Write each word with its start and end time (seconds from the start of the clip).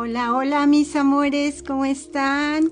Hola, 0.00 0.32
hola 0.32 0.64
mis 0.68 0.94
amores, 0.94 1.60
¿cómo 1.60 1.84
están? 1.84 2.70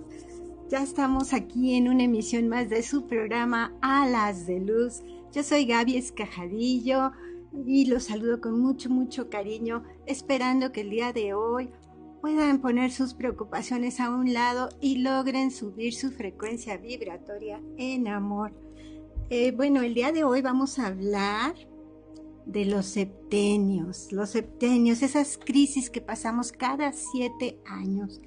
Ya 0.70 0.80
estamos 0.80 1.32
aquí 1.32 1.74
en 1.74 1.88
una 1.88 2.04
emisión 2.04 2.46
más 2.46 2.68
de 2.68 2.84
su 2.84 3.08
programa 3.08 3.74
Alas 3.80 4.46
de 4.46 4.60
Luz. 4.60 5.02
Yo 5.32 5.42
soy 5.42 5.64
Gaby 5.66 5.96
Escajadillo 5.96 7.10
y 7.66 7.86
los 7.86 8.04
saludo 8.04 8.40
con 8.40 8.60
mucho, 8.60 8.90
mucho 8.90 9.28
cariño, 9.28 9.82
esperando 10.06 10.70
que 10.70 10.82
el 10.82 10.90
día 10.90 11.12
de 11.12 11.34
hoy 11.34 11.68
puedan 12.20 12.60
poner 12.60 12.92
sus 12.92 13.12
preocupaciones 13.15 13.99
a 13.99 14.08
un 14.08 14.33
lado 14.33 14.69
y 14.81 14.99
logren 14.99 15.51
subir 15.51 15.95
su 15.95 16.13
frecuencia 16.13 16.77
vibratoria 16.77 17.61
en 17.77 18.07
amor. 18.07 18.53
Eh, 19.31 19.51
bueno, 19.51 19.83
el 19.83 19.95
día 19.95 20.13
de 20.13 20.23
hoy 20.23 20.43
vamos 20.43 20.79
a 20.79 20.87
hablar 20.87 21.57
de 22.47 22.65
los 22.65 22.87
septenios, 22.87 24.12
los 24.12 24.31
septenios, 24.31 25.03
esas 25.03 25.37
crisis 25.37 25.91
que 25.91 26.01
pasamos 26.01 26.53
cada 26.53 26.93
siete 26.93 27.61
años. 27.67 28.21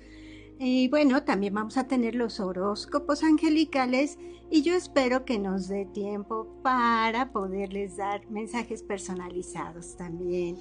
Y 0.60 0.90
bueno, 0.90 1.24
también 1.24 1.54
vamos 1.54 1.78
a 1.78 1.88
tener 1.88 2.16
los 2.16 2.42
horóscopos 2.42 3.24
angelicales 3.24 4.20
y 4.52 4.62
yo 4.62 4.76
espero 4.76 5.24
que 5.24 5.40
nos 5.40 5.70
dé 5.70 5.86
tiempo 5.86 6.48
para 6.62 7.32
poderles 7.32 7.96
dar 7.96 8.30
mensajes 8.30 8.84
personalizados 8.84 9.96
también. 9.96 10.58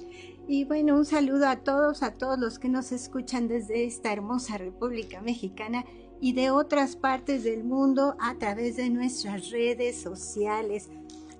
Y 0.47 0.63
bueno, 0.63 0.95
un 0.95 1.05
saludo 1.05 1.49
a 1.49 1.57
todos, 1.57 2.01
a 2.01 2.13
todos 2.13 2.39
los 2.39 2.59
que 2.59 2.69
nos 2.69 2.93
escuchan 2.93 3.49
desde 3.49 3.85
esta 3.85 4.13
hermosa 4.13 4.57
República 4.57 5.21
Mexicana 5.21 5.83
y 6.21 6.31
de 6.31 6.49
otras 6.49 6.95
partes 6.95 7.43
del 7.43 7.63
mundo 7.65 8.15
a 8.19 8.35
través 8.35 8.77
de 8.77 8.89
nuestras 8.89 9.49
redes 9.49 10.01
sociales, 10.01 10.89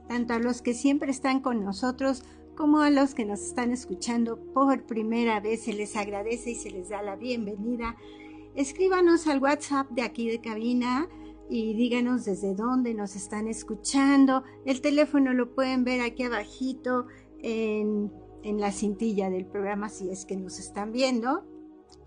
tanto 0.09 0.33
a 0.33 0.39
los 0.39 0.61
que 0.61 0.73
siempre 0.73 1.11
están 1.11 1.39
con 1.39 1.63
nosotros 1.63 2.23
como 2.57 2.79
a 2.79 2.89
los 2.89 3.15
que 3.15 3.23
nos 3.23 3.39
están 3.41 3.71
escuchando 3.71 4.37
por 4.53 4.83
primera 4.83 5.39
vez. 5.39 5.61
Se 5.63 5.71
les 5.71 5.95
agradece 5.95 6.51
y 6.51 6.55
se 6.55 6.69
les 6.69 6.89
da 6.89 7.01
la 7.01 7.15
bienvenida 7.15 7.95
escríbanos 8.55 9.27
al 9.27 9.41
WhatsApp 9.41 9.89
de 9.91 10.01
aquí 10.01 10.29
de 10.29 10.41
cabina 10.41 11.07
y 11.49 11.73
díganos 11.73 12.25
desde 12.25 12.53
dónde 12.55 12.93
nos 12.93 13.15
están 13.15 13.47
escuchando. 13.47 14.43
El 14.65 14.81
teléfono 14.81 15.33
lo 15.33 15.55
pueden 15.55 15.83
ver 15.83 16.01
aquí 16.01 16.23
abajito 16.23 17.07
en, 17.41 18.11
la 18.43 18.71
cintilla 18.71 19.29
del 19.29 19.45
programa 19.45 19.89
si 19.89 20.09
es 20.09 20.25
que 20.25 20.35
nos 20.35 20.59
están 20.59 20.91
viendo. 20.91 21.45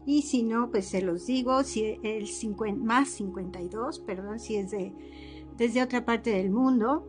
Y 0.04 0.22
si 0.22 0.42
no, 0.42 0.70
pues 0.70 0.86
se 0.86 1.00
los 1.00 1.26
digo, 1.26 1.62
si 1.64 1.98
el 2.02 2.26
50, 2.26 2.84
más 2.84 3.08
52, 3.10 4.00
perdón, 4.00 4.38
si 4.38 4.56
es 4.56 4.70
de, 4.72 4.92
desde 5.56 5.82
otra 5.82 6.04
parte 6.04 6.30
del 6.30 6.50
mundo, 6.50 7.06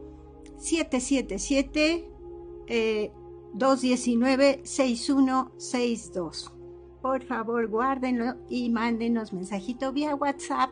777 0.64 2.10
219 3.54 4.62
6162 4.64 6.54
por 7.04 7.22
favor 7.22 7.68
guárdenlo 7.68 8.36
y 8.48 8.70
mándenos 8.70 9.34
mensajito 9.34 9.92
vía 9.92 10.16
WhatsApp. 10.16 10.72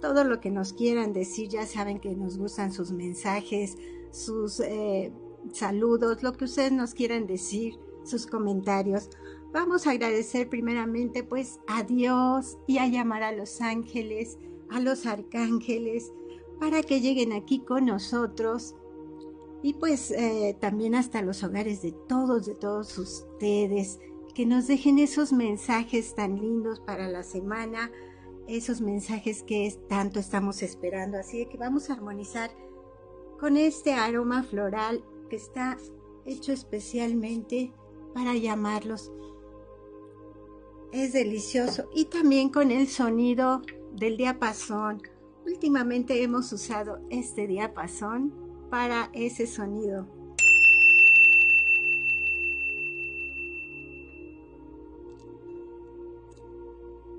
Todo 0.00 0.24
lo 0.24 0.40
que 0.40 0.50
nos 0.50 0.72
quieran 0.72 1.12
decir, 1.12 1.48
ya 1.48 1.66
saben 1.66 2.00
que 2.00 2.16
nos 2.16 2.36
gustan 2.36 2.72
sus 2.72 2.90
mensajes, 2.90 3.78
sus 4.10 4.58
eh, 4.58 5.12
saludos, 5.52 6.24
lo 6.24 6.32
que 6.32 6.46
ustedes 6.46 6.72
nos 6.72 6.94
quieran 6.94 7.28
decir, 7.28 7.78
sus 8.02 8.26
comentarios. 8.26 9.08
Vamos 9.52 9.86
a 9.86 9.92
agradecer 9.92 10.48
primeramente 10.48 11.22
pues 11.22 11.60
a 11.68 11.84
Dios 11.84 12.58
y 12.66 12.78
a 12.78 12.88
llamar 12.88 13.22
a 13.22 13.30
los 13.30 13.60
ángeles, 13.60 14.38
a 14.68 14.80
los 14.80 15.06
arcángeles, 15.06 16.12
para 16.58 16.82
que 16.82 17.00
lleguen 17.00 17.32
aquí 17.32 17.60
con 17.60 17.86
nosotros 17.86 18.74
y 19.62 19.74
pues 19.74 20.10
eh, 20.10 20.56
también 20.60 20.94
hasta 20.94 21.22
los 21.22 21.44
hogares 21.44 21.82
de 21.82 21.92
todos, 21.92 22.46
de 22.46 22.54
todos 22.54 22.98
ustedes 22.98 24.00
que 24.34 24.44
nos 24.44 24.66
dejen 24.66 24.98
esos 24.98 25.32
mensajes 25.32 26.14
tan 26.14 26.40
lindos 26.40 26.80
para 26.80 27.08
la 27.08 27.22
semana, 27.22 27.92
esos 28.48 28.80
mensajes 28.80 29.42
que 29.42 29.72
tanto 29.88 30.18
estamos 30.18 30.62
esperando. 30.62 31.18
Así 31.18 31.46
que 31.46 31.58
vamos 31.58 31.90
a 31.90 31.94
armonizar 31.94 32.50
con 33.38 33.56
este 33.56 33.92
aroma 33.92 34.42
floral 34.42 35.04
que 35.28 35.36
está 35.36 35.76
hecho 36.24 36.52
especialmente 36.52 37.72
para 38.14 38.34
llamarlos. 38.34 39.12
Es 40.92 41.12
delicioso 41.12 41.88
y 41.94 42.06
también 42.06 42.48
con 42.48 42.70
el 42.70 42.88
sonido 42.88 43.62
del 43.92 44.16
diapasón. 44.16 45.02
Últimamente 45.46 46.22
hemos 46.22 46.52
usado 46.52 47.00
este 47.10 47.46
diapasón 47.46 48.51
para 48.72 49.10
ese 49.12 49.46
sonido. 49.46 50.06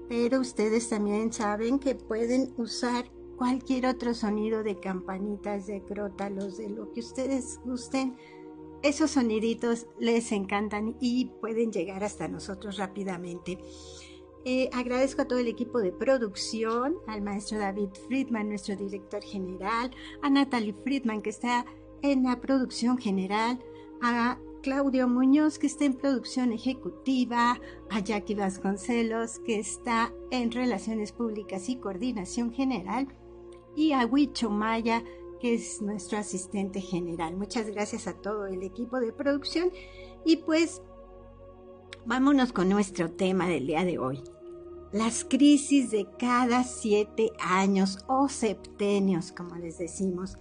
pero 0.10 0.42
ustedes 0.42 0.90
también 0.90 1.34
saben 1.34 1.80
que 1.80 1.96
pueden 1.96 2.54
usar 2.58 3.06
cualquier 3.36 3.88
otro 3.88 4.14
sonido 4.14 4.62
de 4.62 4.80
campanitas, 4.80 5.66
de 5.66 5.82
crótalos, 5.82 6.58
de 6.58 6.70
lo 6.70 6.92
que 6.94 7.00
ustedes 7.00 7.60
gusten. 7.66 8.16
Esos 8.84 9.12
soniditos 9.12 9.88
les 10.00 10.32
encantan 10.32 10.96
y 11.00 11.32
pueden 11.42 11.72
llegar 11.72 12.04
hasta 12.04 12.28
nosotros 12.28 12.78
rápidamente. 12.78 13.58
Eh, 14.46 14.70
agradezco 14.74 15.22
a 15.22 15.28
todo 15.28 15.40
el 15.40 15.48
equipo 15.48 15.80
de 15.80 15.92
producción, 15.92 16.98
al 17.08 17.22
maestro 17.22 17.60
David 17.60 17.90
Friedman, 18.08 18.50
nuestro 18.50 18.76
director 18.76 19.24
general, 19.24 19.92
a 20.22 20.30
Natalie 20.30 20.76
Friedman, 20.84 21.22
que 21.22 21.30
está 21.30 21.66
en 22.02 22.24
la 22.24 22.42
producción 22.42 22.98
general, 22.98 23.60
a 24.02 24.38
Claudio 24.62 25.08
Muñoz, 25.08 25.60
que 25.60 25.68
está 25.68 25.86
en 25.86 25.94
producción 25.94 26.52
ejecutiva, 26.52 27.60
a 27.90 28.00
Jackie 28.00 28.36
Vasconcelos, 28.36 29.40
que 29.40 29.60
está 29.60 30.14
en 30.32 30.52
relaciones 30.52 31.14
públicas 31.14 31.70
y 31.70 31.78
coordinación 31.78 32.52
general, 32.52 33.08
y 33.76 33.94
a 33.94 34.06
Huicho 34.06 34.50
Maya, 34.50 35.04
que 35.40 35.54
es 35.56 35.82
nuestro 35.82 36.18
asistente 36.18 36.80
general. 36.82 37.36
Muchas 37.36 37.70
gracias 37.70 38.08
a 38.08 38.14
todo 38.14 38.46
el 38.46 38.64
equipo 38.64 39.00
de 39.00 39.12
producción 39.12 39.72
y 40.26 40.38
pues 40.38 40.82
vámonos 42.06 42.54
con 42.54 42.70
nuestro 42.70 43.12
tema 43.12 43.48
del 43.48 43.68
día 43.68 43.84
de 43.84 44.00
hoy. 44.00 44.24
Las 44.94 45.26
crisis 45.26 45.90
de 45.90 46.08
cada 46.20 46.64
siete 46.64 47.32
años 47.40 48.06
o 48.08 48.30
septenios, 48.30 49.32
como 49.32 49.56
les 49.56 49.80
decimos. 49.80 50.38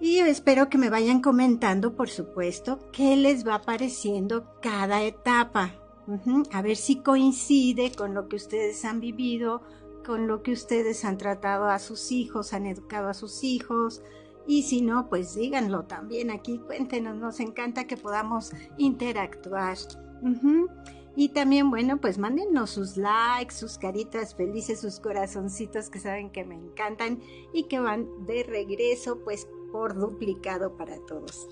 Y 0.00 0.18
espero 0.18 0.68
que 0.68 0.78
me 0.78 0.90
vayan 0.90 1.22
comentando, 1.22 1.94
por 1.94 2.08
supuesto, 2.08 2.90
qué 2.92 3.16
les 3.16 3.46
va 3.46 3.62
pareciendo 3.62 4.58
cada 4.60 5.02
etapa. 5.02 5.72
A 6.52 6.60
ver 6.60 6.76
si 6.76 6.96
coincide 6.96 7.92
con 7.92 8.14
lo 8.14 8.28
que 8.28 8.36
ustedes 8.36 8.84
han 8.84 8.98
vivido, 8.98 9.62
con 10.04 10.26
lo 10.26 10.42
que 10.42 10.52
ustedes 10.52 11.04
han 11.04 11.16
tratado 11.16 11.66
a 11.66 11.78
sus 11.78 12.10
hijos, 12.10 12.52
han 12.52 12.66
educado 12.66 13.08
a 13.08 13.14
sus 13.14 13.44
hijos. 13.44 14.02
Y 14.46 14.64
si 14.64 14.82
no, 14.82 15.08
pues 15.08 15.36
díganlo 15.36 15.84
también 15.84 16.30
aquí, 16.30 16.58
cuéntenos, 16.58 17.16
nos 17.16 17.38
encanta 17.40 17.86
que 17.86 17.96
podamos 17.96 18.52
interactuar. 18.76 19.78
Y 21.16 21.28
también, 21.28 21.70
bueno, 21.70 22.00
pues 22.00 22.18
mándenos 22.18 22.70
sus 22.70 22.96
likes, 22.96 23.54
sus 23.54 23.78
caritas 23.78 24.34
felices, 24.34 24.80
sus 24.80 24.98
corazoncitos 24.98 25.88
que 25.88 26.00
saben 26.00 26.30
que 26.30 26.44
me 26.44 26.56
encantan 26.56 27.20
y 27.52 27.64
que 27.64 27.78
van 27.78 28.26
de 28.26 28.42
regreso, 28.42 29.20
pues 29.22 29.46
por 29.70 29.96
duplicado 29.98 30.76
para 30.76 30.98
todos. 31.06 31.48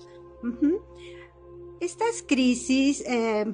Estas 1.79 2.23
crisis 2.27 3.03
eh, 3.07 3.53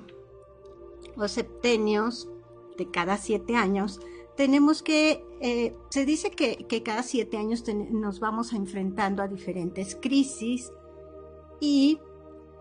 o 1.15 1.27
septenios 1.27 2.29
de 2.77 2.89
cada 2.89 3.17
siete 3.17 3.55
años, 3.55 3.99
tenemos 4.35 4.81
que, 4.81 5.23
eh, 5.41 5.75
se 5.89 6.05
dice 6.05 6.31
que, 6.31 6.81
cada 6.83 7.03
siete 7.03 7.37
años 7.37 7.63
nos 7.91 8.19
vamos 8.19 8.53
enfrentando 8.53 9.21
a 9.21 9.27
diferentes 9.27 9.95
crisis 9.95 10.71
y 11.59 11.99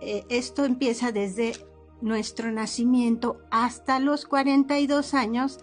eh, 0.00 0.24
esto 0.28 0.64
empieza 0.64 1.12
desde 1.12 1.54
nuestro 2.00 2.50
nacimiento 2.52 3.40
hasta 3.50 3.98
los 3.98 4.26
42 4.26 5.14
años, 5.14 5.58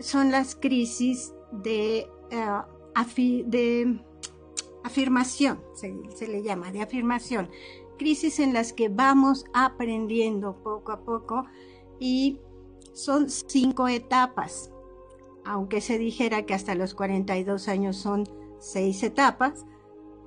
son 0.00 0.30
las 0.30 0.56
crisis 0.56 1.32
de, 1.52 2.08
de 3.46 4.00
afirmación, 4.82 5.60
se, 5.74 6.28
le 6.28 6.42
llama, 6.42 6.72
de 6.72 6.82
afirmación. 6.82 7.48
Crisis 7.98 8.40
en 8.40 8.52
las 8.52 8.72
que 8.72 8.88
vamos 8.88 9.44
aprendiendo 9.54 10.62
poco 10.62 10.92
a 10.92 11.00
poco 11.04 11.44
y 11.98 12.40
son 12.92 13.30
cinco 13.30 13.88
etapas. 13.88 14.70
Aunque 15.44 15.80
se 15.80 15.98
dijera 15.98 16.46
que 16.46 16.54
hasta 16.54 16.74
los 16.74 16.94
42 16.94 17.68
años 17.68 17.96
son 17.96 18.24
seis 18.58 19.02
etapas, 19.02 19.64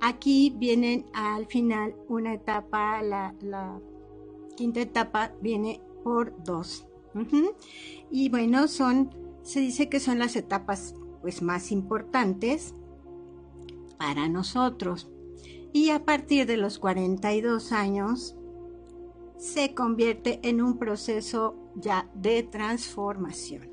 aquí 0.00 0.54
vienen 0.56 1.06
al 1.12 1.46
final 1.46 1.94
una 2.08 2.34
etapa, 2.34 3.02
la, 3.02 3.34
quinta 4.58 4.80
etapa 4.80 5.32
viene 5.40 5.80
por 6.02 6.34
dos. 6.42 6.84
Y 8.10 8.28
bueno, 8.28 8.66
son, 8.66 9.10
se 9.42 9.60
dice 9.60 9.88
que 9.88 10.00
son 10.00 10.18
las 10.18 10.34
etapas 10.34 10.96
pues 11.22 11.42
más 11.42 11.70
importantes 11.70 12.74
para 13.98 14.28
nosotros. 14.28 15.08
Y 15.72 15.90
a 15.90 16.04
partir 16.04 16.46
de 16.46 16.56
los 16.56 16.80
42 16.80 17.70
años 17.70 18.36
se 19.36 19.74
convierte 19.74 20.40
en 20.42 20.60
un 20.60 20.76
proceso 20.76 21.54
ya 21.76 22.10
de 22.14 22.42
transformación. 22.42 23.70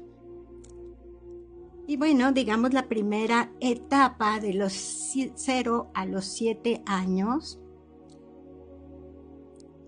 Y 1.87 1.97
bueno, 1.97 2.31
digamos 2.31 2.73
la 2.73 2.87
primera 2.87 3.51
etapa 3.59 4.39
de 4.39 4.53
los 4.53 4.73
0 4.73 5.91
a 5.95 6.05
los 6.05 6.25
7 6.25 6.83
años. 6.85 7.59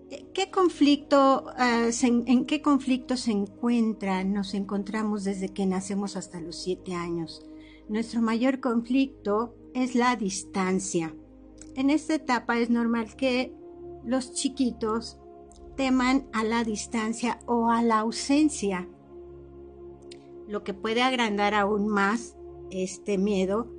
¿Qué 0.08 0.50
conflicto, 0.50 1.46
eh, 1.58 1.90
¿En 2.02 2.46
qué 2.46 2.62
conflicto 2.62 3.16
se 3.16 3.32
encuentran? 3.32 4.32
Nos 4.32 4.54
encontramos 4.54 5.24
desde 5.24 5.50
que 5.50 5.66
nacemos 5.66 6.16
hasta 6.16 6.40
los 6.40 6.56
7 6.62 6.94
años. 6.94 7.44
Nuestro 7.88 8.22
mayor 8.22 8.60
conflicto 8.60 9.54
es 9.74 9.94
la 9.94 10.16
distancia. 10.16 11.14
En 11.74 11.90
esta 11.90 12.14
etapa 12.14 12.58
es 12.58 12.70
normal 12.70 13.14
que 13.16 13.54
los 14.04 14.32
chiquitos 14.32 15.18
teman 15.76 16.26
a 16.32 16.44
la 16.44 16.64
distancia 16.64 17.38
o 17.46 17.70
a 17.70 17.82
la 17.82 17.98
ausencia 17.98 18.88
lo 20.48 20.64
que 20.64 20.74
puede 20.74 21.02
agrandar 21.02 21.54
aún 21.54 21.88
más 21.88 22.36
este 22.70 23.18
miedo 23.18 23.70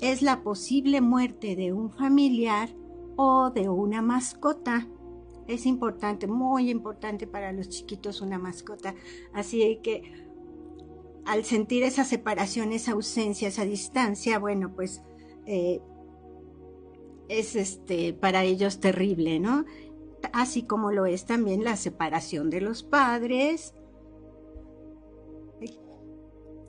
es 0.00 0.20
la 0.22 0.42
posible 0.42 1.00
muerte 1.00 1.56
de 1.56 1.72
un 1.72 1.90
familiar 1.90 2.68
o 3.16 3.50
de 3.50 3.68
una 3.68 4.02
mascota. 4.02 4.86
Es 5.48 5.66
importante, 5.66 6.26
muy 6.26 6.70
importante 6.70 7.26
para 7.26 7.52
los 7.52 7.68
chiquitos 7.68 8.20
una 8.20 8.38
mascota. 8.38 8.94
Así 9.32 9.80
que 9.82 10.28
al 11.24 11.44
sentir 11.44 11.82
esa 11.82 12.04
separación, 12.04 12.72
esa 12.72 12.92
ausencia, 12.92 13.48
esa 13.48 13.64
distancia, 13.64 14.38
bueno, 14.38 14.72
pues 14.74 15.02
eh, 15.46 15.80
es 17.28 17.56
este 17.56 18.12
para 18.12 18.44
ellos 18.44 18.78
terrible, 18.80 19.40
¿no? 19.40 19.64
Así 20.32 20.62
como 20.62 20.92
lo 20.92 21.06
es 21.06 21.26
también 21.26 21.64
la 21.64 21.76
separación 21.76 22.50
de 22.50 22.60
los 22.60 22.82
padres, 22.82 23.74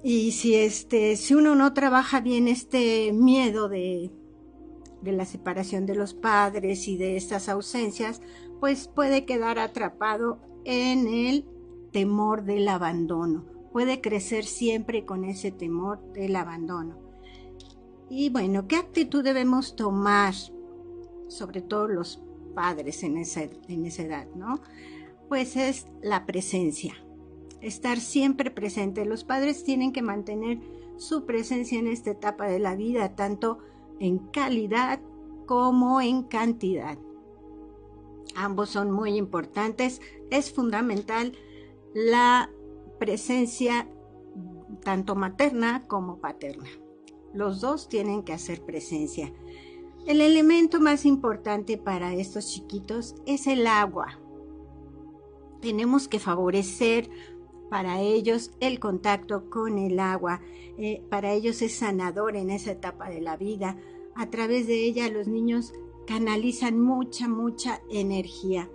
y 0.04 0.32
si 0.32 0.56
este, 0.56 1.18
si 1.18 1.34
uno 1.36 1.56
no 1.56 1.74
trabaja 1.74 2.22
bien 2.22 2.48
este 2.48 3.12
miedo 3.12 3.68
de, 3.68 4.12
de 5.02 5.12
la 5.12 5.26
separación 5.26 5.86
de 5.86 5.96
los 5.96 6.14
padres 6.14 6.88
y 6.88 6.98
de 6.98 7.18
estas 7.18 7.50
ausencias, 7.50 8.22
pues 8.60 8.88
puede 8.88 9.26
quedar 9.26 9.60
atrapado 9.60 10.40
en 10.66 11.08
el 11.08 11.46
temor 11.92 12.44
del 12.44 12.68
abandono. 12.68 13.46
Puede 13.72 14.02
crecer 14.02 14.46
siempre 14.46 15.06
con 15.06 15.24
ese 15.24 15.52
temor 15.52 16.02
del 16.14 16.36
abandono. 16.36 16.98
Y 18.10 18.30
bueno, 18.30 18.68
¿qué 18.68 18.76
actitud 18.76 19.24
debemos 19.24 19.76
tomar? 19.76 20.34
Sobre 21.28 21.62
todo 21.62 21.88
los 21.88 22.22
padres 22.56 23.04
en 23.04 23.18
esa, 23.18 23.44
en 23.44 23.86
esa 23.86 24.02
edad, 24.04 24.28
¿no? 24.36 24.62
Pues 25.28 25.56
es 25.56 25.88
la 26.02 26.26
presencia 26.26 26.96
estar 27.62 28.00
siempre 28.00 28.52
presente. 28.52 29.06
Los 29.06 29.24
padres 29.24 29.64
tienen 29.64 29.92
que 29.92 30.02
mantener 30.02 30.60
su 30.98 31.26
presencia 31.26 31.80
en 31.80 31.88
esta 31.88 32.12
etapa 32.12 32.48
de 32.48 32.60
la 32.60 32.76
vida, 32.76 33.16
tanto 33.16 33.60
en 34.00 34.20
calidad 34.20 35.00
como 35.46 36.02
en 36.02 36.24
cantidad. 36.24 36.98
Ambos 38.36 38.70
son 38.70 38.92
muy 38.92 39.16
importantes. 39.16 40.02
Es 40.30 40.52
fundamental 40.52 41.38
la 41.94 42.50
presencia 43.00 43.88
tanto 44.84 45.16
materna 45.16 45.86
como 45.88 46.20
paterna. 46.20 46.70
Los 47.34 47.62
dos 47.62 47.90
tienen 47.90 48.24
que 48.24 48.34
hacer 48.34 48.64
presencia. 48.64 49.34
El 50.08 50.22
elemento 50.22 50.80
más 50.80 51.06
importante 51.06 51.78
para 51.78 52.14
estos 52.14 52.48
chiquitos 52.48 53.16
es 53.26 53.48
el 53.48 53.68
agua. 53.68 54.20
Tenemos 55.62 56.08
que 56.08 56.20
favorecer 56.20 57.10
para 57.70 58.02
ellos 58.02 58.52
el 58.60 58.80
contacto 58.80 59.50
con 59.50 59.78
el 59.78 60.00
agua, 60.00 60.42
eh, 60.78 61.04
para 61.10 61.34
ellos 61.34 61.62
es 61.62 61.76
sanador 61.76 62.36
en 62.36 62.50
esa 62.50 62.72
etapa 62.72 63.10
de 63.10 63.22
la 63.22 63.38
vida. 63.38 63.78
A 64.16 64.30
través 64.30 64.66
de 64.68 64.84
ella 64.84 65.10
los 65.10 65.28
niños 65.28 65.74
canalizan 66.10 66.82
mucha, 66.82 67.28
mucha 67.28 67.84
energía. 67.88 68.68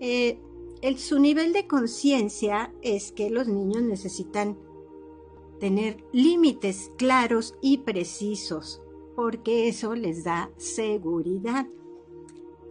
Eh, 0.00 0.40
el, 0.82 0.98
su 0.98 1.20
nivel 1.20 1.52
de 1.52 1.68
conciencia 1.68 2.74
es 2.82 3.12
que 3.12 3.30
los 3.30 3.46
niños 3.46 3.82
necesitan 3.82 4.58
tener 5.60 6.04
límites 6.12 6.90
claros 6.96 7.54
y 7.62 7.78
precisos, 7.78 8.82
porque 9.14 9.68
eso 9.68 9.94
les 9.94 10.24
da 10.24 10.50
seguridad. 10.56 11.68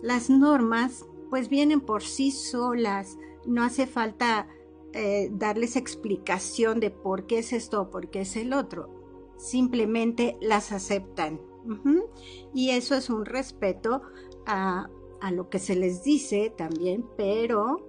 Las 0.02 0.30
normas 0.30 1.06
pues 1.30 1.48
vienen 1.48 1.80
por 1.80 2.04
sí 2.04 2.32
solas, 2.32 3.18
no 3.46 3.64
hace 3.64 3.88
falta 3.88 4.50
eh, 4.92 5.30
darles 5.32 5.78
explicación 5.78 6.82
de 6.82 6.92
por 6.92 7.28
qué 7.28 7.38
es 7.40 7.54
esto 7.54 7.84
o 7.84 7.90
por 7.90 8.10
qué 8.10 8.22
es 8.22 8.36
el 8.36 8.52
otro. 8.52 8.90
Simplemente 9.38 10.36
las 10.42 10.74
aceptan. 10.74 11.49
Y 12.54 12.72
eso 12.72 12.96
es 12.96 13.10
un 13.10 13.26
respeto 13.26 14.02
a, 14.46 14.90
lo 15.32 15.50
que 15.50 15.60
se 15.60 15.76
les 15.76 16.04
dice 16.04 16.54
también, 16.56 17.06
pero 17.18 17.86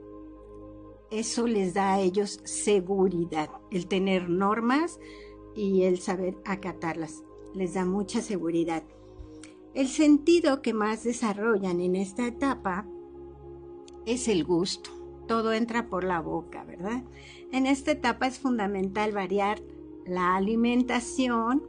eso 1.11 1.47
les 1.47 1.75
da 1.75 1.95
a 1.95 2.01
ellos 2.01 2.41
seguridad, 2.45 3.51
el 3.71 3.87
tener 3.87 4.29
normas 4.29 4.99
y 5.55 5.83
el 5.85 5.99
saber 5.99 6.37
acatarlas. 6.45 7.23
Les 7.55 7.75
da 7.75 7.85
mucha 7.85 8.21
seguridad. 8.21 8.85
El 9.75 9.89
sentido 9.89 10.63
que 10.63 10.75
más 10.75 11.05
desarrollan 11.05 11.81
en 11.81 11.97
esta 11.97 12.27
etapa 12.27 12.87
es 14.07 14.29
el 14.29 14.45
gusto 14.45 15.01
todo 15.31 15.53
entra 15.53 15.87
por 15.87 16.03
la 16.03 16.21
boca, 16.21 16.65
¿verdad? 16.65 17.05
En 17.53 17.67
esta 17.67 17.93
etapa 17.93 18.27
es 18.27 18.41
fundamental 18.41 19.13
variar 19.13 19.63
la 20.05 20.35
alimentación 20.35 21.63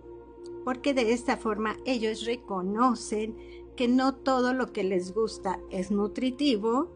porque 0.64 0.94
de 0.94 1.12
esta 1.14 1.38
forma 1.38 1.78
ellos 1.86 2.26
reconocen 2.26 3.38
que 3.76 3.88
no 3.88 4.16
todo 4.16 4.54
lo 4.54 4.72
que 4.72 4.84
les 4.84 5.14
gusta 5.14 5.60
es 5.70 5.92
nutritivo 5.92 6.90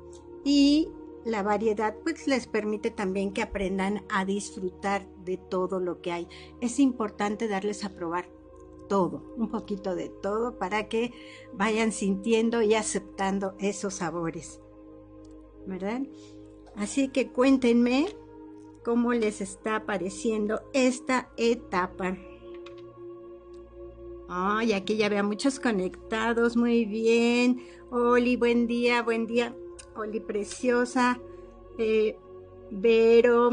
y 0.43 0.89
la 1.25 1.41
variedad 1.41 1.95
pues 2.03 2.27
les 2.27 2.45
permite 2.45 2.91
también 2.91 3.33
que 3.33 3.41
aprendan 3.41 4.03
a 4.09 4.25
disfrutar 4.25 5.07
de 5.23 5.37
todo 5.37 5.79
lo 5.79 6.01
que 6.01 6.11
hay. 6.11 6.27
Es 6.61 6.79
importante 6.79 7.47
darles 7.47 7.83
a 7.83 7.89
probar 7.89 8.29
todo, 8.87 9.33
un 9.35 9.49
poquito 9.49 9.95
de 9.95 10.09
todo 10.09 10.59
para 10.59 10.87
que 10.87 11.11
vayan 11.53 11.91
sintiendo 11.91 12.61
y 12.61 12.75
aceptando 12.75 13.55
esos 13.59 13.95
sabores. 13.95 14.61
¿Verdad? 15.65 16.01
Así 16.75 17.07
que 17.07 17.31
cuéntenme 17.31 18.07
cómo 18.83 19.13
les 19.13 19.41
está 19.41 19.85
pareciendo 19.85 20.61
esta 20.73 21.31
etapa. 21.37 22.17
Ay, 24.27 24.73
aquí 24.73 24.97
ya 24.97 25.09
veo 25.09 25.23
muchos 25.23 25.59
conectados, 25.59 26.57
muy 26.57 26.85
bien. 26.85 27.61
Oli, 27.91 28.35
buen 28.35 28.67
día, 28.67 29.03
buen 29.03 29.27
día. 29.27 29.55
Oli, 29.95 30.19
preciosa. 30.19 31.19
Eh, 31.77 32.17
Vero, 32.71 33.51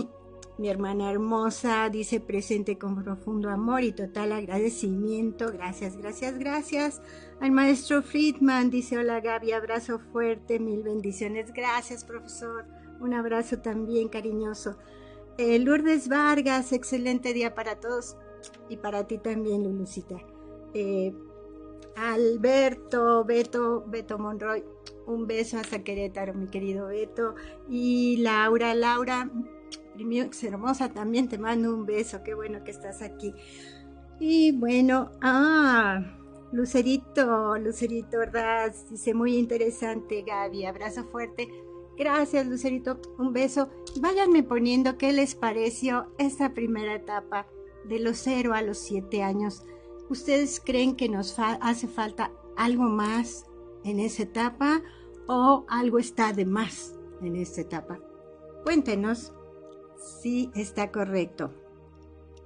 mi 0.56 0.68
hermana 0.68 1.10
hermosa, 1.10 1.88
dice 1.90 2.18
presente 2.20 2.78
con 2.78 3.02
profundo 3.02 3.50
amor 3.50 3.82
y 3.82 3.92
total 3.92 4.32
agradecimiento. 4.32 5.52
Gracias, 5.52 5.96
gracias, 5.96 6.38
gracias. 6.38 7.02
Al 7.40 7.50
maestro 7.52 8.02
Friedman 8.02 8.70
dice, 8.70 8.96
hola 8.96 9.20
Gaby, 9.20 9.52
abrazo 9.52 9.98
fuerte, 9.98 10.58
mil 10.58 10.82
bendiciones. 10.82 11.52
Gracias, 11.52 12.04
profesor. 12.04 12.64
Un 13.00 13.12
abrazo 13.12 13.58
también 13.58 14.08
cariñoso. 14.08 14.78
Eh, 15.36 15.58
Lourdes 15.58 16.08
Vargas, 16.08 16.72
excelente 16.72 17.32
día 17.34 17.54
para 17.54 17.80
todos 17.80 18.16
y 18.68 18.76
para 18.76 19.06
ti 19.06 19.18
también, 19.18 19.64
Lulucita. 19.64 20.31
Eh, 20.74 21.12
Alberto, 21.96 23.24
Beto, 23.24 23.84
Beto 23.86 24.18
Monroy, 24.18 24.64
un 25.06 25.26
beso 25.26 25.58
hasta 25.58 25.84
Querétaro, 25.84 26.34
mi 26.34 26.48
querido 26.48 26.86
Beto. 26.86 27.34
Y 27.68 28.16
Laura, 28.18 28.74
Laura, 28.74 29.30
es 29.98 30.44
hermosa, 30.44 30.88
también 30.88 31.28
te 31.28 31.38
mando 31.38 31.74
un 31.74 31.84
beso, 31.84 32.22
qué 32.24 32.34
bueno 32.34 32.64
que 32.64 32.70
estás 32.70 33.02
aquí. 33.02 33.34
Y 34.18 34.52
bueno, 34.52 35.10
ah, 35.20 36.02
Lucerito, 36.52 37.56
Lucerito 37.58 38.18
¿verdad? 38.18 38.74
dice 38.90 39.14
muy 39.14 39.36
interesante, 39.36 40.22
Gaby, 40.22 40.64
abrazo 40.64 41.04
fuerte 41.04 41.48
Gracias, 41.96 42.46
Lucerito. 42.46 42.98
Un 43.18 43.32
beso. 43.32 43.68
Váyanme 44.00 44.42
poniendo 44.42 44.96
qué 44.96 45.12
les 45.12 45.34
pareció 45.34 46.06
esta 46.18 46.54
primera 46.54 46.94
etapa 46.94 47.46
de 47.84 47.98
los 47.98 48.18
0 48.18 48.54
a 48.54 48.62
los 48.62 48.78
7 48.78 49.22
años. 49.22 49.64
¿Ustedes 50.12 50.60
creen 50.62 50.94
que 50.94 51.08
nos 51.08 51.38
hace 51.38 51.88
falta 51.88 52.30
algo 52.54 52.82
más 52.82 53.46
en 53.82 53.98
esa 53.98 54.24
etapa 54.24 54.82
o 55.26 55.64
algo 55.68 55.98
está 55.98 56.34
de 56.34 56.44
más 56.44 56.94
en 57.22 57.34
esta 57.34 57.62
etapa? 57.62 57.98
Cuéntenos 58.62 59.32
si 59.96 60.50
está 60.54 60.92
correcto. 60.92 61.54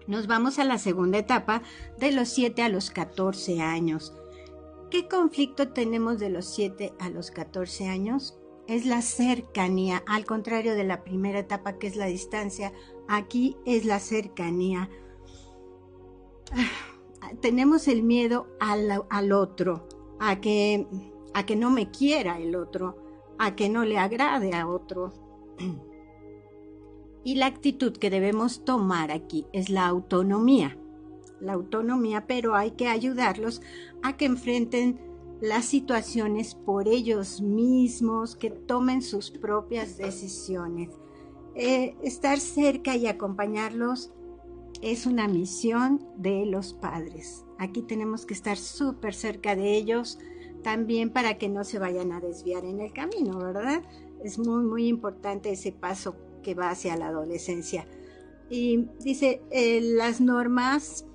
Nos 0.06 0.28
vamos 0.28 0.60
a 0.60 0.64
la 0.64 0.78
segunda 0.78 1.18
etapa 1.18 1.62
de 1.98 2.12
los 2.12 2.28
7 2.28 2.62
a 2.62 2.68
los 2.68 2.92
14 2.92 3.60
años. 3.60 4.14
¿Qué 4.88 5.08
conflicto 5.08 5.72
tenemos 5.72 6.20
de 6.20 6.30
los 6.30 6.46
7 6.46 6.94
a 7.00 7.10
los 7.10 7.32
14 7.32 7.88
años? 7.88 8.38
es 8.68 8.84
la 8.84 9.00
cercanía, 9.00 10.02
al 10.08 10.24
contrario 10.24 10.74
de 10.74 10.82
la 10.82 11.04
primera 11.04 11.38
etapa 11.38 11.78
que 11.78 11.86
es 11.86 11.94
la 11.94 12.06
distancia, 12.06 12.72
aquí 13.06 13.56
es 13.64 13.84
la 13.84 14.00
cercanía. 14.00 14.88
Tenemos 17.40 17.88
el 17.88 18.02
miedo 18.02 18.46
al, 18.60 19.32
otro, 19.32 19.88
a 20.18 20.40
que, 20.40 20.86
a 21.34 21.46
que 21.46 21.56
no 21.56 21.70
me 21.70 21.90
quiera 21.90 22.38
el 22.38 22.56
otro, 22.56 22.96
a 23.38 23.54
que 23.54 23.68
no 23.68 23.84
le 23.84 23.98
agrade 23.98 24.54
a 24.54 24.68
otro. 24.68 25.12
Y 27.24 27.34
la 27.34 27.46
actitud 27.46 27.92
que 27.96 28.08
debemos 28.08 28.64
tomar 28.64 29.10
aquí 29.10 29.46
es 29.52 29.68
la 29.68 29.86
autonomía. 29.86 30.78
La 31.40 31.54
autonomía, 31.54 32.26
pero 32.26 32.54
hay 32.54 32.70
que 32.70 32.86
ayudarlos 32.86 33.62
a 34.02 34.16
que 34.16 34.26
enfrenten 34.26 35.00
las 35.40 35.64
situaciones 35.66 36.54
por 36.54 36.88
ellos 36.88 37.40
mismos, 37.40 38.36
que 38.36 38.50
tomen 38.50 39.02
sus 39.02 39.30
propias 39.30 39.98
decisiones. 39.98 40.90
Eh, 41.54 41.96
estar 42.02 42.38
cerca 42.38 42.96
y 42.96 43.06
acompañarlos 43.06 44.12
es 44.82 45.06
una 45.06 45.28
misión 45.28 46.06
de 46.16 46.46
los 46.46 46.74
padres. 46.74 47.44
Aquí 47.58 47.82
tenemos 47.82 48.26
que 48.26 48.34
estar 48.34 48.56
súper 48.56 49.14
cerca 49.14 49.56
de 49.56 49.76
ellos 49.76 50.18
también 50.62 51.10
para 51.10 51.38
que 51.38 51.48
no 51.48 51.64
se 51.64 51.78
vayan 51.78 52.12
a 52.12 52.20
desviar 52.20 52.64
en 52.64 52.80
el 52.80 52.92
camino, 52.92 53.38
¿verdad? 53.38 53.82
Es 54.24 54.38
muy, 54.38 54.64
muy 54.64 54.88
importante 54.88 55.50
ese 55.50 55.72
paso 55.72 56.16
que 56.42 56.54
va 56.54 56.70
hacia 56.70 56.96
la 56.96 57.08
adolescencia. 57.08 57.86
Y 58.50 58.88
dice, 59.00 59.42
eh, 59.50 59.80
las 59.80 60.20
normas 60.20 61.06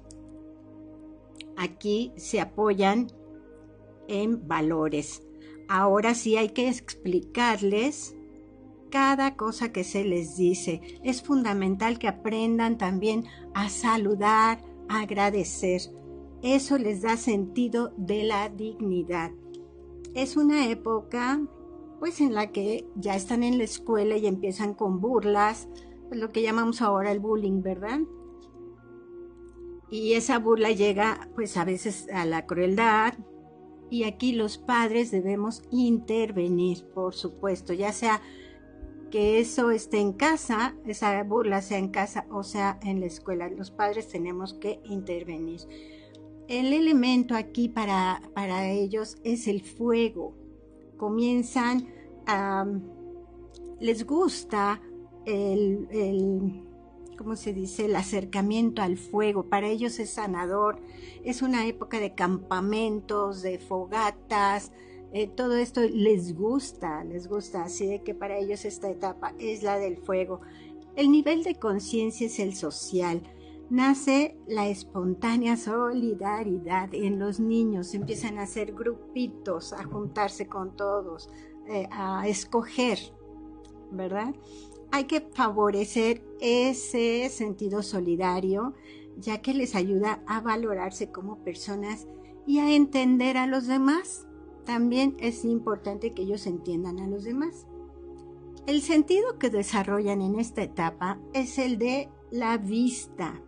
aquí 1.58 2.12
se 2.16 2.40
apoyan 2.40 3.08
en 4.08 4.48
valores. 4.48 5.24
Ahora 5.68 6.16
sí 6.16 6.38
hay 6.38 6.50
que 6.50 6.68
explicarles 6.68 8.16
cada 8.92 9.36
cosa 9.36 9.72
que 9.72 9.84
se 9.84 10.04
les 10.04 10.38
dice. 10.38 10.82
Es 11.04 11.24
fundamental 11.24 11.98
que 11.98 12.08
aprendan 12.08 12.78
también 12.78 13.26
a 13.56 13.70
saludar, 13.70 14.64
a 14.88 15.02
agradecer. 15.02 15.82
Eso 16.44 16.78
les 16.78 17.02
da 17.02 17.18
sentido 17.18 17.94
de 17.98 18.24
la 18.24 18.50
dignidad. 18.50 19.32
Es 20.14 20.38
una 20.38 20.70
época 20.70 21.42
pues 22.00 22.20
en 22.20 22.34
la 22.34 22.52
que 22.52 22.88
ya 22.96 23.16
están 23.16 23.44
en 23.44 23.60
la 23.60 23.64
escuela 23.64 24.18
y 24.18 24.26
empiezan 24.26 24.74
con 24.74 25.02
burlas, 25.02 25.70
lo 26.10 26.30
que 26.30 26.42
llamamos 26.42 26.82
ahora 26.82 27.12
el 27.12 27.20
bullying, 27.20 27.62
¿verdad? 27.62 28.00
Y 29.92 30.14
esa 30.14 30.40
burla 30.40 30.72
llega 30.72 31.30
pues 31.36 31.58
a 31.58 31.64
veces 31.64 32.08
a 32.12 32.26
la 32.26 32.48
crueldad 32.48 33.14
y 33.92 34.06
aquí 34.06 34.32
los 34.32 34.58
padres 34.58 35.12
debemos 35.12 35.62
intervenir, 35.70 36.86
por 36.96 37.14
supuesto, 37.14 37.74
ya 37.74 37.94
sea 37.94 38.22
que 39.12 39.40
eso 39.40 39.70
esté 39.70 40.00
en 40.00 40.14
casa, 40.14 40.76
esa 40.88 41.22
burla 41.24 41.62
sea 41.62 41.78
en 41.78 41.90
casa 41.90 42.26
o 42.32 42.44
sea 42.44 42.80
en 42.82 43.00
la 43.00 43.06
escuela, 43.06 43.50
los 43.50 43.70
padres 43.70 44.08
tenemos 44.08 44.56
que 44.56 44.80
intervenir. 44.86 45.62
El 46.48 46.74
elemento 46.74 47.36
aquí 47.36 47.70
para, 47.70 48.22
para 48.34 48.70
ellos 48.70 49.18
es 49.24 49.48
el 49.48 49.62
fuego 49.62 50.42
comienzan 51.02 51.88
a, 52.28 52.64
les 53.80 54.06
gusta 54.06 54.80
el, 55.26 55.88
el, 55.90 56.64
¿cómo 57.18 57.36
se 57.36 57.54
dice? 57.54 57.86
El 57.86 57.96
acercamiento 57.96 58.84
al 58.84 59.00
fuego. 59.00 59.50
Para 59.50 59.68
ellos 59.68 59.98
es 59.98 60.12
sanador. 60.12 60.80
Es 61.24 61.42
una 61.42 61.66
época 61.66 62.00
de 62.00 62.14
campamentos, 62.14 63.42
de 63.42 63.58
fogatas. 63.58 64.72
Eh, 65.14 65.28
todo 65.28 65.56
esto 65.56 65.82
les 65.82 66.36
gusta, 66.36 67.04
les 67.04 67.28
gusta. 67.28 67.64
Así 67.64 67.86
de 67.88 68.02
que 68.02 68.14
para 68.14 68.38
ellos 68.38 68.66
esta 68.66 68.90
etapa 68.90 69.34
es 69.40 69.64
la 69.64 69.78
del 69.78 69.98
fuego. 69.98 70.42
El 70.96 71.12
nivel 71.12 71.44
de 71.44 71.56
conciencia 71.56 72.28
es 72.28 72.40
el 72.40 72.56
social 72.56 73.22
nace 73.72 74.38
la 74.48 74.68
espontánea 74.68 75.56
solidaridad 75.56 76.94
en 76.94 77.20
los 77.20 77.40
niños, 77.40 77.94
empiezan 77.94 78.38
a 78.38 78.44
hacer 78.44 78.74
grupitos, 78.74 79.72
a 79.72 79.86
juntarse 79.86 80.48
con 80.48 80.76
todos, 80.76 81.30
eh, 81.70 81.88
a 81.90 82.28
escoger, 82.28 83.00
¿verdad? 83.90 84.36
Hay 84.92 85.06
que 85.06 85.22
favorecer 85.22 86.22
ese 86.42 87.30
sentido 87.30 87.82
solidario, 87.82 88.74
ya 89.18 89.42
que 89.42 89.54
les 89.54 89.74
ayuda 89.74 90.22
a 90.28 90.42
valorarse 90.42 91.10
como 91.10 91.42
personas 91.42 92.08
y 92.46 92.60
a 92.60 92.76
entender 92.76 93.38
a 93.38 93.48
los 93.48 93.68
demás. 93.68 94.28
También 94.66 95.16
es 95.20 95.46
importante 95.46 96.12
que 96.12 96.24
ellos 96.24 96.46
entiendan 96.48 97.00
a 97.00 97.08
los 97.08 97.24
demás. 97.24 97.68
El 98.68 98.82
sentido 98.82 99.40
que 99.40 99.50
desarrollan 99.50 100.22
en 100.22 100.40
esta 100.40 100.62
etapa 100.62 101.20
es 101.34 101.58
el 101.58 101.78
de 101.78 102.10
la 102.30 102.58
vista, 102.58 103.42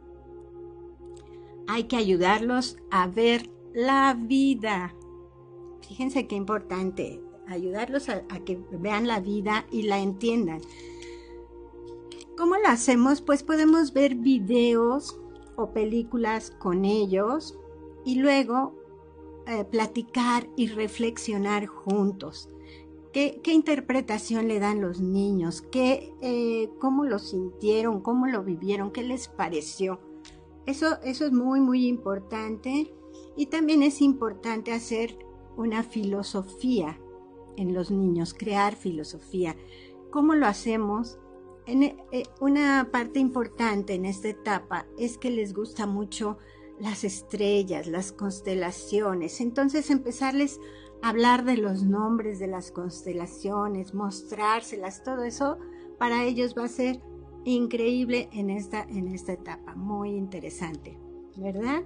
hay 1.67 1.86
que 1.86 1.96
ayudarlos 1.96 2.77
a 2.91 3.08
ver 3.08 3.50
la 3.74 4.13
vida. 4.13 4.96
Fíjense 5.88 6.27
qué 6.27 6.36
importante, 6.36 7.22
ayudarlos 7.48 8.10
a, 8.10 8.22
que 8.46 8.62
vean 8.72 9.08
la 9.08 9.20
vida 9.20 9.65
y 9.72 9.84
la 9.84 10.00
entiendan. 10.00 10.62
¿Cómo 12.38 12.55
lo 12.58 12.67
hacemos? 12.67 13.22
Pues 13.22 13.43
podemos 13.43 13.93
ver 13.93 14.15
videos 14.15 15.20
o 15.55 15.72
películas 15.72 16.51
con 16.51 16.84
ellos 16.84 17.58
y 18.05 18.15
luego 18.15 18.75
eh, 19.47 19.65
platicar 19.65 20.47
y 20.55 20.67
reflexionar 20.67 21.65
juntos. 21.67 22.50
¿Qué, 23.12 23.41
interpretación 23.45 24.47
le 24.47 24.59
dan 24.59 24.81
los 24.81 25.00
niños? 25.00 25.62
¿Qué, 25.62 26.15
eh, 26.21 26.69
¿Cómo 26.79 27.05
lo 27.05 27.19
sintieron? 27.19 28.01
¿Cómo 28.01 28.25
lo 28.25 28.43
vivieron? 28.43 28.91
¿Qué 28.91 29.03
les 29.03 29.27
pareció? 29.27 30.00
Eso, 30.65 30.97
eso 31.03 31.25
es 31.25 31.31
muy, 31.31 31.59
muy 31.59 31.85
importante. 31.88 32.91
Y 33.38 33.47
también 33.47 33.83
es 33.83 34.01
importante 34.01 34.71
hacer 34.71 35.17
una 35.57 35.83
filosofía 35.83 37.00
en 37.55 37.73
los 37.73 37.91
niños, 37.91 38.33
crear 38.33 38.75
filosofía. 38.75 39.55
¿Cómo 40.09 40.33
lo 40.33 40.47
hacemos? 40.47 41.19
En, 41.65 41.83
eh, 41.83 42.23
una 42.39 42.89
parte 42.91 43.19
importante 43.19 43.93
en 43.93 44.05
esta 44.05 44.29
etapa 44.29 44.85
es 44.97 45.17
que 45.17 45.29
les 45.29 45.53
gusta 45.53 45.85
mucho 45.85 46.38
las 46.80 47.03
estrellas, 47.03 47.88
las 47.88 48.12
constelaciones. 48.12 49.42
Entonces 49.42 49.89
empezarles 49.89 50.60
a 51.01 51.10
hablar 51.10 51.46
de 51.46 51.58
los 51.58 51.84
nombres 51.84 52.39
de 52.39 52.48
las 52.48 52.72
constelaciones, 52.72 53.94
mostrárselas, 53.94 55.03
todo 55.03 55.24
eso 55.24 55.58
para 55.98 56.24
ellos 56.24 56.56
va 56.58 56.65
a 56.65 56.70
ser 56.70 57.01
increíble 57.46 58.30
en 58.32 58.50
esta, 58.50 58.84
en 58.84 59.08
esta 59.08 59.34
etapa, 59.34 59.75
muy 59.75 60.12
interesante, 60.12 60.98
¿verdad? 61.36 61.84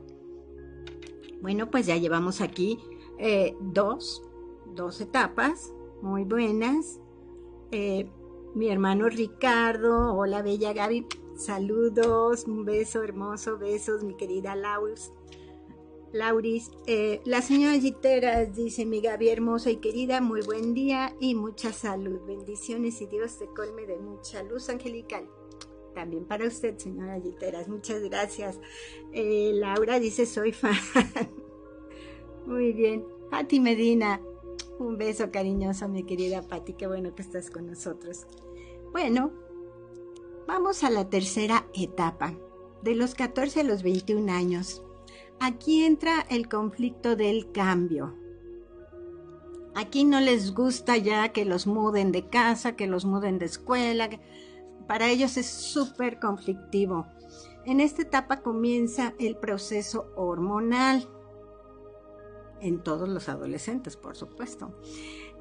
Bueno, 1.42 1.70
pues 1.70 1.86
ya 1.86 1.98
llevamos 1.98 2.42
aquí 2.42 2.80
eh, 3.18 3.56
dos, 3.62 4.24
dos 4.76 5.02
etapas 5.02 5.74
muy 6.02 6.24
buenas. 6.24 7.00
Eh, 7.72 8.10
mi 8.56 8.70
hermano 8.70 9.10
Ricardo, 9.10 10.16
hola 10.16 10.42
bella 10.42 10.74
Gaby, 10.74 11.06
saludos, 11.38 12.46
un 12.46 12.66
beso 12.66 13.04
hermoso, 13.04 13.58
besos, 13.58 14.04
mi 14.04 14.16
querida 14.16 14.56
Lauris. 14.56 15.12
Lauris, 16.14 16.72
eh, 16.86 17.22
la 17.26 17.42
señora 17.42 17.78
Giteras 17.80 18.56
dice, 18.56 18.86
mi 18.86 19.02
Gaby 19.02 19.30
hermosa 19.30 19.70
y 19.70 19.78
querida, 19.78 20.22
muy 20.22 20.42
buen 20.42 20.74
día 20.74 21.14
y 21.20 21.36
mucha 21.36 21.74
salud, 21.74 22.22
bendiciones 22.26 23.02
y 23.02 23.08
Dios 23.08 23.38
te 23.38 23.48
colme 23.48 23.86
de 23.86 23.98
mucha 23.98 24.42
luz 24.44 24.70
angelical 24.70 25.30
también 25.98 26.26
para 26.26 26.46
usted, 26.46 26.78
señora 26.78 27.20
Giteras. 27.20 27.68
Muchas 27.68 28.04
gracias. 28.04 28.60
Eh, 29.14 29.52
Laura 29.56 30.00
dice, 30.00 30.28
soy 30.28 30.52
fan. 30.52 30.76
Muy 32.46 32.72
bien. 32.72 33.04
Pati 33.32 33.60
Medina, 33.60 34.22
un 34.78 35.00
beso 35.00 35.32
cariñoso, 35.32 35.88
mi 35.88 36.04
querida 36.04 36.44
Pati. 36.44 36.74
Qué 36.74 36.86
bueno 36.86 37.16
que 37.16 37.24
estás 37.24 37.50
con 37.50 37.66
nosotros. 37.66 38.28
Bueno, 38.92 39.32
vamos 40.48 40.84
a 40.86 40.90
la 40.90 41.10
tercera 41.10 41.68
etapa, 41.74 42.34
de 42.82 42.96
los 42.96 43.16
14 43.16 43.62
a 43.62 43.64
los 43.64 43.84
21 43.84 44.32
años. 44.32 44.82
Aquí 45.40 45.84
entra 45.84 46.26
el 46.30 46.48
conflicto 46.48 47.16
del 47.16 47.52
cambio. 47.52 48.16
Aquí 49.76 50.06
no 50.06 50.20
les 50.22 50.54
gusta 50.54 50.98
ya 50.98 51.30
que 51.34 51.46
los 51.46 51.68
muden 51.68 52.12
de 52.12 52.30
casa, 52.30 52.76
que 52.76 52.88
los 52.88 53.06
muden 53.06 53.38
de 53.38 53.46
escuela, 53.46 54.10
para 54.88 55.10
ellos 55.10 55.38
es 55.38 55.48
súper 55.48 56.20
conflictivo. 56.20 57.06
En 57.66 57.82
esta 57.82 58.02
etapa 58.02 58.42
comienza 58.42 59.14
el 59.20 59.36
proceso 59.36 60.10
hormonal, 60.16 61.08
en 62.62 62.82
todos 62.82 63.10
los 63.10 63.30
adolescentes, 63.30 63.98
por 63.98 64.16
supuesto. 64.16 64.74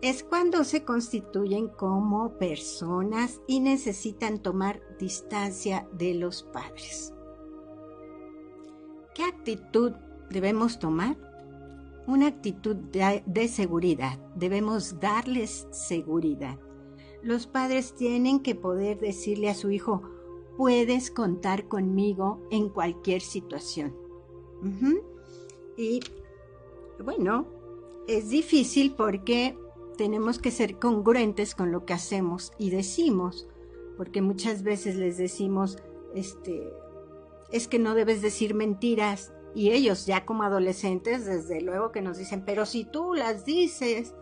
Es 0.03 0.23
cuando 0.23 0.65
se 0.65 0.85
constituyen 0.85 1.69
como 1.69 2.39
personas 2.39 3.41
y 3.47 3.61
necesitan 3.61 4.39
tomar 4.39 4.83
distancia 4.99 5.89
de 5.93 6.15
los 6.15 6.43
padres. 6.43 7.13
¿Qué 9.15 9.25
actitud 9.25 9.93
debemos 10.31 10.79
tomar? 10.79 11.17
Una 12.07 12.29
actitud 12.29 12.77
de, 12.77 13.49
seguridad. 13.49 14.19
Debemos 14.37 15.01
darles 15.01 15.67
seguridad 15.71 16.59
los 17.27 17.49
padres 17.49 17.93
tienen 17.95 18.39
que 18.39 18.55
poder 18.55 19.01
decirle 19.01 19.51
a 19.51 19.55
su 19.55 19.73
hijo, 19.73 20.03
puedes 20.57 21.11
contar 21.11 21.67
conmigo 21.67 22.41
en 22.53 22.69
cualquier 22.69 23.21
situación. 23.21 23.95
Y 25.77 26.01
bueno, 27.05 27.47
es 28.07 28.31
difícil 28.31 28.95
porque 28.95 29.59
tenemos 29.97 30.39
que 30.39 30.51
ser 30.51 30.79
congruentes 30.79 31.55
con 31.55 31.73
lo 31.73 31.85
que 31.85 31.95
hacemos 31.95 32.53
y 32.59 32.71
decimos, 32.71 33.49
porque 33.97 34.23
muchas 34.23 34.63
veces 34.63 34.97
les 34.97 35.17
decimos, 35.17 35.79
este, 36.15 36.73
es 37.51 37.69
que 37.69 37.79
no 37.79 37.95
debes 37.95 38.23
decir 38.23 38.55
mentiras 38.55 39.33
y 39.55 39.71
ellos 39.71 40.07
ya 40.07 40.27
como 40.27 40.43
adolescentes, 40.43 41.25
desde 41.25 41.61
luego 41.61 41.93
que 41.93 42.03
nos 42.03 42.19
dicen, 42.19 42.45
pero 42.45 42.67
si 42.67 42.85
tú 42.85 43.15
las 43.15 43.45
dices, 43.45 44.15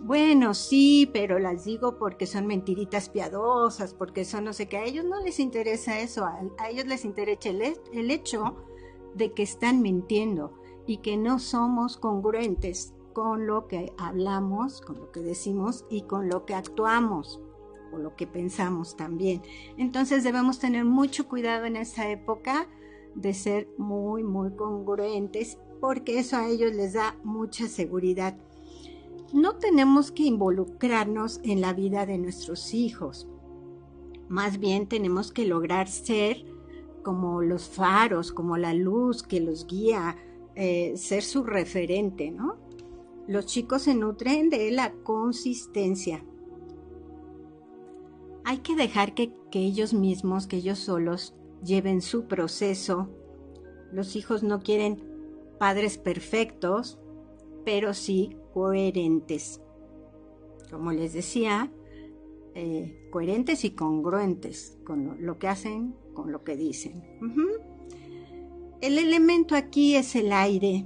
bueno, 0.00 0.54
sí, 0.54 1.08
pero 1.12 1.38
las 1.38 1.64
digo 1.64 1.98
porque 1.98 2.26
son 2.26 2.46
mentiritas 2.46 3.10
piadosas, 3.10 3.92
porque 3.92 4.24
son 4.24 4.44
no 4.44 4.52
sé 4.52 4.66
qué, 4.66 4.78
a 4.78 4.84
ellos 4.84 5.04
no 5.04 5.20
les 5.20 5.38
interesa 5.38 6.00
eso, 6.00 6.24
a, 6.24 6.40
ellos 6.68 6.86
les 6.86 7.04
interesa 7.04 7.50
el 7.50 8.10
hecho 8.10 8.56
de 9.14 9.32
que 9.32 9.42
están 9.42 9.82
mintiendo 9.82 10.52
y 10.86 10.98
que 10.98 11.16
no 11.16 11.38
somos 11.38 11.96
congruentes 11.96 12.93
con 13.14 13.46
lo 13.46 13.66
que 13.66 13.94
hablamos, 13.96 14.82
con 14.82 14.98
lo 14.98 15.10
que 15.10 15.20
decimos 15.20 15.86
y 15.88 16.02
con 16.02 16.28
lo 16.28 16.44
que 16.44 16.54
actuamos 16.54 17.40
o 17.92 17.98
lo 17.98 18.14
que 18.16 18.26
pensamos 18.26 18.96
también. 18.96 19.40
Entonces 19.78 20.24
debemos 20.24 20.58
tener 20.58 20.84
mucho 20.84 21.26
cuidado 21.28 21.64
en 21.64 21.76
esta 21.76 22.10
época 22.10 22.68
de 23.14 23.32
ser 23.32 23.68
muy, 23.78 24.22
muy 24.22 24.50
congruentes 24.54 25.58
porque 25.80 26.18
eso 26.18 26.36
a 26.36 26.48
ellos 26.48 26.74
les 26.74 26.94
da 26.94 27.16
mucha 27.24 27.68
seguridad. 27.68 28.36
No 29.32 29.56
tenemos 29.56 30.12
que 30.12 30.24
involucrarnos 30.24 31.40
en 31.44 31.60
la 31.60 31.72
vida 31.72 32.06
de 32.06 32.18
nuestros 32.18 32.74
hijos. 32.74 33.28
Más 34.28 34.58
bien 34.58 34.88
tenemos 34.88 35.32
que 35.32 35.46
lograr 35.46 35.88
ser 35.88 36.44
como 37.02 37.42
los 37.42 37.68
faros, 37.68 38.32
como 38.32 38.56
la 38.56 38.74
luz 38.74 39.22
que 39.22 39.40
los 39.40 39.66
guía, 39.66 40.16
eh, 40.54 40.96
ser 40.96 41.22
su 41.22 41.44
referente, 41.44 42.30
¿no? 42.30 42.63
Los 43.26 43.46
chicos 43.46 43.82
se 43.82 43.94
nutren 43.94 44.50
de 44.50 44.70
la 44.70 44.92
consistencia. 45.02 46.22
Hay 48.44 48.58
que 48.58 48.76
dejar 48.76 49.14
que, 49.14 49.32
ellos 49.52 49.94
mismos, 49.94 50.46
que 50.46 50.56
ellos 50.56 50.78
solos, 50.78 51.34
lleven 51.64 52.02
su 52.02 52.26
proceso. 52.26 53.08
Los 53.92 54.16
hijos 54.16 54.42
no 54.42 54.60
quieren 54.60 55.02
padres 55.58 55.96
perfectos, 55.96 56.98
pero 57.64 57.94
sí 57.94 58.36
coherentes. 58.52 59.62
Como 60.70 60.92
les 60.92 61.14
decía, 61.14 61.72
eh, 62.54 63.08
coherentes 63.10 63.64
y 63.64 63.70
congruentes 63.70 64.76
con 64.84 65.16
lo, 65.24 65.38
que 65.38 65.48
hacen, 65.48 65.94
con 66.12 66.30
lo 66.30 66.44
que 66.44 66.56
dicen. 66.56 67.02
El 68.82 68.98
elemento 68.98 69.56
aquí 69.56 69.96
es 69.96 70.14
el 70.14 70.30
aire, 70.30 70.84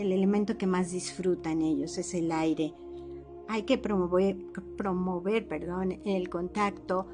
el 0.00 0.12
elemento 0.12 0.56
que 0.56 0.66
más 0.66 0.90
disfrutan 0.90 1.60
ellos 1.60 1.98
es 1.98 2.14
el 2.14 2.32
aire. 2.32 2.72
Hay 3.48 3.64
que 3.64 3.78
promover, 3.78 4.36
promover 4.76 5.46
perdón, 5.46 6.00
el 6.04 6.30
contacto 6.30 7.06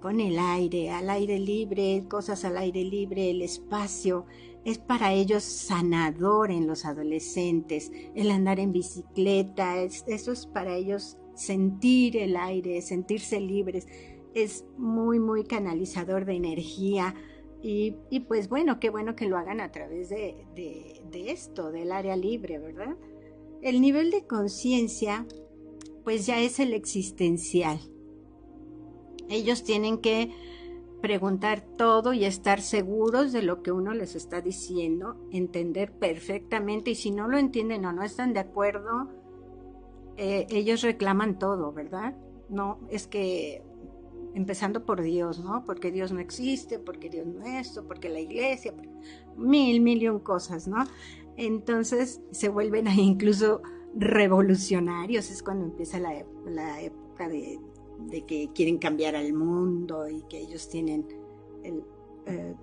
con 0.00 0.20
el 0.20 0.38
aire, 0.38 0.90
al 0.90 1.10
aire 1.10 1.38
libre, 1.38 2.04
cosas 2.08 2.44
al 2.44 2.56
aire 2.56 2.84
libre, 2.84 3.30
el 3.30 3.42
espacio. 3.42 4.26
Es 4.64 4.78
para 4.78 5.12
ellos 5.12 5.44
sanador 5.44 6.50
en 6.50 6.66
los 6.66 6.84
adolescentes, 6.84 7.92
el 8.14 8.30
andar 8.30 8.58
en 8.58 8.72
bicicleta, 8.72 9.80
eso 9.82 10.32
es 10.32 10.46
para 10.46 10.74
ellos 10.74 11.16
sentir 11.34 12.16
el 12.16 12.36
aire, 12.36 12.82
sentirse 12.82 13.40
libres, 13.40 13.86
es 14.34 14.64
muy, 14.76 15.20
muy 15.20 15.44
canalizador 15.44 16.24
de 16.24 16.34
energía. 16.34 17.14
Y, 17.60 18.20
pues 18.28 18.48
bueno, 18.48 18.78
qué 18.78 18.88
bueno 18.88 19.16
que 19.16 19.26
lo 19.26 19.36
hagan 19.36 19.60
a 19.60 19.72
través 19.72 20.10
de, 20.10 20.46
esto, 21.12 21.72
del 21.72 21.90
área 21.90 22.16
libre, 22.16 22.58
¿verdad? 22.58 22.96
El 23.62 23.80
nivel 23.80 24.10
de 24.10 24.26
conciencia, 24.26 25.26
pues 26.04 26.26
ya 26.26 26.40
es 26.40 26.60
el 26.60 26.72
existencial. 26.72 27.80
Ellos 29.28 29.64
tienen 29.64 29.98
que 29.98 30.30
preguntar 31.00 31.62
todo 31.76 32.12
y 32.12 32.24
estar 32.24 32.60
seguros 32.60 33.32
de 33.32 33.42
lo 33.42 33.62
que 33.62 33.72
uno 33.72 33.92
les 33.92 34.14
está 34.14 34.40
diciendo, 34.40 35.16
entender 35.32 35.92
perfectamente 35.92 36.92
y 36.92 36.94
si 36.94 37.10
no 37.10 37.28
lo 37.28 37.38
entienden 37.38 37.84
o 37.84 37.92
no 37.92 38.02
están 38.02 38.32
de 38.32 38.40
acuerdo, 38.40 39.08
eh, 40.16 40.46
ellos 40.50 40.82
reclaman 40.82 41.38
todo, 41.38 41.72
¿verdad? 41.72 42.16
No, 42.48 42.80
es 42.88 43.06
que 43.06 43.62
empezando 44.38 44.86
por 44.86 45.02
Dios, 45.02 45.40
¿no? 45.40 45.64
Porque 45.64 45.90
Dios 45.90 46.12
no 46.12 46.20
existe, 46.20 46.78
porque 46.78 47.10
Dios 47.10 47.26
no 47.26 47.44
es 47.44 47.66
esto, 47.66 47.84
porque 47.86 48.08
la 48.08 48.20
iglesia, 48.20 48.72
mil, 49.36 49.80
mil 49.80 50.00
y 50.00 50.08
un 50.08 50.20
cosas, 50.20 50.68
¿no? 50.68 50.84
Entonces 51.36 52.20
se 52.30 52.48
vuelven 52.48 52.86
ahí 52.86 53.00
incluso 53.00 53.62
revolucionarios, 53.96 55.30
es 55.30 55.42
cuando 55.42 55.64
empieza 55.64 55.98
la, 55.98 56.80
época 56.80 57.28
de, 57.28 57.58
que 58.26 58.50
quieren 58.54 58.78
cambiar 58.78 59.16
al 59.16 59.32
mundo 59.32 60.08
y 60.08 60.22
que 60.28 60.38
ellos 60.38 60.68
tienen 60.68 61.04
eh, 61.64 62.54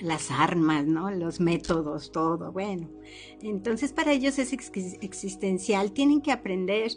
las 0.00 0.32
armas, 0.32 0.84
¿no? 0.84 1.12
Los 1.12 1.38
métodos, 1.38 2.10
todo, 2.10 2.50
bueno. 2.50 2.88
Entonces 3.40 3.92
para 3.92 4.12
ellos 4.12 4.40
es 4.40 4.52
existencial, 4.52 5.92
tienen 5.92 6.20
que 6.20 6.32
aprender 6.32 6.90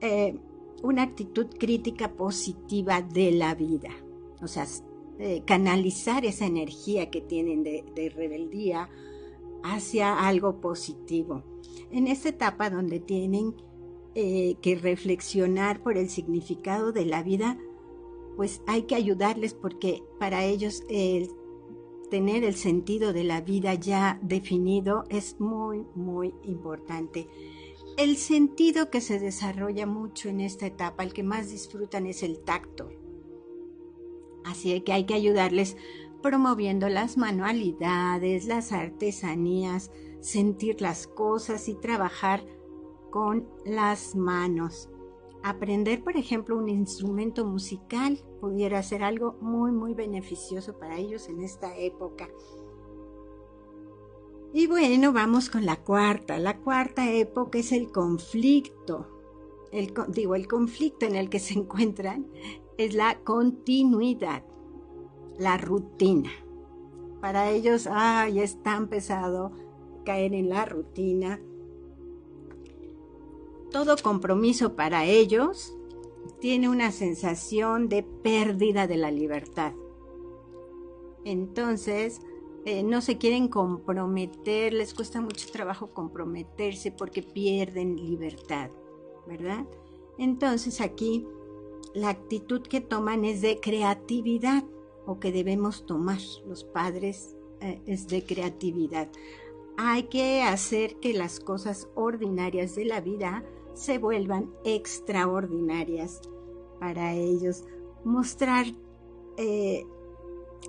eh, 0.00 0.38
una 0.82 1.02
actitud 1.02 1.46
crítica 1.58 2.12
positiva 2.12 3.02
de 3.02 3.32
la 3.32 3.54
vida, 3.54 3.90
o 4.42 4.48
sea, 4.48 4.66
eh, 5.18 5.42
canalizar 5.44 6.24
esa 6.24 6.46
energía 6.46 7.10
que 7.10 7.20
tienen 7.20 7.62
de, 7.62 8.12
rebeldía 8.14 8.88
hacia 9.62 10.26
algo 10.26 10.60
positivo. 10.60 11.44
En 11.90 12.06
esta 12.06 12.30
etapa 12.30 12.70
donde 12.70 13.00
tienen 13.00 13.54
eh, 14.14 14.56
que 14.62 14.76
reflexionar 14.76 15.82
por 15.82 15.98
el 15.98 16.08
significado 16.08 16.92
de 16.92 17.04
la 17.04 17.22
vida, 17.22 17.58
pues 18.36 18.62
hay 18.66 18.84
que 18.84 18.94
ayudarles 18.94 19.52
porque 19.52 20.02
para 20.18 20.44
ellos 20.44 20.84
el 20.88 21.28
tener 22.10 22.42
el 22.42 22.54
sentido 22.54 23.12
de 23.12 23.24
la 23.24 23.40
vida 23.40 23.74
ya 23.74 24.18
definido 24.22 25.04
es 25.10 25.38
muy, 25.40 25.86
muy 25.94 26.34
importante. 26.44 27.28
El 27.96 28.16
sentido 28.16 28.90
que 28.90 29.00
se 29.00 29.18
desarrolla 29.18 29.86
mucho 29.86 30.28
en 30.28 30.40
esta 30.40 30.66
etapa, 30.66 31.02
el 31.02 31.12
que 31.12 31.22
más 31.22 31.50
disfrutan 31.50 32.06
es 32.06 32.22
el 32.22 32.38
tacto. 32.38 32.90
Así 34.44 34.80
que 34.80 34.92
hay 34.92 35.04
que 35.04 35.14
ayudarles 35.14 35.76
promoviendo 36.22 36.88
las 36.88 37.16
manualidades, 37.16 38.46
las 38.46 38.72
artesanías, 38.72 39.90
sentir 40.20 40.80
las 40.80 41.06
cosas 41.06 41.68
y 41.68 41.74
trabajar 41.74 42.44
con 43.10 43.48
las 43.64 44.14
manos. 44.14 44.88
Aprender, 45.42 46.02
por 46.04 46.16
ejemplo, 46.16 46.56
un 46.56 46.68
instrumento 46.68 47.46
musical 47.46 48.18
pudiera 48.40 48.82
ser 48.82 49.02
algo 49.02 49.36
muy, 49.40 49.72
muy 49.72 49.94
beneficioso 49.94 50.78
para 50.78 50.98
ellos 50.98 51.28
en 51.28 51.40
esta 51.40 51.76
época. 51.78 52.28
Y 54.52 54.66
bueno, 54.66 55.12
vamos 55.12 55.48
con 55.48 55.64
la 55.64 55.76
cuarta. 55.76 56.38
La 56.38 56.58
cuarta 56.58 57.10
época 57.10 57.58
es 57.58 57.72
el 57.72 57.90
conflicto. 57.90 59.08
El, 59.72 59.94
digo, 60.08 60.34
el 60.34 60.48
conflicto 60.48 61.06
en 61.06 61.16
el 61.16 61.30
que 61.30 61.38
se 61.38 61.54
encuentran 61.58 62.26
es 62.78 62.94
la 62.94 63.20
continuidad, 63.20 64.42
la 65.38 65.56
rutina. 65.56 66.30
Para 67.20 67.50
ellos, 67.50 67.86
ay, 67.90 68.40
es 68.40 68.62
tan 68.62 68.88
pesado 68.88 69.52
caer 70.04 70.34
en 70.34 70.48
la 70.48 70.64
rutina 70.64 71.40
todo 73.70 73.96
compromiso 74.02 74.74
para 74.74 75.04
ellos 75.04 75.76
tiene 76.40 76.68
una 76.68 76.90
sensación 76.90 77.88
de 77.88 78.02
pérdida 78.02 78.86
de 78.86 78.96
la 78.96 79.10
libertad. 79.10 79.72
Entonces, 81.24 82.20
eh, 82.64 82.82
no 82.82 83.00
se 83.00 83.18
quieren 83.18 83.48
comprometer, 83.48 84.72
les 84.72 84.94
cuesta 84.94 85.20
mucho 85.20 85.50
trabajo 85.50 85.92
comprometerse 85.92 86.92
porque 86.92 87.22
pierden 87.22 87.96
libertad, 87.96 88.70
¿verdad? 89.26 89.66
Entonces 90.18 90.80
aquí 90.80 91.26
la 91.94 92.10
actitud 92.10 92.62
que 92.62 92.80
toman 92.80 93.24
es 93.24 93.40
de 93.40 93.60
creatividad 93.60 94.64
o 95.06 95.18
que 95.18 95.32
debemos 95.32 95.86
tomar 95.86 96.18
los 96.46 96.64
padres 96.64 97.36
eh, 97.60 97.80
es 97.86 98.06
de 98.08 98.24
creatividad. 98.24 99.08
Hay 99.76 100.04
que 100.04 100.42
hacer 100.42 100.96
que 100.96 101.14
las 101.14 101.40
cosas 101.40 101.88
ordinarias 101.94 102.74
de 102.74 102.84
la 102.84 103.00
vida 103.00 103.44
se 103.72 103.98
vuelvan 103.98 104.52
extraordinarias 104.64 106.20
para 106.78 107.14
ellos. 107.14 107.64
Mostrar, 108.04 108.66
eh, 109.36 109.86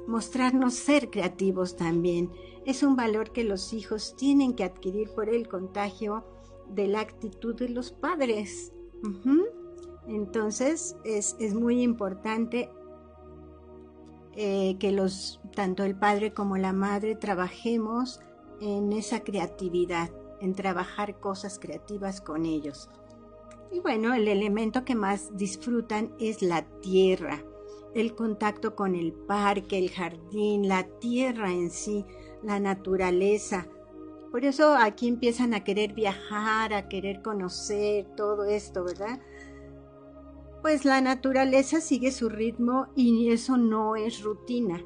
mostrarnos 0.07 0.73
ser 0.73 1.09
creativos 1.09 1.75
también 1.75 2.31
es 2.65 2.83
un 2.83 2.95
valor 2.95 3.31
que 3.31 3.43
los 3.43 3.73
hijos 3.73 4.15
tienen 4.15 4.53
que 4.53 4.63
adquirir 4.63 5.09
por 5.11 5.29
el 5.29 5.47
contagio 5.47 6.23
de 6.69 6.87
la 6.87 7.01
actitud 7.01 7.55
de 7.55 7.69
los 7.69 7.91
padres. 7.91 8.71
Entonces 10.07 10.95
es, 11.03 11.35
muy 11.53 11.81
importante 11.81 12.69
eh, 14.35 14.77
que 14.79 14.91
los, 14.91 15.41
tanto 15.55 15.83
el 15.83 15.95
padre 15.95 16.33
como 16.33 16.57
la 16.57 16.73
madre 16.73 17.15
trabajemos 17.15 18.19
en 18.61 18.93
esa 18.93 19.21
creatividad, 19.21 20.11
en 20.39 20.53
trabajar 20.53 21.19
cosas 21.19 21.59
creativas 21.59 22.21
con 22.21 22.45
ellos. 22.45 22.89
Y 23.71 23.79
bueno, 23.79 24.13
el 24.13 24.27
elemento 24.27 24.83
que 24.83 24.95
más 24.95 25.35
disfrutan 25.35 26.13
es 26.19 26.41
la 26.41 26.63
tierra, 26.81 27.43
el 27.93 28.15
contacto 28.15 28.75
con 28.75 28.95
el 28.95 29.13
parque, 29.13 29.77
el 29.77 29.89
jardín, 29.89 30.67
la 30.67 30.83
tierra 30.99 31.51
en 31.51 31.69
sí, 31.69 32.05
la 32.43 32.59
naturaleza. 32.59 33.67
Por 34.31 34.45
eso 34.45 34.75
aquí 34.75 35.07
empiezan 35.07 35.53
a 35.53 35.63
querer 35.63 35.93
viajar, 35.93 36.73
a 36.73 36.87
querer 36.87 37.21
conocer 37.21 38.07
todo 38.15 38.45
esto, 38.45 38.83
¿verdad? 38.83 39.19
Pues 40.61 40.85
la 40.85 41.01
naturaleza 41.01 41.81
sigue 41.81 42.11
su 42.11 42.29
ritmo 42.29 42.87
y 42.95 43.31
eso 43.31 43.57
no 43.57 43.95
es 43.95 44.21
rutina. 44.21 44.85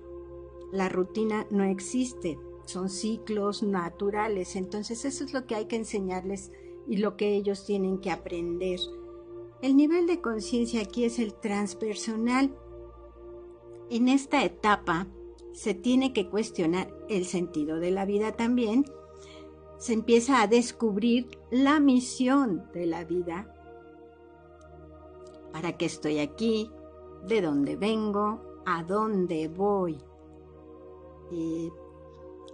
La 0.72 0.89
rutina 0.89 1.46
no 1.52 1.63
existe, 1.63 2.39
son 2.65 2.89
ciclos 2.89 3.62
naturales. 3.62 4.56
Entonces 4.56 5.06
eso 5.06 5.24
es 5.24 5.34
lo 5.34 5.46
que 5.46 5.56
hay 5.56 5.65
que 5.65 5.76
enseñarles 5.76 6.52
y 6.88 6.98
lo 6.98 7.18
que 7.18 7.36
ellos 7.36 7.65
tienen 7.65 8.00
que 8.00 8.10
aprender. 8.10 8.80
El 9.62 9.78
nivel 9.78 10.08
de 10.08 10.22
conciencia 10.22 10.82
aquí 10.82 11.06
es 11.06 11.20
el 11.20 11.34
transpersonal. 11.34 12.56
En 13.89 14.08
esta 14.10 14.43
etapa 14.43 15.08
se 15.54 15.74
tiene 15.74 16.12
que 16.12 16.30
cuestionar 16.30 16.91
el 17.08 17.26
sentido 17.26 17.80
de 17.80 17.91
la 17.91 18.06
vida 18.06 18.32
también. 18.32 18.86
Se 19.78 19.93
empieza 19.93 20.41
a 20.41 20.48
descubrir 20.48 21.30
la 21.52 21.80
misión 21.80 22.69
de 22.74 22.88
la 22.88 23.04
vida. 23.04 23.52
¿Para 25.54 25.78
qué 25.78 25.86
estoy 25.86 26.19
aquí? 26.19 26.71
¿De 27.28 27.41
dónde 27.41 27.76
vengo? 27.76 28.41
¿A 28.65 28.84
dónde 28.84 29.48
voy? 29.48 29.98
Y 31.32 31.71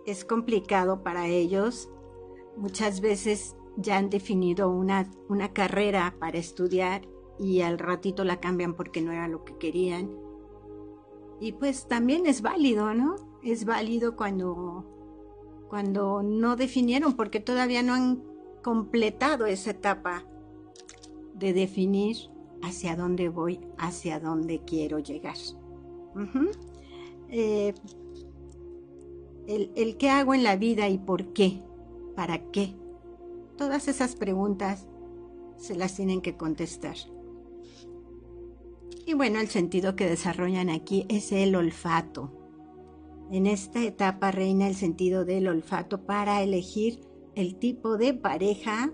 es 0.05 0.25
complicado 0.25 1.01
para 1.01 1.27
ellos. 1.27 1.89
Muchas 2.57 3.01
veces 3.01 3.55
ya 3.77 3.97
han 3.97 4.09
definido 4.09 4.69
una, 4.69 5.09
una 5.29 5.53
carrera 5.53 6.15
para 6.19 6.37
estudiar 6.37 7.07
y 7.39 7.61
al 7.61 7.79
ratito 7.79 8.23
la 8.23 8.39
cambian 8.39 8.75
porque 8.75 9.01
no 9.01 9.11
era 9.11 9.27
lo 9.27 9.43
que 9.45 9.57
querían. 9.57 10.30
Y 11.41 11.53
pues 11.53 11.87
también 11.87 12.27
es 12.27 12.43
válido, 12.43 12.93
¿no? 12.93 13.15
Es 13.43 13.65
válido 13.65 14.15
cuando, 14.15 14.85
cuando 15.69 16.21
no 16.21 16.55
definieron 16.55 17.13
porque 17.13 17.39
todavía 17.39 17.81
no 17.81 17.95
han 17.95 18.23
completado 18.61 19.47
esa 19.47 19.71
etapa 19.71 20.23
de 21.33 21.53
definir 21.53 22.15
hacia 22.61 22.95
dónde 22.95 23.29
voy, 23.29 23.59
hacia 23.79 24.19
dónde 24.19 24.61
quiero 24.63 24.99
llegar. 24.99 25.35
Eh, 27.29 27.73
el, 29.47 29.71
el 29.75 29.97
qué 29.97 30.11
hago 30.11 30.35
en 30.35 30.43
la 30.43 30.57
vida 30.57 30.89
y 30.89 30.99
por 30.99 31.33
qué, 31.33 31.63
para 32.15 32.51
qué. 32.51 32.75
Todas 33.57 33.87
esas 33.87 34.15
preguntas 34.15 34.87
se 35.57 35.75
las 35.75 35.95
tienen 35.95 36.21
que 36.21 36.37
contestar. 36.37 36.97
Y 39.05 39.13
bueno, 39.13 39.39
el 39.39 39.47
sentido 39.47 39.95
que 39.95 40.07
desarrollan 40.07 40.69
aquí 40.69 41.05
es 41.09 41.31
el 41.31 41.55
olfato. 41.55 42.31
En 43.31 43.47
esta 43.47 43.83
etapa 43.83 44.31
reina 44.31 44.67
el 44.67 44.75
sentido 44.75 45.25
del 45.25 45.47
olfato 45.47 46.05
para 46.05 46.43
elegir 46.43 46.99
el 47.35 47.55
tipo 47.55 47.97
de 47.97 48.13
pareja 48.13 48.91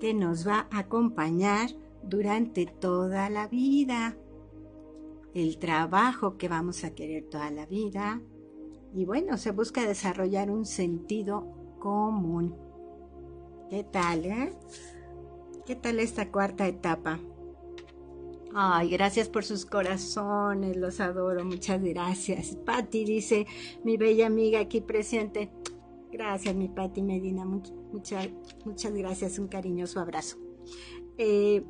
que 0.00 0.12
nos 0.12 0.46
va 0.46 0.66
a 0.70 0.80
acompañar 0.80 1.70
durante 2.02 2.66
toda 2.66 3.30
la 3.30 3.48
vida, 3.48 4.16
el 5.34 5.58
trabajo 5.58 6.36
que 6.36 6.48
vamos 6.48 6.84
a 6.84 6.94
querer 6.94 7.28
toda 7.28 7.50
la 7.50 7.66
vida 7.66 8.20
y 8.94 9.04
bueno, 9.04 9.36
se 9.36 9.52
busca 9.52 9.86
desarrollar 9.86 10.50
un 10.50 10.64
sentido 10.64 11.46
común. 11.78 12.56
¿Qué 13.68 13.84
tal, 13.84 14.24
eh? 14.24 14.52
¿Qué 15.66 15.76
tal 15.76 16.00
esta 16.00 16.30
cuarta 16.30 16.66
etapa? 16.66 17.20
Ay, 18.54 18.90
gracias 18.90 19.28
por 19.28 19.44
sus 19.44 19.66
corazones, 19.66 20.76
los 20.76 21.00
adoro, 21.00 21.44
muchas 21.44 21.82
gracias. 21.82 22.56
Patti 22.64 23.04
dice, 23.04 23.46
mi 23.84 23.96
bella 23.96 24.26
amiga 24.26 24.60
aquí 24.60 24.80
presente. 24.80 25.50
Gracias, 26.10 26.54
mi 26.54 26.68
Patti 26.68 27.02
Medina, 27.02 27.44
muchas, 27.44 28.28
muchas 28.64 28.92
gracias, 28.94 29.38
un 29.38 29.48
cariñoso 29.48 30.00
abrazo. 30.00 30.38
Eh, 31.18 31.62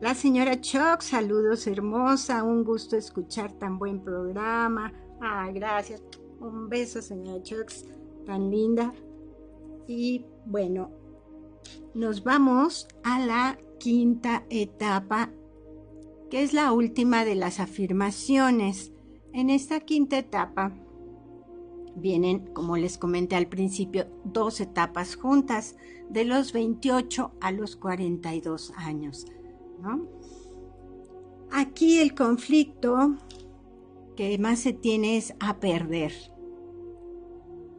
la 0.00 0.14
señora 0.14 0.60
Choc, 0.60 1.00
saludos 1.00 1.66
hermosa, 1.66 2.42
un 2.42 2.64
gusto 2.64 2.96
escuchar 2.96 3.52
tan 3.52 3.78
buen 3.78 4.02
programa. 4.02 4.92
Ay, 5.20 5.54
gracias. 5.54 6.02
Un 6.40 6.68
beso, 6.68 7.00
señora 7.00 7.40
Choc, 7.42 7.70
tan 8.26 8.50
linda. 8.50 8.92
Y 9.86 10.26
bueno, 10.44 10.90
nos 11.94 12.24
vamos 12.24 12.88
a 13.04 13.20
la 13.24 13.58
quinta 13.78 14.44
etapa, 14.50 15.30
que 16.32 16.42
es 16.42 16.54
la 16.54 16.72
última 16.72 17.26
de 17.26 17.34
las 17.34 17.60
afirmaciones. 17.60 18.90
En 19.34 19.50
esta 19.50 19.80
quinta 19.80 20.16
etapa 20.16 20.72
vienen, 21.94 22.46
como 22.54 22.78
les 22.78 22.96
comenté 22.96 23.36
al 23.36 23.48
principio, 23.48 24.06
dos 24.24 24.62
etapas 24.62 25.14
juntas, 25.14 25.76
de 26.08 26.24
los 26.24 26.54
28 26.54 27.32
a 27.38 27.52
los 27.52 27.76
42 27.76 28.72
años. 28.76 29.26
Aquí 31.50 31.98
el 31.98 32.14
conflicto 32.14 33.14
que 34.16 34.38
más 34.38 34.60
se 34.60 34.72
tiene 34.72 35.18
es 35.18 35.34
a 35.38 35.60
perder 35.60 36.14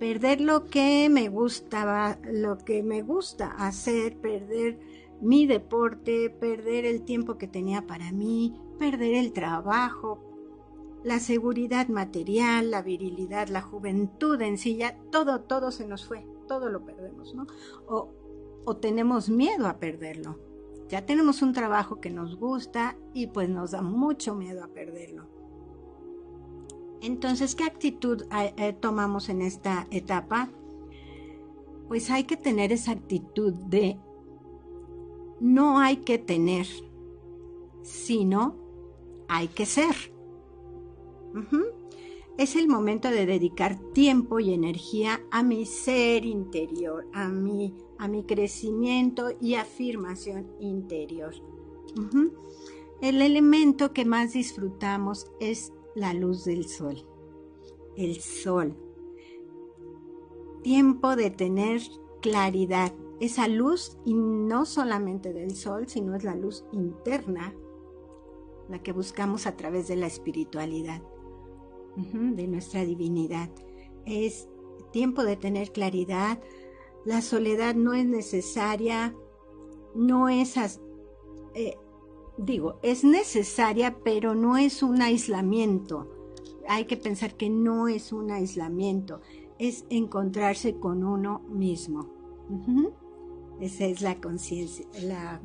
perder 0.03 0.41
lo 0.41 0.65
que 0.65 1.07
me 1.09 1.29
gustaba, 1.29 2.19
lo 2.29 2.57
que 2.57 2.83
me 2.83 3.03
gusta 3.03 3.51
hacer, 3.51 4.17
perder 4.17 4.77
mi 5.23 5.47
deporte, 5.47 6.29
perder 6.29 6.85
el 6.85 7.03
tiempo 7.03 7.37
que 7.37 7.47
tenía 7.47 7.87
para 7.87 8.11
mí, 8.11 8.53
perder 8.77 9.15
el 9.15 9.33
trabajo, 9.33 10.19
la 11.03 11.19
seguridad 11.19 11.87
material, 11.87 12.71
la 12.71 12.81
virilidad, 12.81 13.47
la 13.47 13.61
juventud 13.61 14.41
en 14.41 14.57
sí, 14.57 14.77
ya 14.77 14.97
todo, 15.11 15.41
todo 15.41 15.71
se 15.71 15.87
nos 15.87 16.05
fue, 16.05 16.25
todo 16.47 16.69
lo 16.69 16.85
perdemos, 16.85 17.33
¿no? 17.33 17.45
O, 17.87 18.09
o 18.65 18.77
tenemos 18.77 19.29
miedo 19.29 19.67
a 19.67 19.77
perderlo. 19.77 20.39
Ya 20.89 21.05
tenemos 21.05 21.41
un 21.41 21.53
trabajo 21.53 21.99
que 21.99 22.09
nos 22.09 22.37
gusta 22.37 22.97
y 23.13 23.27
pues 23.27 23.49
nos 23.49 23.71
da 23.71 23.81
mucho 23.81 24.35
miedo 24.35 24.63
a 24.63 24.67
perderlo. 24.67 25.27
Entonces, 27.01 27.55
¿qué 27.55 27.65
actitud 27.65 28.23
eh, 28.31 28.53
eh, 28.57 28.73
tomamos 28.73 29.27
en 29.27 29.41
esta 29.41 29.87
etapa? 29.91 30.49
Pues 31.87 32.09
hay 32.09 32.23
que 32.23 32.37
tener 32.37 32.71
esa 32.71 32.91
actitud 32.91 33.53
de 33.53 33.99
no 35.43 35.77
hay 35.79 35.97
que 35.97 36.17
tener, 36.17 36.65
sino 37.81 38.55
hay 39.27 39.49
que 39.49 39.65
ser. 39.65 39.93
Es 42.37 42.55
el 42.55 42.69
momento 42.69 43.09
de 43.09 43.25
dedicar 43.25 43.77
tiempo 43.91 44.39
y 44.39 44.53
energía 44.53 45.21
a 45.31 45.43
mi 45.43 45.65
ser 45.65 46.23
interior, 46.23 47.07
a 47.11 47.27
mi, 47.27 47.75
a 47.97 48.07
mi 48.07 48.23
crecimiento 48.23 49.31
y 49.41 49.55
afirmación 49.55 50.47
interior. 50.61 51.33
El 53.01 53.21
elemento 53.21 53.91
que 53.91 54.05
más 54.05 54.31
disfrutamos 54.31 55.27
es 55.41 55.73
la 55.93 56.13
luz 56.13 56.45
del 56.45 56.69
sol. 56.69 57.05
El 57.97 58.15
sol. 58.21 58.77
Tiempo 60.61 61.17
de 61.17 61.31
tener 61.31 61.81
claridad. 62.21 62.93
Esa 63.23 63.47
luz, 63.47 63.97
y 64.03 64.15
no 64.15 64.65
solamente 64.65 65.31
del 65.31 65.55
sol, 65.55 65.87
sino 65.87 66.13
es 66.13 66.25
la 66.25 66.35
luz 66.35 66.65
interna, 66.73 67.55
la 68.67 68.83
que 68.83 68.91
buscamos 68.91 69.47
a 69.47 69.55
través 69.55 69.87
de 69.87 69.95
la 69.95 70.07
espiritualidad, 70.07 71.01
de 71.95 72.47
nuestra 72.49 72.83
divinidad. 72.83 73.49
Es 74.05 74.49
tiempo 74.91 75.23
de 75.23 75.37
tener 75.37 75.71
claridad. 75.71 76.41
La 77.05 77.21
soledad 77.21 77.75
no 77.75 77.93
es 77.93 78.05
necesaria, 78.05 79.15
no 79.95 80.27
es 80.27 80.57
eh, 81.53 81.77
digo, 82.37 82.77
es 82.83 83.05
necesaria, 83.05 83.99
pero 84.03 84.35
no 84.35 84.57
es 84.57 84.83
un 84.83 85.01
aislamiento. 85.01 86.09
Hay 86.67 86.87
que 86.87 86.97
pensar 86.97 87.37
que 87.37 87.49
no 87.49 87.87
es 87.87 88.11
un 88.11 88.31
aislamiento, 88.31 89.21
es 89.59 89.85
encontrarse 89.89 90.77
con 90.77 91.05
uno 91.05 91.39
mismo. 91.47 92.11
Esa 93.63 93.85
es 93.85 94.01
la 94.01 94.19
conciencia, 94.19 94.85
la, 95.03 95.39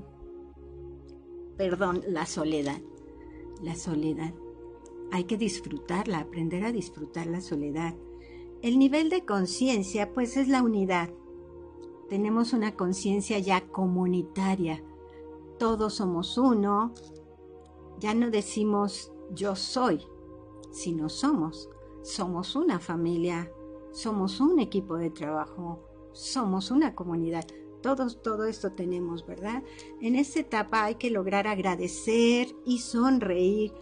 perdón, 1.56 2.02
la 2.08 2.26
soledad. 2.26 2.80
La 3.62 3.76
soledad. 3.76 4.34
Hay 5.12 5.22
que 5.22 5.36
disfrutarla, 5.36 6.18
aprender 6.18 6.64
a 6.64 6.72
disfrutar 6.72 7.28
la 7.28 7.40
soledad. 7.40 7.94
El 8.60 8.80
nivel 8.80 9.08
de 9.08 9.24
conciencia, 9.24 10.12
pues 10.14 10.36
es 10.36 10.48
la 10.48 10.64
unidad. 10.64 11.10
Tenemos 12.08 12.52
una 12.54 12.74
conciencia 12.74 13.38
ya 13.38 13.68
comunitaria, 13.68 14.82
todos 15.56 15.94
somos 15.94 16.36
uno, 16.38 16.94
ya 18.00 18.14
no 18.14 18.32
decimos 18.32 19.12
yo 19.32 19.54
soy, 19.54 20.02
sino 20.72 21.08
somos. 21.08 21.70
Somos 22.02 22.56
una 22.56 22.80
familia, 22.80 23.48
somos 23.92 24.40
un 24.40 24.58
equipo 24.58 24.96
de 24.96 25.10
trabajo, 25.10 25.84
somos 26.10 26.72
una 26.72 26.96
comunidad. 26.96 27.46
Todos, 27.82 28.22
todo 28.22 28.44
esto 28.44 28.72
tenemos, 28.72 29.24
¿verdad? 29.26 29.62
En 30.00 30.16
esta 30.16 30.40
etapa 30.40 30.84
hay 30.84 30.96
que 30.96 31.10
lograr 31.10 31.46
agradecer 31.46 32.48
y 32.64 32.78
sonreír 32.78 33.72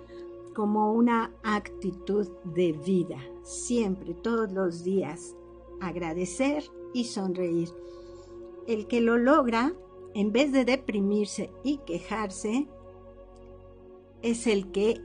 como 0.54 0.92
una 0.92 1.34
actitud 1.42 2.28
de 2.44 2.72
vida, 2.72 3.18
siempre, 3.42 4.14
todos 4.14 4.52
los 4.52 4.84
días, 4.84 5.34
agradecer 5.80 6.64
y 6.92 7.04
sonreír. 7.04 7.70
El 8.66 8.86
que 8.86 9.00
lo 9.00 9.18
logra, 9.18 9.74
en 10.14 10.32
vez 10.32 10.52
de 10.52 10.64
deprimirse 10.64 11.50
y 11.62 11.78
quejarse, 11.78 12.68
es 14.22 14.46
el 14.46 14.70
que 14.72 15.00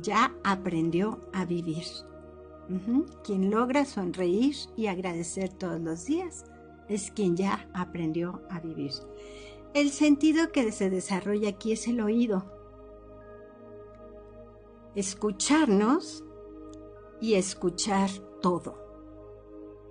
ya 0.00 0.34
aprendió 0.44 1.20
a 1.32 1.44
vivir. 1.44 1.84
Quien 3.22 3.50
logra 3.50 3.84
sonreír 3.84 4.56
y 4.76 4.86
agradecer 4.86 5.52
todos 5.52 5.80
los 5.80 6.04
días 6.04 6.44
es 6.88 7.10
quien 7.10 7.36
ya 7.36 7.68
aprendió 7.72 8.42
a 8.50 8.60
vivir. 8.60 8.92
El 9.74 9.90
sentido 9.90 10.52
que 10.52 10.72
se 10.72 10.90
desarrolla 10.90 11.50
aquí 11.50 11.72
es 11.72 11.86
el 11.88 12.00
oído. 12.00 12.44
Escucharnos 14.94 16.24
y 17.20 17.34
escuchar 17.34 18.10
todo. 18.40 18.78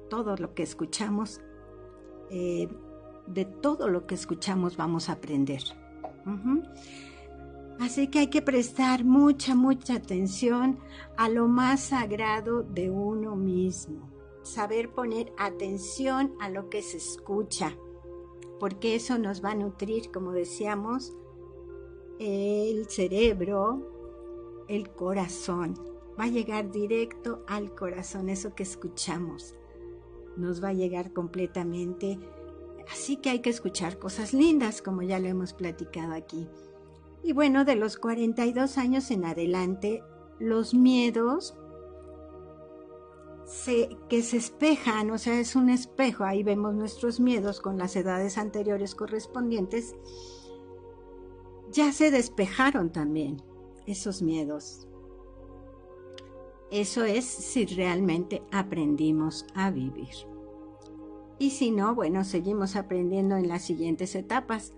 Todo 0.10 0.36
lo 0.38 0.54
que 0.54 0.64
escuchamos, 0.64 1.42
eh, 2.30 2.68
de 3.28 3.46
todo 3.46 3.90
lo 3.90 4.08
que 4.08 4.16
escuchamos 4.16 4.78
vamos 4.78 5.10
a 5.10 5.14
aprender. 5.14 5.62
Así 7.80 8.08
que 8.08 8.20
hay 8.20 8.28
que 8.28 8.42
prestar 8.42 9.04
mucha, 9.04 9.54
mucha 9.54 9.96
atención 9.96 10.80
a 11.18 11.30
lo 11.30 11.48
más 11.48 11.82
sagrado 11.82 12.64
de 12.64 12.90
uno 12.90 13.36
mismo. 13.36 14.15
Saber 14.46 14.94
poner 14.94 15.34
atención 15.38 16.36
a 16.40 16.50
lo 16.50 16.70
que 16.70 16.84
se 16.84 16.98
escucha, 16.98 17.76
porque 18.60 18.94
eso 18.94 19.18
nos 19.18 19.44
va 19.44 19.52
a 19.52 19.56
nutrir, 19.56 20.12
como 20.12 20.34
decíamos, 20.34 21.14
el 22.20 22.88
cerebro, 22.88 24.64
el 24.68 24.92
corazón. 24.92 25.74
Va 26.20 26.26
a 26.26 26.30
llegar 26.30 26.72
directo 26.72 27.44
al 27.48 27.74
corazón, 27.74 28.30
eso 28.30 28.54
que 28.54 28.62
escuchamos. 28.62 29.56
Nos 30.38 30.64
va 30.64 30.70
a 30.70 30.74
llegar 30.74 31.12
completamente. 31.12 32.20
Así 32.92 33.18
que 33.18 33.32
hay 33.32 33.40
que 33.40 33.50
escuchar 33.50 33.98
cosas 33.98 34.32
lindas, 34.32 34.84
como 34.84 35.02
ya 35.02 35.18
lo 35.20 35.28
hemos 35.28 35.54
platicado 35.54 36.14
aquí. 36.14 36.48
Y 37.24 37.34
bueno, 37.34 37.66
de 37.66 37.76
los 37.76 37.98
42 37.98 38.78
años 38.78 39.10
en 39.10 39.26
adelante, 39.26 40.04
los 40.38 40.76
miedos 40.76 41.56
que 44.10 44.24
se 44.24 44.38
espejan, 44.38 45.12
o 45.12 45.18
sea, 45.18 45.40
es 45.40 45.56
un 45.56 45.70
espejo, 45.70 46.24
ahí 46.24 46.44
vemos 46.44 46.74
nuestros 46.74 47.20
miedos 47.20 47.62
con 47.62 47.78
las 47.78 47.96
edades 47.96 48.38
anteriores 48.38 48.96
correspondientes, 48.96 49.96
ya 51.72 51.92
se 51.92 52.12
despejaron 52.12 52.92
también 52.92 53.42
esos 53.86 54.22
miedos. 54.22 54.88
Eso 56.72 57.04
es 57.04 57.26
si 57.26 57.66
realmente 57.66 58.42
aprendimos 58.52 59.46
a 59.54 59.70
vivir. 59.70 60.16
Y 61.38 61.52
si 61.52 61.70
no, 61.70 61.94
bueno, 61.94 62.24
seguimos 62.24 62.76
aprendiendo 62.76 63.36
en 63.38 63.48
las 63.48 63.64
siguientes 63.64 64.16
etapas, 64.16 64.74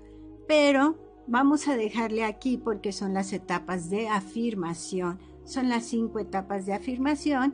pero 0.47 0.97
Vamos 1.29 1.67
a 1.67 1.75
dejarle 1.75 2.23
aquí 2.23 2.55
porque 2.55 2.93
son 2.93 3.13
las 3.13 3.33
etapas 3.33 3.89
de 3.89 4.07
afirmación. 4.07 5.19
Son 5.43 5.67
las 5.67 5.83
cinco 5.83 6.19
etapas 6.19 6.65
de 6.65 6.73
afirmación 6.73 7.53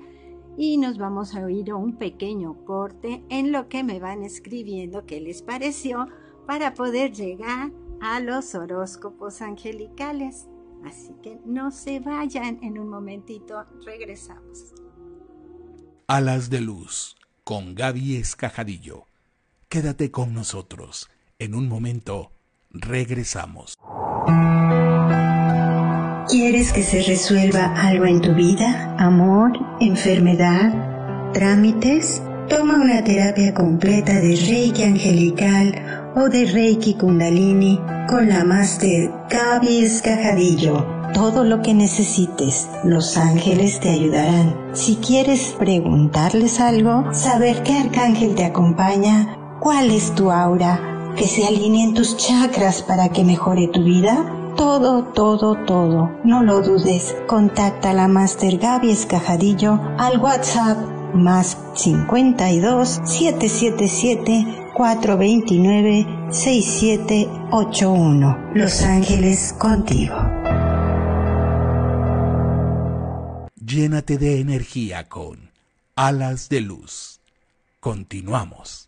y 0.57 0.77
nos 0.77 0.97
vamos 0.97 1.35
a 1.35 1.43
oír 1.43 1.73
un 1.73 1.97
pequeño 1.97 2.65
corte 2.65 3.23
en 3.29 3.51
lo 3.51 3.69
que 3.69 3.83
me 3.83 3.99
van 3.99 4.23
escribiendo 4.23 5.05
qué 5.05 5.19
les 5.19 5.41
pareció 5.41 6.07
para 6.45 6.73
poder 6.73 7.11
llegar 7.11 7.71
a 8.01 8.19
los 8.19 8.53
horóscopos 8.55 9.41
angelicales. 9.41 10.47
Así 10.85 11.13
que 11.21 11.39
no 11.45 11.71
se 11.71 11.99
vayan, 11.99 12.59
en 12.61 12.77
un 12.77 12.89
momentito 12.89 13.65
regresamos. 13.85 14.73
Alas 16.07 16.49
de 16.49 16.61
Luz 16.61 17.15
con 17.43 17.75
Gaby 17.75 18.17
Escajadillo. 18.17 19.07
Quédate 19.69 20.11
con 20.11 20.33
nosotros. 20.33 21.09
En 21.39 21.55
un 21.55 21.67
momento 21.67 22.31
Regresamos. 22.73 23.77
¿Quieres 26.33 26.73
que 26.73 26.81
se 26.81 27.03
resuelva 27.03 27.75
algo 27.79 28.05
en 28.05 28.19
tu 28.19 28.33
vida? 28.33 28.95
¿Amor? 28.97 29.51
¿Enfermedad? 29.79 31.31
¿Trámites? 31.31 32.23
Toma 32.49 32.81
una 32.81 33.03
terapia 33.03 33.53
completa 33.53 34.13
de 34.13 34.35
Reiki 34.35 34.81
Angelical 34.81 35.75
o 36.15 36.29
de 36.29 36.45
Reiki 36.45 36.95
Kundalini 36.95 37.79
con 38.09 38.29
la 38.29 38.43
Master 38.43 39.11
Gaby 39.29 39.85
Escajadillo. 39.85 40.83
Todo 41.13 41.43
lo 41.43 41.61
que 41.61 41.75
necesites, 41.75 42.67
los 42.83 43.15
ángeles 43.15 43.79
te 43.79 43.91
ayudarán. 43.91 44.55
Si 44.73 44.95
quieres 44.95 45.55
preguntarles 45.59 46.59
algo, 46.59 47.13
saber 47.13 47.61
qué 47.61 47.77
arcángel 47.77 48.33
te 48.33 48.45
acompaña, 48.45 49.37
cuál 49.59 49.91
es 49.91 50.15
tu 50.15 50.31
aura, 50.31 51.13
que 51.15 51.27
se 51.27 51.45
alineen 51.45 51.93
tus 51.93 52.17
chakras 52.17 52.81
para 52.81 53.09
que 53.09 53.23
mejore 53.23 53.67
tu 53.67 53.83
vida? 53.83 54.42
Todo, 54.63 55.03
todo, 55.11 55.57
todo. 55.65 56.09
No 56.23 56.41
lo 56.41 56.61
dudes. 56.61 57.13
Contacta 57.27 57.89
a 57.89 57.93
la 57.93 58.07
Master 58.07 58.57
Gaby 58.57 58.91
Escajadillo 58.91 59.77
al 59.97 60.19
WhatsApp 60.19 60.77
más 61.13 61.57
52 61.75 63.01
777 63.03 64.69
429 64.73 66.07
6781. 66.31 68.51
Los 68.55 68.81
Ángeles 68.83 69.51
contigo. 69.59 70.15
Llénate 73.55 74.17
de 74.17 74.39
energía 74.39 75.09
con 75.09 75.51
alas 75.97 76.47
de 76.47 76.61
luz. 76.61 77.19
Continuamos. 77.81 78.82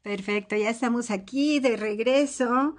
Perfecto, 0.00 0.56
ya 0.56 0.70
estamos 0.70 1.10
aquí 1.10 1.60
de 1.60 1.76
regreso 1.76 2.76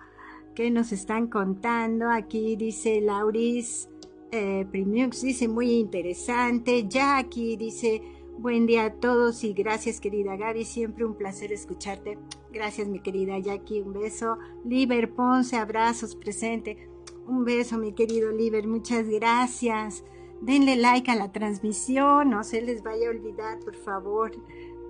¿Qué 0.56 0.70
nos 0.70 0.92
están 0.92 1.28
contando? 1.28 2.12
Aquí 2.12 2.56
dice 2.56 3.02
Lauris 3.02 3.90
eh, 4.32 4.68
dice 4.72 5.48
muy 5.48 5.72
interesante. 5.72 6.88
Jackie 6.88 7.58
dice 7.58 8.04
buen 8.38 8.68
día 8.68 8.86
a 8.86 8.94
todos 8.94 9.44
y 9.44 9.54
gracias 9.54 10.00
querida 10.00 10.36
Gaby, 10.36 10.64
siempre 10.64 11.06
un 11.06 11.16
placer 11.16 11.52
escucharte. 11.52 12.20
Gracias 12.52 12.88
mi 12.88 13.00
querida 13.00 13.40
Jackie, 13.40 13.82
un 13.82 13.94
beso. 13.94 14.38
Liber 14.64 15.16
Ponce, 15.16 15.56
abrazos 15.56 16.16
presente. 16.16 16.88
Un 17.26 17.46
beso 17.46 17.80
mi 17.80 17.94
querido 17.94 18.32
Liber, 18.32 18.68
muchas 18.68 19.10
gracias. 19.10 20.04
Denle 20.42 20.76
like 20.76 21.10
a 21.10 21.16
la 21.16 21.32
transmisión, 21.32 22.30
no 22.30 22.44
se 22.44 22.62
les 22.62 22.84
vaya 22.84 23.08
a 23.08 23.12
olvidar, 23.12 23.58
por 23.60 23.76
favor. 23.76 24.32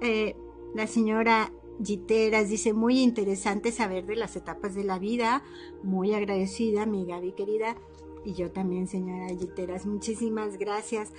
Eh, 0.02 0.36
la 0.76 0.88
señora 0.88 1.54
Giteras 1.84 2.50
dice, 2.50 2.74
muy 2.74 3.00
interesante 3.00 3.72
saber 3.72 4.06
de 4.06 4.16
las 4.16 4.36
etapas 4.36 4.76
de 4.76 4.84
la 4.84 5.00
vida. 5.00 5.44
Muy 5.84 6.14
agradecida, 6.14 6.86
mi 6.86 7.06
Gaby 7.06 7.34
querida. 7.34 7.76
Y 8.26 8.34
yo 8.34 8.52
también, 8.52 8.88
señora 8.88 9.28
Giteras, 9.28 9.86
muchísimas 9.86 10.58
gracias. 10.58 11.12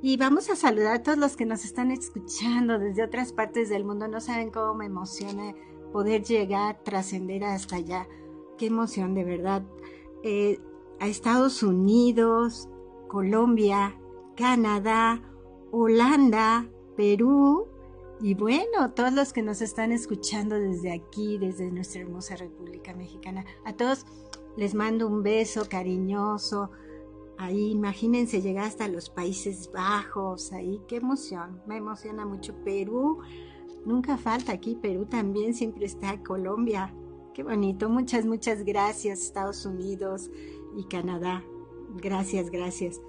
Y 0.00 0.16
vamos 0.16 0.50
a 0.50 0.56
saludar 0.56 0.96
a 0.96 1.02
todos 1.02 1.18
los 1.18 1.36
que 1.36 1.46
nos 1.46 1.64
están 1.64 1.92
escuchando 1.92 2.78
desde 2.78 3.04
otras 3.04 3.32
partes 3.32 3.68
del 3.68 3.84
mundo. 3.84 4.08
No 4.08 4.20
saben 4.20 4.50
cómo 4.50 4.74
me 4.74 4.86
emociona 4.86 5.54
poder 5.92 6.24
llegar, 6.24 6.82
trascender 6.82 7.44
hasta 7.44 7.76
allá. 7.76 8.08
Qué 8.58 8.66
emoción, 8.66 9.14
de 9.14 9.24
verdad. 9.24 9.62
Eh, 10.24 10.58
a 10.98 11.06
Estados 11.06 11.62
Unidos, 11.62 12.68
Colombia, 13.08 13.96
Canadá, 14.36 15.22
Holanda, 15.70 16.68
Perú, 16.96 17.68
y 18.22 18.34
bueno, 18.34 18.92
todos 18.94 19.12
los 19.12 19.32
que 19.32 19.42
nos 19.42 19.60
están 19.60 19.90
escuchando 19.90 20.54
desde 20.54 20.92
aquí, 20.92 21.38
desde 21.38 21.72
nuestra 21.72 22.02
hermosa 22.02 22.36
República 22.36 22.94
Mexicana, 22.94 23.44
a 23.64 23.72
todos 23.72 24.06
les 24.56 24.74
mando 24.74 25.08
un 25.08 25.24
beso 25.24 25.68
cariñoso. 25.68 26.70
Ahí 27.36 27.72
imagínense 27.72 28.40
llegar 28.40 28.66
hasta 28.66 28.86
los 28.86 29.10
Países 29.10 29.72
Bajos, 29.72 30.52
ahí 30.52 30.80
qué 30.86 30.96
emoción, 30.96 31.60
me 31.66 31.78
emociona 31.78 32.24
mucho 32.24 32.54
Perú, 32.62 33.18
nunca 33.84 34.16
falta 34.16 34.52
aquí 34.52 34.76
Perú 34.80 35.06
también, 35.06 35.52
siempre 35.52 35.86
está 35.86 36.22
Colombia, 36.22 36.94
qué 37.34 37.42
bonito, 37.42 37.88
muchas, 37.88 38.24
muchas 38.24 38.62
gracias 38.62 39.20
Estados 39.20 39.66
Unidos 39.66 40.30
y 40.76 40.84
Canadá, 40.84 41.42
gracias, 41.96 42.50
gracias. 42.50 43.00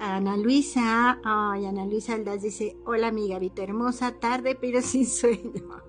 Ana 0.00 0.38
Luisa, 0.38 1.20
ay, 1.22 1.66
Ana 1.66 1.84
Luisa 1.84 2.14
Aldaz 2.14 2.40
dice, 2.40 2.74
hola 2.86 3.08
amiga 3.08 3.38
Vita, 3.38 3.62
hermosa 3.62 4.18
tarde 4.18 4.56
pero 4.58 4.80
sin 4.82 5.06
sueño. 5.06 5.82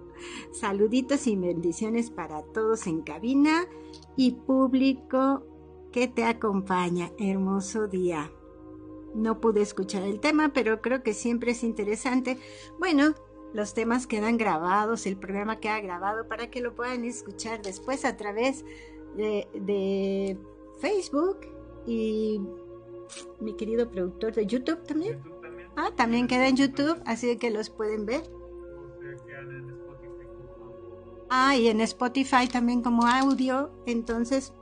Saluditos 0.52 1.28
y 1.28 1.38
bendiciones 1.38 2.12
para 2.12 2.43
todos 2.43 2.88
en 2.88 3.02
cabina 3.02 3.65
y 4.17 4.32
público 4.32 5.43
que 5.93 6.10
te 6.10 6.26
acompaña. 6.26 7.12
Hermoso 7.17 7.88
día. 7.88 8.30
No 9.15 9.39
pude 9.39 9.62
escuchar 9.62 10.04
el 10.04 10.19
tema, 10.19 10.52
pero 10.54 10.82
creo 10.82 11.04
que 11.04 11.13
siempre 11.13 11.52
es 11.52 11.63
interesante. 11.63 12.38
Bueno, 12.80 13.15
los 13.54 13.74
temas 13.74 14.08
quedan 14.08 14.38
grabados, 14.38 15.06
el 15.06 15.17
programa 15.17 15.62
queda 15.62 15.80
grabado 15.80 16.28
para 16.28 16.52
que 16.52 16.60
lo 16.60 16.76
puedan 16.76 17.06
escuchar 17.06 17.62
después 17.62 18.04
a 18.04 18.17
través 18.17 18.65
de, 19.15 19.47
de 19.54 20.38
Facebook 20.80 21.39
y 21.86 22.41
mi 23.39 23.56
querido 23.56 23.89
productor 23.89 24.34
de 24.34 24.45
YouTube 24.45 24.84
también. 24.84 25.21
Ah, 25.76 25.91
también 25.95 26.28
queda 26.28 26.47
en 26.47 26.58
YouTube, 26.58 27.02
así 27.06 27.38
que 27.38 27.50
los 27.50 27.69
pueden 27.69 28.06
ver. 28.06 28.24
Ah, 31.30 31.56
y 31.56 31.69
en 31.69 31.80
Spotify 31.82 32.47
también 32.52 32.82
como 32.82 33.06
audio. 33.08 33.71
Entonces, 33.86 34.54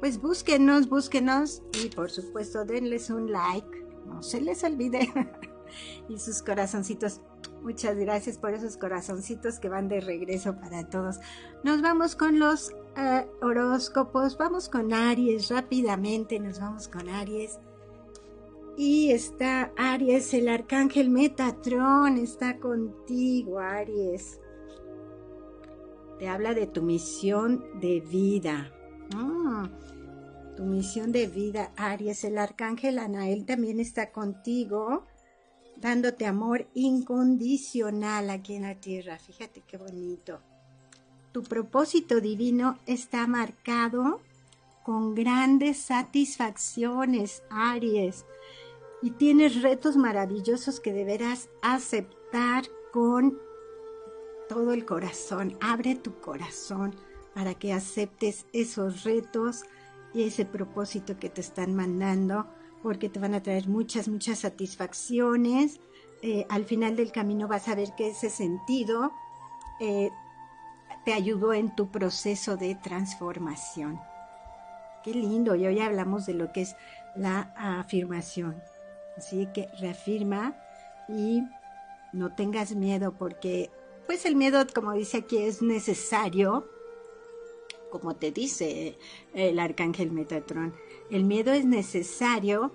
pues 0.00 0.20
búsquenos, 0.20 0.88
búsquenos 0.88 1.62
y 1.82 1.88
por 1.88 2.10
supuesto 2.10 2.64
denles 2.64 3.08
un 3.08 3.32
like. 3.32 3.86
No 4.06 4.22
se 4.22 4.40
les 4.40 4.62
olvide. 4.64 5.10
y 6.08 6.18
sus 6.18 6.42
corazoncitos. 6.42 7.22
Muchas 7.62 7.96
gracias 7.96 8.36
por 8.36 8.52
esos 8.52 8.76
corazoncitos 8.76 9.58
que 9.58 9.70
van 9.70 9.88
de 9.88 10.02
regreso 10.02 10.54
para 10.60 10.86
todos. 10.90 11.20
Nos 11.62 11.80
vamos 11.80 12.14
con 12.14 12.38
los 12.38 12.70
eh, 12.96 13.26
horóscopos. 13.40 14.36
Vamos 14.36 14.68
con 14.68 14.92
Aries 14.92 15.48
rápidamente. 15.48 16.38
Nos 16.38 16.60
vamos 16.60 16.88
con 16.88 17.08
Aries. 17.08 17.58
Y 18.76 19.12
está 19.12 19.72
Aries, 19.76 20.34
el 20.34 20.48
arcángel 20.48 21.08
Metatron 21.08 22.18
está 22.18 22.58
contigo, 22.58 23.60
Aries. 23.60 24.40
Te 26.18 26.28
habla 26.28 26.54
de 26.54 26.66
tu 26.66 26.82
misión 26.82 27.64
de 27.80 28.00
vida. 28.00 28.72
Ah, 29.14 29.70
tu 30.56 30.64
misión 30.64 31.12
de 31.12 31.28
vida, 31.28 31.72
Aries. 31.76 32.24
El 32.24 32.36
arcángel 32.36 32.98
Anael 32.98 33.46
también 33.46 33.78
está 33.78 34.10
contigo, 34.10 35.04
dándote 35.76 36.26
amor 36.26 36.66
incondicional 36.74 38.28
aquí 38.28 38.54
en 38.54 38.62
la 38.62 38.74
tierra. 38.74 39.18
Fíjate 39.18 39.62
qué 39.68 39.76
bonito. 39.76 40.40
Tu 41.30 41.44
propósito 41.44 42.20
divino 42.20 42.78
está 42.86 43.28
marcado 43.28 44.20
con 44.82 45.14
grandes 45.14 45.78
satisfacciones, 45.78 47.44
Aries 47.50 48.24
y 49.04 49.10
tienes 49.10 49.60
retos 49.60 49.98
maravillosos 49.98 50.80
que 50.80 50.94
deberás 50.94 51.50
aceptar 51.60 52.64
con 52.90 53.38
todo 54.48 54.72
el 54.72 54.86
corazón. 54.86 55.58
Abre 55.60 55.94
tu 55.94 56.18
corazón 56.22 56.96
para 57.34 57.52
que 57.52 57.74
aceptes 57.74 58.46
esos 58.54 59.04
retos 59.04 59.64
y 60.14 60.22
ese 60.22 60.46
propósito 60.46 61.18
que 61.18 61.28
te 61.28 61.42
están 61.42 61.74
mandando, 61.74 62.46
porque 62.82 63.10
te 63.10 63.20
van 63.20 63.34
a 63.34 63.42
traer 63.42 63.68
muchas, 63.68 64.08
muchas 64.08 64.38
satisfacciones. 64.38 65.80
Eh, 66.22 66.46
al 66.48 66.64
final 66.64 66.96
del 66.96 67.12
camino 67.12 67.46
vas 67.46 67.68
a 67.68 67.74
ver 67.74 67.94
que 67.98 68.08
ese 68.08 68.30
sentido 68.30 69.12
eh, 69.80 70.12
te 71.04 71.12
ayudó 71.12 71.52
en 71.52 71.76
tu 71.76 71.90
proceso 71.90 72.56
de 72.56 72.74
transformación. 72.76 74.00
Qué 75.02 75.12
lindo, 75.12 75.56
y 75.56 75.66
hoy 75.66 75.78
hablamos 75.80 76.24
de 76.24 76.32
lo 76.32 76.52
que 76.52 76.62
es 76.62 76.74
la 77.14 77.52
afirmación. 77.58 78.62
Así 79.16 79.48
que 79.54 79.68
reafirma 79.80 80.56
y 81.08 81.42
no 82.12 82.34
tengas 82.34 82.74
miedo 82.74 83.12
porque 83.12 83.70
pues 84.06 84.26
el 84.26 84.36
miedo, 84.36 84.64
como 84.74 84.92
dice 84.92 85.18
aquí, 85.18 85.38
es 85.38 85.62
necesario, 85.62 86.68
como 87.90 88.16
te 88.16 88.30
dice 88.30 88.98
el 89.32 89.58
arcángel 89.58 90.10
Metatron, 90.10 90.74
el 91.10 91.24
miedo 91.24 91.52
es 91.52 91.64
necesario 91.64 92.72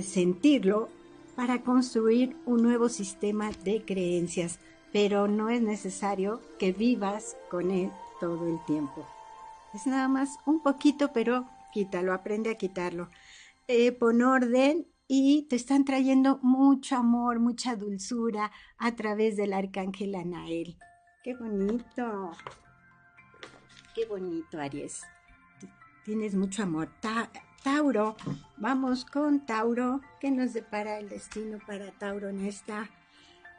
sentirlo 0.00 0.88
para 1.36 1.62
construir 1.62 2.36
un 2.46 2.62
nuevo 2.62 2.88
sistema 2.88 3.50
de 3.64 3.84
creencias, 3.84 4.58
pero 4.92 5.28
no 5.28 5.50
es 5.50 5.60
necesario 5.60 6.40
que 6.58 6.72
vivas 6.72 7.36
con 7.50 7.70
él 7.70 7.90
todo 8.20 8.48
el 8.48 8.64
tiempo. 8.64 9.06
Es 9.74 9.86
nada 9.86 10.08
más 10.08 10.38
un 10.46 10.62
poquito, 10.62 11.12
pero 11.12 11.46
quítalo, 11.72 12.12
aprende 12.12 12.50
a 12.50 12.56
quitarlo. 12.56 13.08
Eh, 13.68 13.92
pon 13.92 14.22
orden 14.22 14.86
y 15.08 15.46
te 15.48 15.56
están 15.56 15.86
trayendo 15.86 16.38
mucho 16.42 16.96
amor, 16.96 17.40
mucha 17.40 17.74
dulzura 17.74 18.52
a 18.76 18.94
través 18.94 19.36
del 19.36 19.54
arcángel 19.54 20.14
Anael. 20.14 20.76
Qué 21.24 21.34
bonito. 21.34 22.32
Qué 23.94 24.04
bonito, 24.04 24.60
Aries. 24.60 25.02
Tienes 26.04 26.34
mucho 26.34 26.62
amor. 26.62 26.90
Tauro, 27.64 28.16
vamos 28.58 29.06
con 29.06 29.44
Tauro. 29.44 30.00
¿Qué 30.20 30.30
nos 30.30 30.52
depara 30.52 30.98
el 30.98 31.08
destino 31.08 31.58
para 31.66 31.90
Tauro 31.92 32.28
en 32.28 32.46
esta 32.46 32.90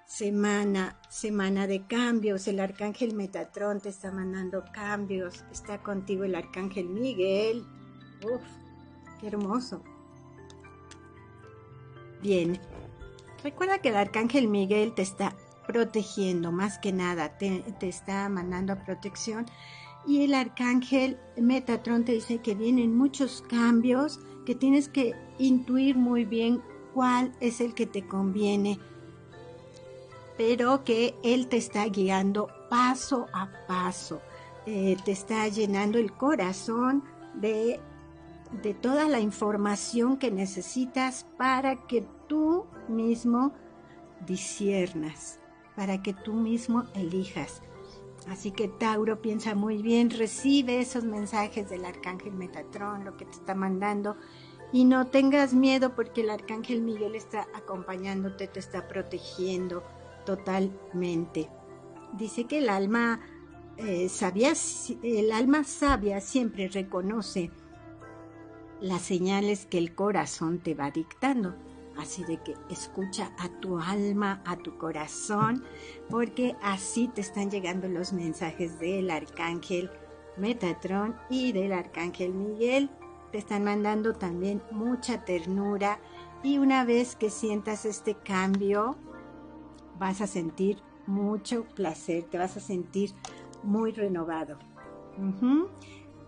semana? 0.05 0.99
Semana 1.09 1.65
de 1.65 1.85
cambios. 1.87 2.47
El 2.47 2.59
arcángel 2.59 3.15
Metatrón 3.15 3.81
te 3.81 3.89
está 3.89 4.11
mandando 4.11 4.63
cambios. 4.71 5.43
Está 5.51 5.81
contigo 5.81 6.23
el 6.23 6.35
arcángel 6.35 6.89
Miguel. 6.89 7.65
Uf, 8.23 8.41
qué 9.19 9.27
hermoso. 9.27 9.83
Bien, 12.21 12.59
recuerda 13.43 13.79
que 13.79 13.89
el 13.89 13.95
arcángel 13.95 14.47
Miguel 14.47 14.93
te 14.93 15.01
está 15.01 15.35
protegiendo, 15.65 16.51
más 16.51 16.79
que 16.79 16.91
nada, 16.91 17.37
te, 17.37 17.63
está 17.81 18.27
mandando 18.27 18.75
protección. 18.83 19.45
Y 20.05 20.23
el 20.23 20.33
arcángel 20.33 21.17
Metatron 21.37 22.03
te 22.03 22.13
dice 22.13 22.39
que 22.39 22.55
vienen 22.55 22.97
muchos 22.97 23.43
cambios, 23.47 24.19
que 24.45 24.55
tienes 24.55 24.89
que 24.89 25.13
intuir 25.37 25.95
muy 25.95 26.25
bien 26.25 26.61
cuál 26.93 27.31
es 27.39 27.61
el 27.61 27.73
que 27.73 27.85
te 27.85 28.05
conviene, 28.05 28.79
pero 30.37 30.83
que 30.83 31.15
él 31.23 31.47
te 31.47 31.57
está 31.57 31.85
guiando 31.85 32.49
paso 32.69 33.27
a 33.31 33.49
paso, 33.67 34.21
eh, 34.65 34.97
te 35.05 35.11
está 35.11 35.47
llenando 35.47 35.97
el 35.97 36.11
corazón 36.13 37.03
de 37.35 37.79
de 38.51 38.73
toda 38.73 39.07
la 39.07 39.19
información 39.19 40.17
que 40.17 40.31
necesitas 40.31 41.25
para 41.37 41.87
que 41.87 42.05
tú 42.27 42.65
mismo 42.87 43.53
disiernas, 44.25 45.39
para 45.75 46.01
que 46.01 46.13
tú 46.13 46.33
mismo 46.33 46.85
elijas. 46.95 47.61
Así 48.27 48.51
que 48.51 48.67
Tauro 48.67 49.21
piensa 49.21 49.55
muy 49.55 49.81
bien, 49.81 50.09
recibe 50.09 50.79
esos 50.79 51.03
mensajes 51.03 51.69
del 51.69 51.85
arcángel 51.85 52.33
Metatrón, 52.33 53.05
lo 53.05 53.15
que 53.17 53.25
te 53.25 53.31
está 53.31 53.55
mandando, 53.55 54.17
y 54.71 54.83
no 54.83 55.07
tengas 55.07 55.53
miedo 55.53 55.95
porque 55.95 56.21
el 56.21 56.29
arcángel 56.29 56.81
Miguel 56.81 57.15
está 57.15 57.47
acompañándote, 57.55 58.47
te 58.47 58.59
está 58.59 58.87
protegiendo 58.87 59.83
totalmente. 60.25 61.49
Dice 62.13 62.43
que 62.45 62.59
el 62.59 62.69
alma 62.69 63.21
eh, 63.77 64.09
sabia, 64.09 64.53
el 65.01 65.31
alma 65.31 65.63
sabia 65.63 66.21
siempre 66.21 66.67
reconoce 66.67 67.51
las 68.81 69.01
señales 69.01 69.65
que 69.65 69.77
el 69.77 69.93
corazón 69.93 70.59
te 70.59 70.75
va 70.75 70.91
dictando. 70.91 71.55
Así 71.97 72.23
de 72.23 72.37
que 72.37 72.55
escucha 72.69 73.33
a 73.37 73.49
tu 73.59 73.77
alma, 73.77 74.41
a 74.45 74.55
tu 74.55 74.77
corazón, 74.77 75.65
porque 76.09 76.55
así 76.61 77.09
te 77.09 77.19
están 77.19 77.51
llegando 77.51 77.89
los 77.89 78.13
mensajes 78.13 78.79
del 78.79 79.11
arcángel 79.11 79.91
Metatron 80.37 81.15
y 81.29 81.51
del 81.51 81.73
arcángel 81.73 82.33
Miguel. 82.33 82.89
Te 83.31 83.37
están 83.37 83.65
mandando 83.65 84.13
también 84.13 84.61
mucha 84.71 85.25
ternura 85.25 85.99
y 86.41 86.57
una 86.57 86.85
vez 86.85 87.17
que 87.17 87.29
sientas 87.29 87.83
este 87.85 88.15
cambio, 88.15 88.95
vas 89.99 90.21
a 90.21 90.27
sentir 90.27 90.81
mucho 91.05 91.65
placer, 91.75 92.23
te 92.23 92.37
vas 92.37 92.55
a 92.55 92.61
sentir 92.61 93.11
muy 93.61 93.91
renovado. 93.91 94.57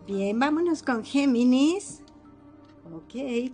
Bien, 0.05 0.38
vámonos 0.38 0.84
con 0.84 1.05
Géminis. 1.05 2.03
Ok. 2.93 3.51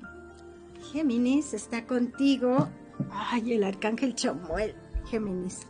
Géminis 0.91 1.53
está 1.53 1.85
contigo. 1.85 2.69
Ay, 3.11 3.53
el 3.53 3.63
arcángel 3.63 4.15
Chamuel. 4.15 4.75
Géminis. 5.09 5.67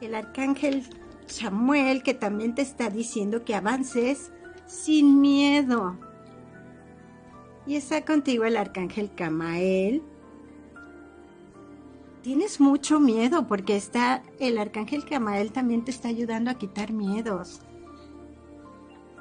El 0.00 0.14
arcángel 0.14 0.84
Chamuel 1.26 2.02
que 2.02 2.14
también 2.14 2.54
te 2.54 2.62
está 2.62 2.90
diciendo 2.90 3.44
que 3.44 3.54
avances 3.54 4.32
sin 4.66 5.20
miedo. 5.20 5.96
Y 7.66 7.76
está 7.76 8.04
contigo 8.04 8.44
el 8.44 8.56
arcángel 8.56 9.14
Camael. 9.14 10.02
Tienes 12.22 12.60
mucho 12.60 13.00
miedo 13.00 13.46
porque 13.46 13.76
está 13.76 14.22
el 14.38 14.58
arcángel 14.58 15.04
Camael 15.04 15.52
también 15.52 15.84
te 15.84 15.90
está 15.90 16.08
ayudando 16.08 16.50
a 16.50 16.54
quitar 16.54 16.92
miedos. 16.92 17.60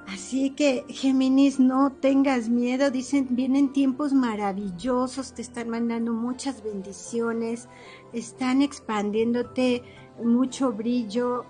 Así 0.08 0.52
que, 0.52 0.86
Géminis, 0.90 1.60
no 1.60 1.92
tengas 1.92 2.50
miedo. 2.50 2.92
Dicen, 2.92 3.28
vienen 3.32 3.74
tiempos 3.74 4.14
maravillosos, 4.14 5.34
te 5.34 5.42
están 5.42 5.70
mandando 5.70 6.14
muchas 6.14 6.64
bendiciones, 6.64 7.68
están 8.12 8.62
expandiéndote 8.62 9.84
mucho 10.22 10.74
brillo 10.74 11.46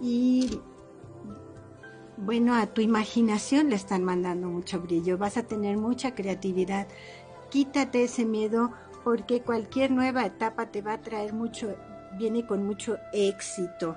y, 0.00 0.60
bueno, 2.16 2.54
a 2.54 2.66
tu 2.66 2.80
imaginación 2.80 3.70
le 3.70 3.76
están 3.76 4.02
mandando 4.02 4.48
mucho 4.48 4.80
brillo. 4.80 5.18
Vas 5.18 5.36
a 5.36 5.42
tener 5.42 5.76
mucha 5.76 6.14
creatividad. 6.14 6.88
Quítate 7.50 8.04
ese 8.04 8.24
miedo 8.24 8.72
porque 9.04 9.42
cualquier 9.42 9.90
nueva 9.90 10.26
etapa 10.26 10.66
te 10.66 10.82
va 10.82 10.94
a 10.94 11.00
traer 11.00 11.32
mucho, 11.32 11.74
viene 12.18 12.46
con 12.46 12.66
mucho 12.66 12.96
éxito. 13.12 13.96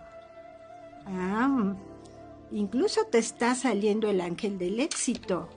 Ah, 1.06 1.76
Incluso 2.52 3.06
te 3.06 3.18
está 3.18 3.56
saliendo 3.56 4.10
el 4.10 4.20
ángel 4.20 4.58
del 4.58 4.80
éxito, 4.80 5.48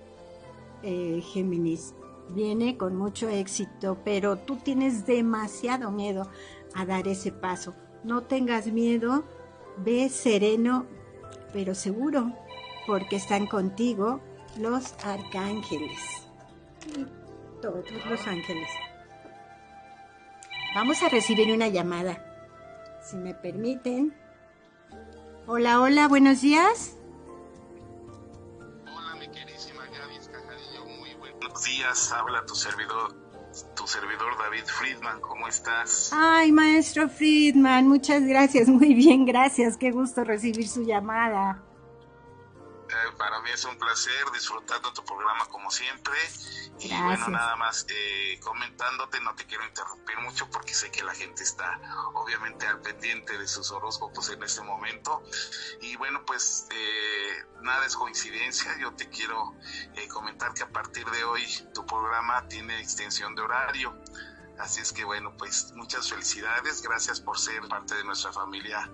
eh, 0.82 1.20
Géminis. 1.32 1.94
Viene 2.30 2.76
con 2.76 2.96
mucho 2.96 3.28
éxito, 3.28 3.98
pero 4.04 4.36
tú 4.36 4.56
tienes 4.56 5.04
demasiado 5.04 5.90
miedo 5.90 6.30
a 6.74 6.86
dar 6.86 7.08
ese 7.08 7.32
paso. 7.32 7.74
No 8.04 8.22
tengas 8.22 8.68
miedo, 8.68 9.24
ve 9.78 10.08
sereno, 10.08 10.86
pero 11.52 11.74
seguro, 11.74 12.32
porque 12.86 13.16
están 13.16 13.46
contigo 13.46 14.20
los 14.58 14.94
arcángeles. 15.04 15.98
todos 17.60 17.84
los 18.08 18.26
ángeles. 18.26 18.68
Vamos 20.74 21.02
a 21.02 21.08
recibir 21.08 21.52
una 21.52 21.68
llamada. 21.68 22.22
Si 23.02 23.16
me 23.16 23.34
permiten. 23.34 24.23
Hola, 25.46 25.82
hola, 25.82 26.08
buenos 26.08 26.40
días. 26.40 26.96
Hola, 28.86 29.14
mi 29.20 29.28
querísima 29.28 29.84
Gaby 29.84 30.16
Escajadillo, 30.16 30.86
muy 30.98 31.12
buenos 31.16 31.62
días. 31.64 32.12
Habla 32.12 32.46
tu 32.46 32.54
servidor, 32.54 33.14
tu 33.76 33.86
servidor 33.86 34.38
David 34.38 34.64
Friedman, 34.64 35.20
¿cómo 35.20 35.46
estás? 35.46 36.10
Ay, 36.14 36.50
maestro 36.50 37.10
Friedman, 37.10 37.86
muchas 37.88 38.22
gracias, 38.22 38.68
muy 38.70 38.94
bien, 38.94 39.26
gracias, 39.26 39.76
qué 39.76 39.90
gusto 39.90 40.24
recibir 40.24 40.66
su 40.66 40.82
llamada. 40.82 41.62
Eh, 42.94 43.12
para 43.18 43.40
mí 43.40 43.50
es 43.50 43.64
un 43.64 43.76
placer 43.76 44.30
disfrutando 44.32 44.92
tu 44.92 45.04
programa 45.04 45.46
como 45.46 45.70
siempre. 45.70 46.14
Y 46.78 46.88
bueno, 47.02 47.28
nada 47.28 47.56
más 47.56 47.86
eh, 47.88 48.38
comentándote, 48.40 49.20
no 49.20 49.34
te 49.34 49.46
quiero 49.46 49.64
interrumpir 49.64 50.18
mucho 50.18 50.48
porque 50.50 50.74
sé 50.74 50.90
que 50.90 51.02
la 51.02 51.14
gente 51.14 51.42
está 51.42 51.80
obviamente 52.14 52.66
al 52.66 52.80
pendiente 52.80 53.38
de 53.38 53.48
sus 53.48 53.70
horóscopos 53.70 54.30
en 54.30 54.42
este 54.42 54.62
momento. 54.62 55.22
Y 55.80 55.96
bueno, 55.96 56.24
pues 56.24 56.68
eh, 56.70 57.44
nada 57.62 57.84
es 57.86 57.96
coincidencia. 57.96 58.76
Yo 58.78 58.94
te 58.94 59.08
quiero 59.08 59.54
comentar 60.12 60.54
que 60.54 60.62
a 60.62 60.68
partir 60.68 61.08
de 61.10 61.24
hoy 61.24 61.46
tu 61.72 61.84
programa 61.86 62.46
tiene 62.48 62.80
extensión 62.80 63.34
de 63.34 63.42
horario. 63.42 63.96
Así 64.58 64.80
es 64.80 64.92
que 64.92 65.04
bueno, 65.04 65.36
pues 65.36 65.72
muchas 65.74 66.08
felicidades. 66.08 66.82
Gracias 66.82 67.20
por 67.20 67.38
ser 67.38 67.66
parte 67.68 67.94
de 67.96 68.04
nuestra 68.04 68.32
familia 68.32 68.88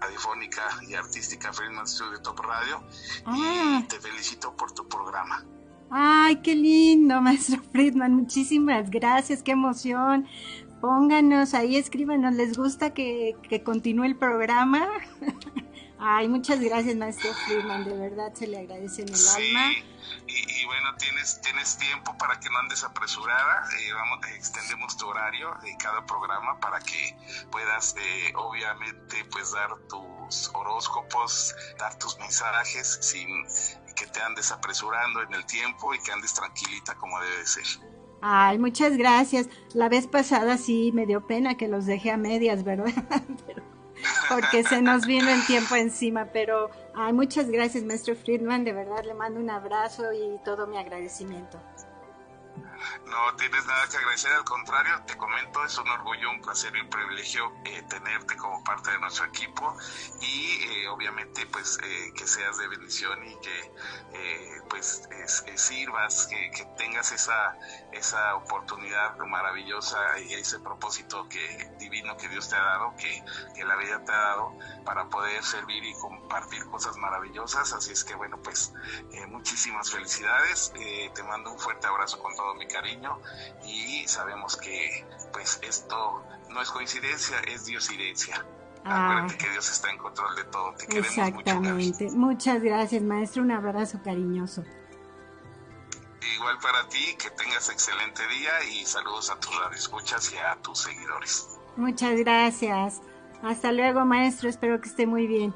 radiofónica 0.00 0.62
y 0.88 0.94
artística 0.94 1.52
Friedman 1.52 1.86
Studio 1.86 2.20
Top 2.22 2.40
Radio 2.40 2.82
y 3.26 3.42
ah. 3.44 3.84
te 3.88 3.98
felicito 4.00 4.54
por 4.56 4.72
tu 4.72 4.86
programa. 4.88 5.44
Ay, 5.90 6.36
qué 6.36 6.54
lindo, 6.54 7.20
maestro 7.22 7.62
Friedman. 7.72 8.14
Muchísimas 8.14 8.90
gracias, 8.90 9.42
qué 9.42 9.52
emoción. 9.52 10.26
Pónganos 10.80 11.54
ahí, 11.54 11.76
escríbanos, 11.76 12.34
¿les 12.34 12.56
gusta 12.56 12.94
que, 12.94 13.36
que 13.48 13.62
continúe 13.62 14.04
el 14.04 14.16
programa? 14.16 14.86
Ay, 16.00 16.28
muchas 16.28 16.60
gracias, 16.60 16.94
maestro 16.94 17.32
Friedman, 17.34 17.84
de 17.84 17.96
verdad 17.96 18.32
se 18.32 18.46
le 18.46 18.58
agradece 18.58 19.02
en 19.02 19.08
el 19.08 19.14
alma. 19.14 19.72
Y, 20.26 20.62
y, 20.62 20.64
bueno, 20.66 20.94
tienes, 20.96 21.40
tienes 21.40 21.76
tiempo 21.76 22.16
para 22.16 22.38
que 22.38 22.48
no 22.50 22.58
andes 22.58 22.84
apresurada. 22.84 23.64
Eh, 23.80 23.92
vamos, 23.92 24.20
extendemos 24.28 24.96
tu 24.96 25.08
horario 25.08 25.54
de 25.62 25.76
cada 25.76 26.06
programa 26.06 26.60
para 26.60 26.78
que 26.80 27.16
puedas, 27.50 27.96
eh, 27.98 28.32
obviamente, 28.36 29.24
pues 29.32 29.52
dar 29.52 29.70
tus 29.88 30.50
horóscopos, 30.54 31.54
dar 31.78 31.98
tus 31.98 32.16
mensajes 32.18 32.98
sin 33.00 33.28
que 33.96 34.06
te 34.06 34.22
andes 34.22 34.52
apresurando 34.52 35.22
en 35.22 35.34
el 35.34 35.44
tiempo 35.46 35.92
y 35.94 35.98
que 35.98 36.12
andes 36.12 36.32
tranquilita 36.32 36.94
como 36.94 37.18
debe 37.20 37.44
ser. 37.44 37.66
Ay, 38.22 38.58
muchas 38.58 38.96
gracias. 38.96 39.48
La 39.74 39.88
vez 39.88 40.06
pasada 40.06 40.58
sí 40.58 40.92
me 40.92 41.06
dio 41.06 41.26
pena 41.26 41.56
que 41.56 41.66
los 41.66 41.86
dejé 41.86 42.12
a 42.12 42.16
medias, 42.16 42.62
¿verdad? 42.62 42.92
porque 44.28 44.64
se 44.64 44.82
nos 44.82 45.06
vino 45.06 45.30
el 45.30 45.44
tiempo 45.46 45.76
encima, 45.76 46.26
pero 46.32 46.70
ay, 46.94 47.12
muchas 47.12 47.48
gracias, 47.50 47.84
maestro 47.84 48.14
Friedman, 48.14 48.64
de 48.64 48.72
verdad 48.72 49.04
le 49.04 49.14
mando 49.14 49.40
un 49.40 49.50
abrazo 49.50 50.12
y 50.12 50.38
todo 50.44 50.66
mi 50.66 50.78
agradecimiento. 50.78 51.60
No 53.06 53.34
tienes 53.36 53.66
nada 53.66 53.88
que 53.88 53.96
agradecer, 53.96 54.32
al 54.32 54.44
contrario, 54.44 55.02
te 55.06 55.16
comento, 55.16 55.64
es 55.64 55.76
un 55.78 55.88
orgullo, 55.88 56.30
un 56.30 56.40
placer 56.40 56.74
y 56.76 56.80
un 56.80 56.88
privilegio 56.88 57.52
eh, 57.64 57.82
tenerte 57.88 58.36
como 58.36 58.62
parte 58.62 58.90
de 58.90 58.98
nuestro 58.98 59.26
equipo 59.26 59.76
y 60.20 60.62
eh, 60.62 60.88
obviamente 60.88 61.46
pues 61.46 61.78
eh, 61.82 62.12
que 62.14 62.26
seas 62.26 62.58
de 62.58 62.68
bendición 62.68 63.24
y 63.26 63.36
que 63.40 63.72
pues 64.68 65.08
sirvas, 65.56 66.26
que, 66.26 66.64
tengas 66.76 67.10
esa, 67.12 67.56
esa 67.92 68.36
oportunidad 68.36 69.16
maravillosa 69.18 69.98
y 70.20 70.34
ese 70.34 70.58
propósito 70.60 71.28
que 71.28 71.70
divino 71.78 72.16
que 72.16 72.28
Dios 72.28 72.48
te 72.48 72.56
ha 72.56 72.62
dado, 72.62 72.94
que, 72.96 73.24
que 73.54 73.64
la 73.64 73.76
vida 73.76 74.04
te 74.04 74.12
ha 74.12 74.16
dado 74.16 74.52
para 74.84 75.08
poder 75.08 75.42
servir 75.42 75.84
y 75.84 75.94
compartir 75.94 76.64
cosas 76.66 76.96
maravillosas. 76.96 77.72
Así 77.72 77.92
es 77.92 78.04
que 78.04 78.14
bueno, 78.14 78.38
pues 78.42 78.72
muchísimas 79.28 79.90
felicidades, 79.90 80.72
te 81.14 81.22
mando 81.22 81.52
un 81.52 81.58
fuerte 81.58 81.86
abrazo 81.86 82.18
con 82.20 82.34
todo 82.36 82.54
mi 82.54 82.66
cariño 82.66 83.20
y 83.64 84.06
sabemos 84.06 84.56
que 84.56 85.06
pues 85.32 85.58
esto 85.62 86.24
no 86.50 86.62
es 86.62 86.70
coincidencia, 86.70 87.38
es 87.40 87.66
diosidencia. 87.66 88.44
Ah. 88.84 89.10
Acuérdate 89.10 89.38
que 89.38 89.50
Dios 89.50 89.70
está 89.70 89.90
en 89.90 89.98
control 89.98 90.36
de 90.36 90.44
todo. 90.44 90.74
Te 90.74 90.86
queremos 90.86 91.08
Exactamente. 91.08 92.10
Muchas 92.10 92.62
gracias, 92.62 93.02
maestro. 93.02 93.42
Un 93.42 93.52
abrazo 93.52 94.00
cariñoso. 94.02 94.64
Igual 96.36 96.58
para 96.58 96.88
ti, 96.88 97.14
que 97.18 97.30
tengas 97.30 97.68
excelente 97.70 98.26
día 98.28 98.64
y 98.64 98.84
saludos 98.84 99.30
a 99.30 99.38
tus 99.38 99.56
radioescuchas 99.58 100.32
y 100.32 100.36
a 100.36 100.56
tus 100.62 100.78
seguidores. 100.78 101.48
Muchas 101.76 102.16
gracias. 102.16 103.00
Hasta 103.42 103.72
luego, 103.72 104.04
maestro. 104.04 104.48
Espero 104.48 104.80
que 104.80 104.88
esté 104.88 105.06
muy 105.06 105.26
bien. 105.26 105.54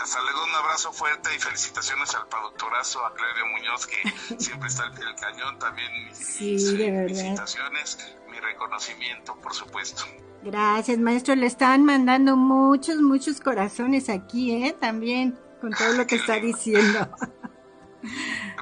Hasta 0.00 0.20
luego, 0.22 0.44
un 0.44 0.54
abrazo 0.54 0.92
fuerte 0.92 1.34
y 1.34 1.38
felicitaciones 1.38 2.14
al 2.14 2.26
productorazo, 2.28 3.04
a 3.04 3.14
Claudio 3.14 3.46
Muñoz, 3.46 3.86
que 3.86 4.36
siempre 4.38 4.68
está 4.68 4.84
al 4.84 4.92
pie 4.92 5.04
del 5.04 5.14
cañón. 5.16 5.58
También 5.58 6.14
sí, 6.14 6.56
de 6.76 6.90
verdad. 6.90 7.08
felicitaciones, 7.08 8.16
mi 8.30 8.38
reconocimiento, 8.40 9.36
por 9.36 9.54
supuesto. 9.54 10.04
Gracias, 10.42 10.98
maestro. 10.98 11.34
Le 11.34 11.46
están 11.46 11.84
mandando 11.84 12.36
muchos, 12.36 12.96
muchos 13.00 13.40
corazones 13.40 14.08
aquí, 14.08 14.52
¿eh? 14.52 14.76
También, 14.78 15.38
con 15.60 15.72
todo 15.72 15.92
lo 15.94 16.06
que 16.06 16.16
está 16.16 16.34
diciendo. 16.34 17.08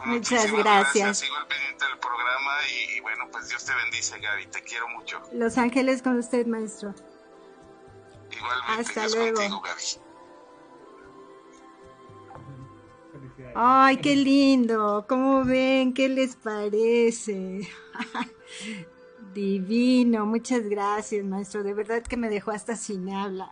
Muchas 0.05 0.53
gracias. 0.53 1.19
Sigo 1.19 1.37
al 1.37 1.47
pendiente 1.47 1.85
del 1.85 1.99
programa 1.99 2.53
y, 2.97 3.01
bueno, 3.01 3.29
pues 3.31 3.49
Dios 3.49 3.65
te 3.65 3.75
bendice, 3.75 4.19
Gaby. 4.19 4.47
Te 4.47 4.63
quiero 4.63 4.89
mucho. 4.89 5.23
Los 5.33 5.59
ángeles 5.59 6.03
con 6.03 6.19
usted, 6.19 6.47
maestro. 6.47 6.95
Igualmente. 8.31 9.01
Hasta 9.01 9.09
luego. 9.09 9.61
Gaby. 9.61 10.03
Ay, 13.55 13.97
qué 13.99 14.17
lindo. 14.17 15.05
¿Cómo 15.09 15.45
ven? 15.45 15.93
¿Qué 15.93 16.09
les 16.09 16.37
parece? 16.37 17.69
Divino. 19.35 20.27
Muchas 20.27 20.63
gracias, 20.69 21.25
maestro. 21.25 21.63
De 21.63 21.75
verdad 21.75 22.03
que 22.03 22.17
me 22.17 22.29
dejó 22.29 22.51
hasta 22.51 22.77
sin 22.77 23.13
habla. 23.13 23.51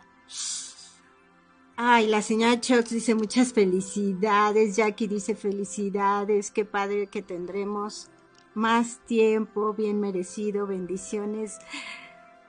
Ay, 1.83 2.05
la 2.05 2.21
señora 2.21 2.61
Chox 2.61 2.91
dice 2.91 3.15
muchas 3.15 3.53
felicidades. 3.53 4.75
Jackie 4.75 5.07
dice 5.07 5.33
felicidades. 5.33 6.51
Qué 6.51 6.63
padre 6.63 7.07
que 7.07 7.23
tendremos 7.23 8.11
más 8.53 8.99
tiempo, 9.07 9.73
bien 9.73 9.99
merecido. 9.99 10.67
Bendiciones. 10.67 11.57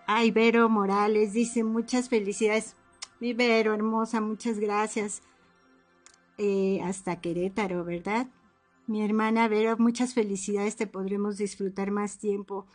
Ay, 0.07 0.33
Vero 0.33 0.69
Morales 0.69 1.33
dice 1.33 1.65
muchas 1.65 2.11
felicidades. 2.11 2.77
Mi 3.21 3.33
Vero, 3.33 3.73
hermosa, 3.73 4.21
muchas 4.21 4.59
gracias. 4.59 5.23
Eh, 6.37 6.83
hasta 6.85 7.23
Querétaro, 7.23 7.87
¿verdad? 7.87 8.27
Mi 8.87 9.03
hermana 9.03 9.49
Vero, 9.49 9.79
muchas 9.79 10.13
felicidades, 10.13 10.77
te 10.77 10.87
podremos 10.87 11.39
disfrutar 11.39 11.91
más 11.91 12.19
tiempo. 12.19 12.67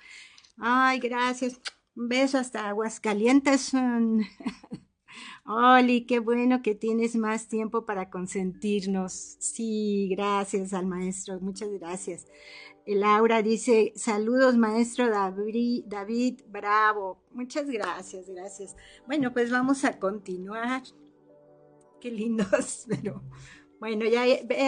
Ay, 0.58 0.98
gracias. 0.98 1.62
Un 1.96 2.10
beso 2.10 2.40
hasta 2.40 2.68
Aguascalientes. 2.68 3.74
Oli, 5.50 6.06
qué 6.06 6.20
bueno 6.20 6.62
que 6.62 6.76
tienes 6.76 7.16
más 7.16 7.48
tiempo 7.48 7.86
para 7.86 8.10
consentirnos. 8.10 9.38
Sí, 9.40 10.10
gracias 10.12 10.74
al 10.74 10.86
maestro, 10.86 11.40
muchas 11.40 11.70
gracias. 11.72 12.28
Laura 12.86 13.42
dice, 13.42 13.94
saludos 13.96 14.58
maestro 14.58 15.10
David, 15.10 16.42
bravo. 16.50 17.24
Muchas 17.32 17.70
gracias, 17.70 18.30
gracias. 18.30 18.76
Bueno, 19.06 19.32
pues 19.32 19.50
vamos 19.50 19.86
a 19.86 19.98
continuar. 20.00 20.84
Qué 22.02 22.12
lindos, 22.12 22.86
pero 22.90 23.24
bueno, 23.80 24.06
ya 24.06 24.26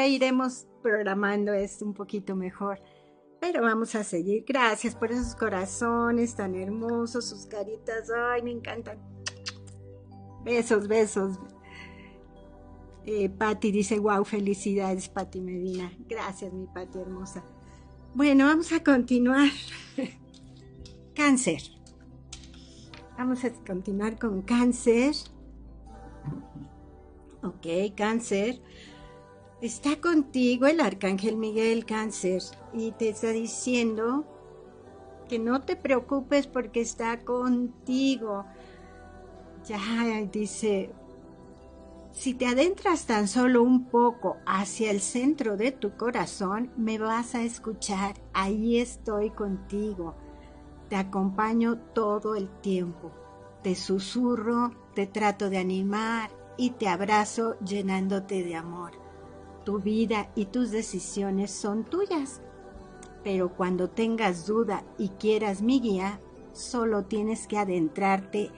iremos 0.07 0.65
programando 0.81 1.51
esto 1.51 1.83
un 1.83 1.93
poquito 1.93 2.37
mejor. 2.37 2.79
Pero 3.41 3.61
vamos 3.61 3.95
a 3.95 4.03
seguir. 4.05 4.45
Gracias 4.47 4.95
por 4.95 5.11
esos 5.11 5.35
corazones 5.35 6.35
tan 6.35 6.55
hermosos, 6.55 7.25
sus 7.25 7.45
caritas. 7.47 8.09
Ay, 8.11 8.43
me 8.43 8.51
encantan. 8.51 8.97
Besos, 10.43 10.87
besos. 10.87 11.39
Eh, 13.05 13.29
Patti 13.29 13.71
dice, 13.71 13.99
wow, 13.99 14.23
felicidades, 14.23 15.09
Patti 15.09 15.41
Medina. 15.41 15.91
Gracias, 16.07 16.53
mi 16.53 16.67
Patti 16.67 16.99
hermosa. 16.99 17.43
Bueno, 18.13 18.45
vamos 18.45 18.71
a 18.71 18.83
continuar. 18.83 19.49
cáncer. 21.15 21.61
Vamos 23.17 23.43
a 23.43 23.51
continuar 23.51 24.17
con 24.17 24.41
cáncer. 24.41 25.13
Ok, 27.43 27.95
cáncer. 27.95 28.61
Está 29.61 29.99
contigo 29.99 30.67
el 30.67 30.79
arcángel 30.79 31.35
Miguel 31.35 31.85
Cáncer 31.85 32.41
y 32.73 32.91
te 32.93 33.09
está 33.09 33.31
diciendo 33.31 34.25
que 35.27 35.37
no 35.37 35.61
te 35.61 35.75
preocupes 35.75 36.47
porque 36.47 36.79
está 36.79 37.25
contigo. 37.25 38.45
Ya 39.69 39.79
dice, 40.31 40.89
si 42.11 42.33
te 42.33 42.47
adentras 42.47 43.05
tan 43.05 43.27
solo 43.27 43.63
un 43.63 43.85
poco 43.85 44.37
hacia 44.45 44.89
el 44.89 44.99
centro 44.99 45.55
de 45.57 45.71
tu 45.71 45.95
corazón, 45.95 46.71
me 46.75 46.97
vas 46.97 47.35
a 47.35 47.43
escuchar. 47.43 48.15
Ahí 48.33 48.79
estoy 48.79 49.29
contigo. 49.29 50.15
Te 50.89 50.95
acompaño 50.95 51.77
todo 51.93 52.35
el 52.35 52.49
tiempo. 52.61 53.11
Te 53.61 53.75
susurro, 53.75 54.71
te 54.95 55.05
trato 55.05 55.49
de 55.49 55.59
animar 55.59 56.31
y 56.57 56.71
te 56.71 56.87
abrazo 56.87 57.55
llenándote 57.59 58.43
de 58.43 58.55
amor 58.55 59.09
tu 59.69 59.79
vida 59.79 60.31
y 60.33 60.45
tus 60.45 60.71
decisiones 60.71 61.51
son 61.51 61.83
tuyas. 61.83 62.41
Pero 63.23 63.55
cuando 63.55 63.87
tengas 63.87 64.47
duda 64.47 64.83
y 64.97 65.09
quieras 65.09 65.61
mi 65.61 65.79
guía, 65.79 66.19
solo 66.53 67.05
tienes 67.05 67.45
que 67.45 67.59
adentrarte 67.59 68.49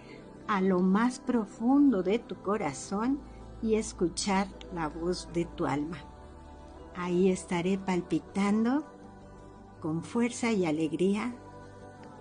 a 0.47 0.61
lo 0.61 0.79
más 0.79 1.19
profundo 1.19 2.03
de 2.03 2.19
tu 2.19 2.35
corazón 2.35 3.19
y 3.61 3.75
escuchar 3.75 4.47
la 4.73 4.89
voz 4.89 5.29
de 5.33 5.45
tu 5.45 5.65
alma. 5.65 5.97
Ahí 6.95 7.29
estaré 7.29 7.77
palpitando 7.77 8.85
con 9.79 10.03
fuerza 10.03 10.51
y 10.51 10.65
alegría 10.65 11.35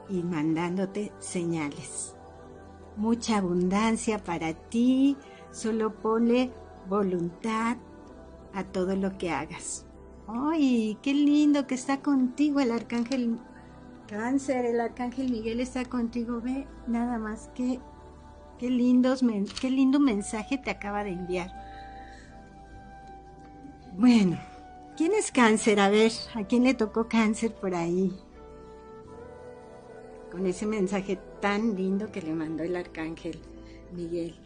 y 0.09 0.23
mandándote 0.23 1.13
señales. 1.19 2.15
Mucha 2.97 3.39
abundancia 3.39 4.19
para 4.19 4.55
ti, 4.55 5.17
solo 5.51 5.95
pone 5.95 6.53
voluntad, 6.89 7.77
a 8.53 8.65
todo 8.65 8.97
lo 8.97 9.17
que 9.17 9.31
hagas. 9.31 9.87
¡Ay, 10.27 10.99
qué 11.03 11.15
lindo 11.15 11.67
que 11.67 11.75
está 11.75 12.03
contigo 12.03 12.61
el 12.61 12.73
arcángel 12.73 13.39
Cáncer! 14.07 14.65
El 14.65 14.81
arcángel 14.81 15.31
Miguel 15.31 15.61
está 15.61 15.85
contigo. 15.85 16.41
Ve 16.41 16.67
nada 16.89 17.19
más 17.19 17.49
que 17.55 17.81
qué, 18.61 18.71
lindos, 18.71 19.25
qué 19.61 19.71
lindo 19.71 19.99
mensaje 19.99 20.59
te 20.59 20.71
acaba 20.71 21.03
de 21.03 21.11
enviar. 21.11 21.51
Bueno, 23.97 24.39
¿quién 24.97 25.13
es 25.15 25.33
cáncer? 25.33 25.81
A 25.81 25.89
ver, 25.89 26.13
¿a 26.35 26.45
quién 26.45 26.63
le 26.63 26.75
tocó 26.75 27.09
cáncer 27.09 27.53
por 27.55 27.75
ahí? 27.75 28.13
Con 30.31 30.47
ese 30.47 30.67
mensaje 30.67 31.19
tan 31.41 31.75
lindo 31.75 32.13
que 32.13 32.23
le 32.23 32.35
mandó 32.35 32.63
el 32.63 32.77
arcángel 32.77 33.41
Miguel 33.93 34.37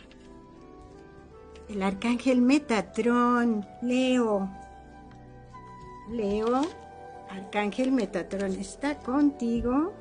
el 1.68 1.82
arcángel 1.82 2.42
Metatrón, 2.42 3.66
Leo. 3.82 4.48
Leo, 6.10 6.62
arcángel 7.30 7.92
Metatrón 7.92 8.52
está 8.52 8.98
contigo. 8.98 9.92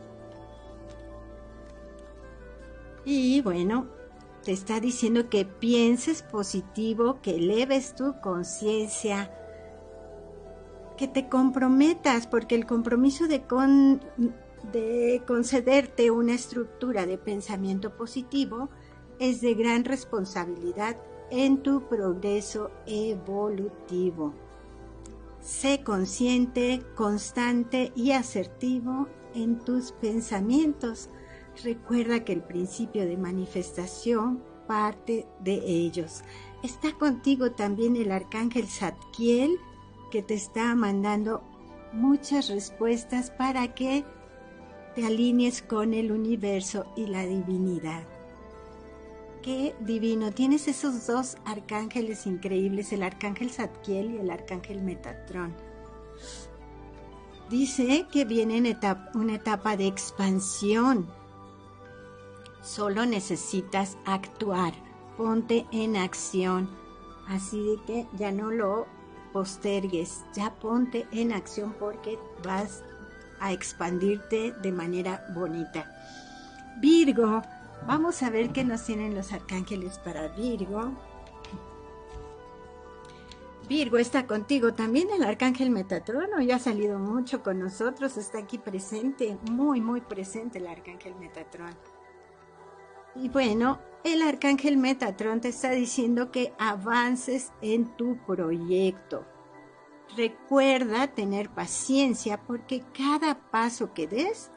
Y 3.06 3.42
bueno, 3.42 3.88
te 4.44 4.52
está 4.52 4.80
diciendo 4.80 5.30
que 5.30 5.46
pienses 5.46 6.22
positivo, 6.22 7.20
que 7.22 7.36
eleves 7.36 7.96
tu 7.96 8.20
conciencia, 8.22 9.32
que 10.98 11.08
te 11.08 11.30
comprometas, 11.30 12.28
porque 12.28 12.56
el 12.56 12.66
compromiso 12.66 13.28
de, 13.28 13.42
de 14.72 15.24
concederte 15.26 16.12
una 16.12 16.34
estructura 16.34 17.06
de 17.06 17.18
pensamiento 17.18 17.96
positivo 17.96 18.70
es 19.20 19.42
de 19.42 19.54
gran 19.54 19.86
responsabilidad 19.86 20.98
en 21.32 21.64
tu 21.64 21.88
progreso 21.88 22.70
evolutivo. 22.86 24.34
Sé 25.42 25.84
consciente, 25.84 26.82
constante 26.96 27.92
y 27.96 28.12
asertivo 28.12 29.08
en 29.34 29.60
tus 29.60 29.92
pensamientos. 29.92 31.10
Recuerda 31.64 32.24
que 32.24 32.34
el 32.34 32.42
principio 32.42 33.06
de 33.06 33.18
manifestación 33.18 34.44
parte 34.68 35.28
de 35.40 35.56
ellos. 35.56 36.24
Está 36.64 36.94
contigo 36.94 37.52
también 37.52 37.96
el 37.96 38.12
arcángel 38.12 38.68
Zadkiel 38.68 39.58
que 40.10 40.24
te 40.24 40.34
está 40.34 40.74
mandando 40.76 41.44
muchas 41.92 42.48
respuestas 42.50 43.30
para 43.32 43.74
que 43.76 44.06
te 44.96 45.06
alinees 45.06 45.62
con 45.62 45.94
el 45.94 46.12
universo 46.12 46.86
y 46.96 47.08
la 47.08 47.26
divinidad 47.26 48.04
qué 49.44 49.76
divino. 49.82 50.32
Tienes 50.32 50.68
esos 50.68 51.06
dos 51.06 51.38
arcángeles 51.46 52.26
increíbles, 52.26 52.92
el 52.94 53.04
arcángel 53.04 53.52
Zadkiel 53.52 54.16
y 54.16 54.18
el 54.18 54.32
arcángel 54.32 54.82
Metatrón. 54.82 55.54
Dice 57.50 58.08
que 58.12 58.26
viene 58.26 58.58
en 58.58 58.78
una 59.14 59.36
etapa 59.36 59.78
de 59.78 59.86
expansión. 59.86 61.08
Solo 62.64 63.06
necesitas 63.06 63.98
actuar. 64.06 64.74
Ponte 65.18 65.68
en 65.72 65.96
acción. 65.96 66.70
Así 67.28 67.62
de 67.62 67.84
que 67.86 68.08
ya 68.18 68.32
no 68.32 68.50
lo 68.50 68.88
postergues. 69.32 70.24
Ya 70.34 70.56
ponte 70.56 71.06
en 71.12 71.34
acción 71.34 71.76
porque 71.80 72.18
vas 72.44 72.84
a 73.40 73.52
expandirte 73.52 74.54
de 74.54 74.72
manera 74.72 75.24
bonita. 75.36 75.92
Virgo, 76.82 77.44
Vamos 77.88 78.24
a 78.24 78.30
ver 78.30 78.52
qué 78.52 78.64
nos 78.64 78.86
tienen 78.86 79.14
los 79.14 79.34
arcángeles 79.34 80.00
para 80.00 80.30
Virgo. 80.30 80.94
Virgo 83.68 83.98
está 83.98 84.26
contigo 84.26 84.74
también 84.74 85.10
el 85.10 85.24
arcángel 85.24 85.70
Metatrono, 85.70 86.42
ya 86.42 86.58
ha 86.58 86.60
salido 86.60 86.98
mucho 86.98 87.44
con 87.44 87.60
nosotros, 87.60 88.18
está 88.18 88.40
aquí 88.40 88.58
presente, 88.58 89.38
muy, 89.52 89.82
muy 89.82 90.02
presente 90.02 90.60
el 90.60 90.68
arcángel 90.68 91.16
Metatron. 91.16 91.74
Y 93.16 93.30
bueno, 93.30 93.80
el 94.04 94.22
arcángel 94.22 94.78
Metatron 94.78 95.40
te 95.40 95.50
está 95.50 95.72
diciendo 95.72 96.32
que 96.32 96.54
avances 96.58 97.52
en 97.62 97.86
tu 97.96 98.18
proyecto. 98.26 99.26
Recuerda 100.18 101.08
tener 101.08 101.50
paciencia 101.50 102.42
porque 102.42 102.84
cada 102.98 103.40
paso 103.50 103.94
que 103.94 104.08
des 104.08 104.52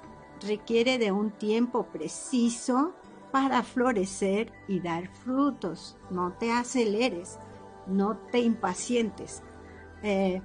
requiere 0.47 0.99
de 0.99 1.13
un 1.13 1.31
tiempo 1.31 1.85
preciso 1.87 2.95
para 3.31 3.63
florecer 3.63 4.53
y 4.69 4.81
dar 4.81 5.09
frutos. 5.09 5.97
No 6.11 6.33
te 6.33 6.51
aceleres, 6.51 7.39
no 7.87 8.17
te 8.33 8.41
impacientes. 8.41 9.43
Eh, 10.03 10.43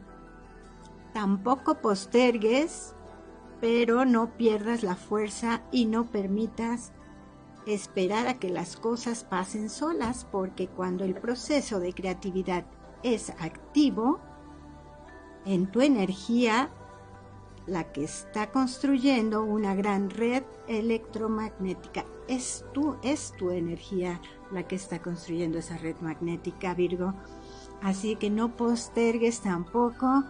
tampoco 1.14 1.82
postergues, 1.82 2.94
pero 3.60 4.06
no 4.06 4.38
pierdas 4.38 4.84
la 4.84 4.96
fuerza 4.96 5.62
y 5.72 5.86
no 5.86 6.06
permitas 6.06 6.94
esperar 7.66 8.28
a 8.28 8.40
que 8.40 8.50
las 8.50 8.76
cosas 8.76 9.24
pasen 9.24 9.70
solas, 9.70 10.26
porque 10.32 10.68
cuando 10.68 11.04
el 11.04 11.16
proceso 11.16 11.80
de 11.80 11.94
creatividad 11.94 12.66
es 13.04 13.30
activo, 13.40 14.20
en 15.46 15.72
tu 15.72 15.82
energía 15.82 16.70
la 17.68 17.92
que 17.92 18.04
está 18.04 18.52
construyendo 18.52 19.44
una 19.44 19.76
gran 19.76 20.10
red 20.10 20.44
electromagnética. 20.68 22.06
Es 22.28 22.66
tú, 22.74 22.96
es 23.04 23.34
tu 23.38 23.52
energía 23.52 24.20
la 24.52 24.64
que 24.64 24.76
está 24.76 25.02
construyendo 25.02 25.60
esa 25.60 25.78
red 25.78 25.96
magnética, 26.02 26.74
Virgo. 26.74 27.14
Así 27.82 28.16
que 28.16 28.30
no 28.30 28.56
postergues 28.56 29.42
tampoco, 29.42 30.24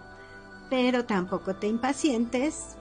pero 0.69 1.05
tampoco 1.05 1.55
te 1.55 1.67
impacientes. 1.67 2.77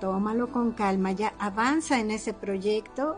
Tómalo 0.00 0.50
con 0.50 0.72
calma, 0.72 1.12
ya 1.12 1.34
avanza 1.38 2.00
en 2.00 2.10
ese 2.10 2.34
proyecto, 2.34 3.16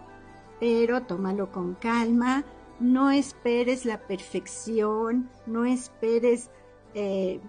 pero 0.61 1.03
tómalo 1.03 1.53
con 1.53 1.75
calma 1.75 2.45
no 2.79 3.11
esperes 3.11 3.85
la 3.85 4.07
perfección, 4.07 5.31
no 5.47 5.65
esperes 5.65 6.51
eh, 6.95 7.41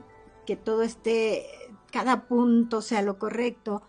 que 0.45 0.55
todo 0.55 0.83
esté, 0.83 1.45
cada 1.91 2.27
punto 2.27 2.81
sea 2.81 3.01
lo 3.01 3.19
correcto. 3.19 3.83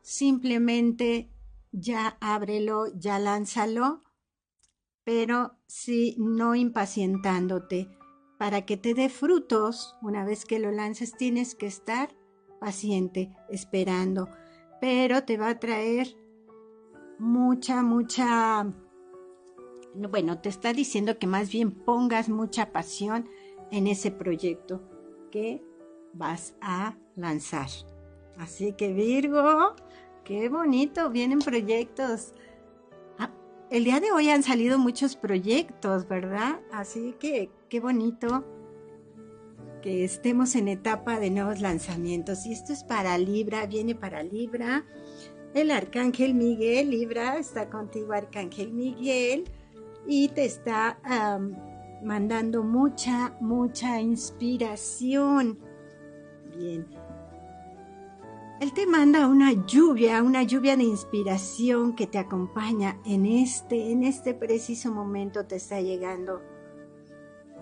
Simplemente 0.00 1.30
ya 1.70 2.16
ábrelo, 2.20 2.86
ya 2.94 3.18
lánzalo, 3.18 4.02
pero 5.04 5.58
sí 5.66 6.16
no 6.18 6.54
impacientándote. 6.54 7.88
Para 8.38 8.66
que 8.66 8.76
te 8.76 8.94
dé 8.94 9.08
frutos, 9.08 9.96
una 10.02 10.24
vez 10.24 10.44
que 10.44 10.58
lo 10.58 10.72
lances, 10.72 11.16
tienes 11.16 11.54
que 11.54 11.66
estar 11.66 12.16
paciente, 12.60 13.32
esperando, 13.50 14.28
pero 14.80 15.24
te 15.24 15.36
va 15.36 15.50
a 15.50 15.60
traer 15.60 16.16
mucha, 17.22 17.82
mucha, 17.82 18.66
bueno, 19.94 20.40
te 20.40 20.48
está 20.48 20.72
diciendo 20.72 21.18
que 21.18 21.28
más 21.28 21.52
bien 21.52 21.70
pongas 21.70 22.28
mucha 22.28 22.72
pasión 22.72 23.28
en 23.70 23.86
ese 23.86 24.10
proyecto 24.10 24.82
que 25.30 25.62
vas 26.12 26.56
a 26.60 26.96
lanzar. 27.14 27.68
Así 28.38 28.72
que 28.72 28.92
Virgo, 28.92 29.76
qué 30.24 30.48
bonito, 30.48 31.10
vienen 31.10 31.38
proyectos. 31.38 32.34
Ah, 33.20 33.30
el 33.70 33.84
día 33.84 34.00
de 34.00 34.10
hoy 34.10 34.28
han 34.28 34.42
salido 34.42 34.78
muchos 34.78 35.14
proyectos, 35.14 36.08
¿verdad? 36.08 36.60
Así 36.72 37.14
que 37.20 37.50
qué 37.68 37.78
bonito 37.78 38.44
que 39.80 40.04
estemos 40.04 40.56
en 40.56 40.66
etapa 40.66 41.20
de 41.20 41.30
nuevos 41.30 41.60
lanzamientos. 41.60 42.46
Y 42.46 42.52
esto 42.52 42.72
es 42.72 42.82
para 42.82 43.16
Libra, 43.16 43.66
viene 43.66 43.94
para 43.94 44.24
Libra. 44.24 44.84
El 45.54 45.70
arcángel 45.70 46.34
Miguel, 46.34 46.90
Libra, 46.90 47.36
está 47.36 47.68
contigo 47.68 48.14
Arcángel 48.14 48.72
Miguel 48.72 49.44
y 50.06 50.28
te 50.28 50.46
está 50.46 50.98
mandando 52.02 52.62
mucha, 52.62 53.36
mucha 53.40 54.00
inspiración. 54.00 55.58
Bien. 56.56 56.86
Él 58.62 58.72
te 58.72 58.86
manda 58.86 59.26
una 59.26 59.52
lluvia, 59.66 60.22
una 60.22 60.44
lluvia 60.44 60.76
de 60.76 60.84
inspiración 60.84 61.96
que 61.96 62.06
te 62.06 62.18
acompaña 62.18 62.96
en 63.04 63.26
este, 63.26 63.90
en 63.90 64.04
este 64.04 64.34
preciso 64.34 64.92
momento 64.92 65.44
te 65.46 65.56
está 65.56 65.80
llegando. 65.80 66.40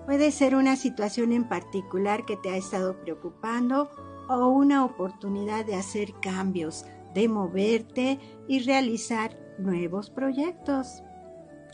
Puede 0.05 0.31
ser 0.31 0.55
una 0.55 0.77
situación 0.77 1.33
en 1.33 1.49
particular 1.49 2.25
que 2.25 2.37
te 2.37 2.51
ha 2.51 2.57
estado 2.57 3.01
preocupando 3.01 3.91
o 4.29 4.49
una 4.49 4.85
oportunidad 4.85 5.65
de 5.65 5.75
hacer 5.75 6.13
cambios, 6.21 6.85
de 7.15 7.29
moverte 7.29 8.19
y 8.47 8.61
realizar 8.61 9.37
nuevos 9.59 10.11
proyectos. 10.11 11.03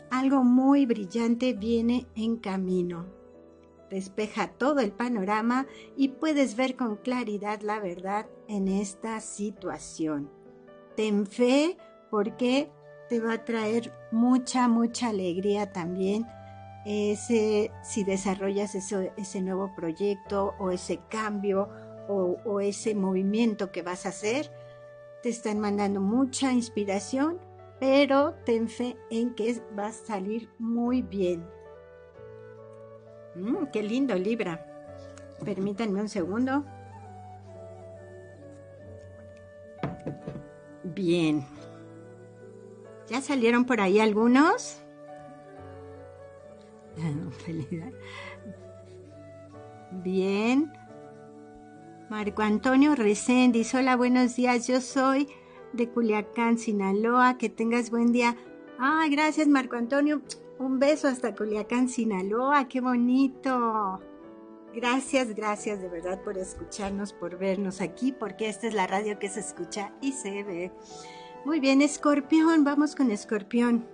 Algo 0.09 0.43
muy 0.43 0.85
brillante 0.85 1.53
viene 1.53 2.07
en 2.15 2.37
camino. 2.37 3.05
Despeja 3.89 4.47
todo 4.47 4.79
el 4.79 4.91
panorama 4.91 5.65
y 5.95 6.09
puedes 6.09 6.55
ver 6.55 6.75
con 6.75 6.97
claridad 6.97 7.61
la 7.61 7.79
verdad 7.79 8.27
en 8.47 8.67
esta 8.67 9.19
situación. 9.21 10.29
Ten 10.95 11.25
fe 11.25 11.77
porque 12.09 12.69
te 13.09 13.19
va 13.19 13.33
a 13.33 13.45
traer 13.45 13.93
mucha, 14.11 14.67
mucha 14.67 15.09
alegría 15.09 15.71
también 15.71 16.25
ese, 16.85 17.71
si 17.83 18.03
desarrollas 18.03 18.75
ese, 18.75 19.41
nuevo 19.41 19.73
proyecto 19.75 20.53
o 20.57 20.71
ese 20.71 20.99
cambio 21.09 21.69
o 22.09 22.61
ese 22.61 22.95
movimiento 22.95 23.73
que 23.73 23.81
vas 23.81 24.05
a 24.05 24.09
hacer 24.09 24.49
están 25.29 25.59
mandando 25.59 26.01
mucha 26.01 26.51
inspiración, 26.51 27.39
pero 27.79 28.33
ten 28.45 28.67
fe 28.67 28.97
en 29.09 29.35
que 29.35 29.61
va 29.77 29.87
a 29.87 29.91
salir 29.91 30.49
muy 30.59 31.01
bien. 31.01 31.45
Mm, 33.35 33.67
qué 33.71 33.83
lindo, 33.83 34.15
Libra. 34.15 34.65
Permítanme 35.43 36.01
un 36.01 36.09
segundo. 36.09 36.65
Bien. 40.83 41.45
¿Ya 43.07 43.21
salieron 43.21 43.65
por 43.65 43.79
ahí 43.79 43.99
algunos? 43.99 44.81
Bien. 50.03 50.71
Marco 52.09 52.41
Antonio 52.41 52.95
Reséndiz, 52.95 53.75
hola, 53.75 53.97
buenos 53.97 54.37
días, 54.37 54.65
yo 54.65 54.79
soy 54.79 55.27
de 55.73 55.89
Culiacán, 55.89 56.57
Sinaloa, 56.57 57.37
que 57.37 57.49
tengas 57.49 57.89
buen 57.89 58.13
día. 58.13 58.37
Ay, 58.79 59.09
gracias 59.09 59.49
Marco 59.49 59.75
Antonio, 59.75 60.21
un 60.57 60.79
beso 60.79 61.09
hasta 61.09 61.35
Culiacán, 61.35 61.89
Sinaloa, 61.89 62.69
qué 62.69 62.79
bonito. 62.79 63.99
Gracias, 64.73 65.35
gracias 65.35 65.81
de 65.81 65.89
verdad 65.89 66.23
por 66.23 66.37
escucharnos, 66.37 67.11
por 67.11 67.37
vernos 67.37 67.81
aquí, 67.81 68.13
porque 68.13 68.47
esta 68.47 68.67
es 68.67 68.73
la 68.73 68.87
radio 68.87 69.19
que 69.19 69.27
se 69.27 69.41
escucha 69.41 69.91
y 69.99 70.13
se 70.13 70.43
ve. 70.43 70.71
Muy 71.43 71.59
bien, 71.59 71.81
Escorpión, 71.81 72.63
vamos 72.63 72.95
con 72.95 73.11
Escorpión. 73.11 73.85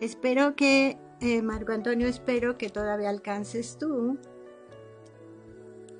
Espero 0.00 0.54
que, 0.54 0.98
eh, 1.20 1.42
Marco 1.42 1.72
Antonio, 1.72 2.06
espero 2.06 2.56
que 2.58 2.70
todavía 2.70 3.08
alcances 3.08 3.76
tú 3.76 4.20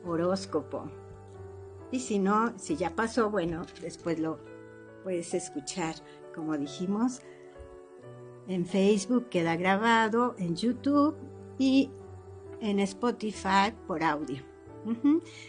horóscopo. 0.07 0.91
Y 1.91 2.01
si 2.01 2.19
no, 2.19 2.59
si 2.59 2.77
ya 2.77 2.91
pasó, 2.95 3.31
bueno, 3.31 3.65
después 3.81 4.19
lo 4.19 4.39
puedes 5.03 5.35
escuchar, 5.35 5.95
como 6.35 6.57
dijimos, 6.57 7.21
en 8.49 8.67
Facebook 8.67 9.29
queda 9.29 9.57
grabado, 9.57 10.35
en 10.39 10.57
YouTube 10.57 11.17
y 11.59 11.91
en 12.61 12.81
Spotify 12.81 13.73
por 13.87 14.03
audio. 14.03 14.43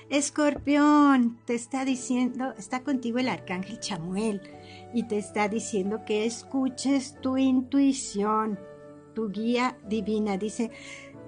Escorpión, 0.10 1.40
te 1.46 1.56
está 1.56 1.84
diciendo, 1.84 2.54
está 2.58 2.84
contigo 2.84 3.20
el 3.20 3.28
arcángel 3.28 3.80
Chamuel 3.80 4.42
y 4.94 5.08
te 5.08 5.18
está 5.18 5.50
diciendo 5.50 6.04
que 6.06 6.26
escuches 6.26 7.20
tu 7.20 7.38
intuición, 7.38 8.58
tu 9.14 9.30
guía 9.30 9.78
divina. 9.88 10.38
Dice, 10.38 10.72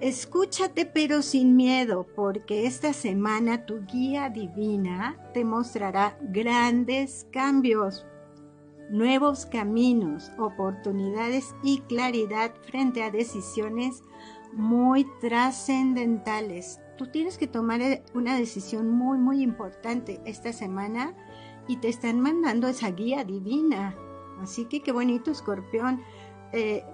Escúchate 0.00 0.86
pero 0.86 1.22
sin 1.22 1.56
miedo, 1.56 2.06
porque 2.14 2.66
esta 2.66 2.92
semana 2.92 3.66
tu 3.66 3.84
guía 3.84 4.30
divina 4.30 5.18
te 5.34 5.44
mostrará 5.44 6.16
grandes 6.22 7.26
cambios, 7.32 8.06
nuevos 8.90 9.44
caminos, 9.46 10.30
oportunidades 10.38 11.52
y 11.64 11.80
claridad 11.80 12.54
frente 12.70 13.02
a 13.02 13.10
decisiones 13.10 14.04
muy 14.52 15.04
trascendentales. 15.20 16.80
Tú 16.96 17.08
tienes 17.08 17.36
que 17.36 17.48
tomar 17.48 17.80
una 18.14 18.36
decisión 18.36 18.90
muy, 18.90 19.18
muy 19.18 19.42
importante 19.42 20.20
esta 20.24 20.52
semana 20.52 21.12
y 21.66 21.78
te 21.78 21.88
están 21.88 22.20
mandando 22.20 22.68
esa 22.68 22.92
guía 22.92 23.24
divina. 23.24 23.96
Así 24.40 24.66
que 24.66 24.80
qué 24.80 24.92
bonito, 24.92 25.32
escorpión. 25.32 26.00
Eh, 26.52 26.84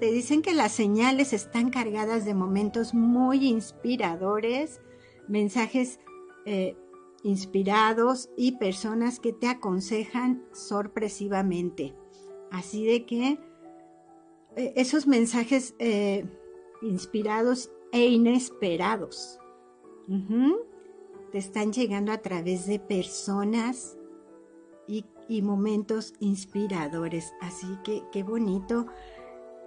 te 0.00 0.12
dicen 0.12 0.42
que 0.42 0.54
las 0.54 0.72
señales 0.72 1.32
están 1.32 1.70
cargadas 1.70 2.24
de 2.24 2.34
momentos 2.34 2.94
muy 2.94 3.46
inspiradores, 3.48 4.80
mensajes 5.26 5.98
eh, 6.46 6.76
inspirados 7.22 8.30
y 8.36 8.52
personas 8.52 9.18
que 9.18 9.32
te 9.32 9.48
aconsejan 9.48 10.44
sorpresivamente. 10.52 11.94
Así 12.50 12.86
de 12.86 13.06
que 13.06 13.40
eh, 14.56 14.72
esos 14.76 15.06
mensajes 15.06 15.74
eh, 15.78 16.26
inspirados 16.82 17.70
e 17.92 18.06
inesperados 18.06 19.38
te 21.32 21.36
están 21.36 21.72
llegando 21.72 22.12
a 22.12 22.18
través 22.18 22.66
de 22.66 22.78
personas 22.78 23.98
y, 24.86 25.04
y 25.28 25.42
momentos 25.42 26.14
inspiradores. 26.20 27.34
Así 27.42 27.66
que 27.84 28.02
qué 28.10 28.22
bonito 28.22 28.86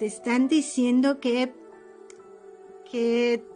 te 0.01 0.07
están 0.07 0.47
diciendo 0.47 1.19
que, 1.19 1.53
que 2.89 3.47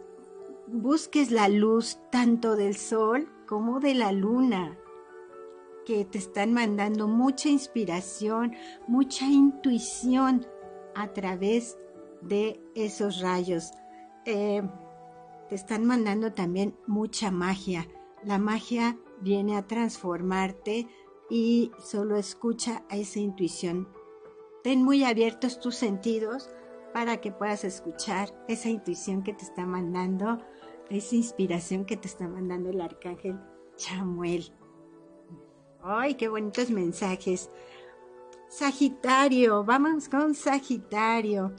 busques 0.68 1.32
la 1.32 1.48
luz 1.48 1.98
tanto 2.12 2.54
del 2.54 2.76
sol 2.76 3.28
como 3.48 3.80
de 3.80 3.94
la 3.94 4.12
luna, 4.12 4.78
que 5.84 6.04
te 6.04 6.18
están 6.18 6.52
mandando 6.52 7.08
mucha 7.08 7.48
inspiración, 7.48 8.54
mucha 8.86 9.26
intuición 9.26 10.46
a 10.94 11.12
través 11.12 11.78
de 12.22 12.60
esos 12.76 13.20
rayos. 13.20 13.72
Eh, 14.24 14.62
te 15.48 15.56
están 15.56 15.84
mandando 15.84 16.32
también 16.32 16.76
mucha 16.86 17.32
magia. 17.32 17.88
La 18.22 18.38
magia 18.38 18.96
viene 19.20 19.56
a 19.56 19.66
transformarte 19.66 20.86
y 21.28 21.72
solo 21.82 22.14
escucha 22.14 22.84
a 22.88 22.98
esa 22.98 23.18
intuición 23.18 23.88
Ten 24.66 24.82
muy 24.82 25.04
abiertos 25.04 25.60
tus 25.60 25.76
sentidos 25.76 26.50
para 26.92 27.20
que 27.20 27.30
puedas 27.30 27.62
escuchar 27.62 28.34
esa 28.48 28.68
intuición 28.68 29.22
que 29.22 29.32
te 29.32 29.44
está 29.44 29.64
mandando, 29.64 30.40
esa 30.90 31.14
inspiración 31.14 31.84
que 31.84 31.96
te 31.96 32.08
está 32.08 32.26
mandando 32.26 32.70
el 32.70 32.80
arcángel 32.80 33.38
Chamuel. 33.76 34.52
¡Ay, 35.84 36.16
qué 36.16 36.26
bonitos 36.26 36.70
mensajes! 36.70 37.48
Sagitario, 38.48 39.62
vamos 39.62 40.08
con 40.08 40.34
Sagitario. 40.34 41.54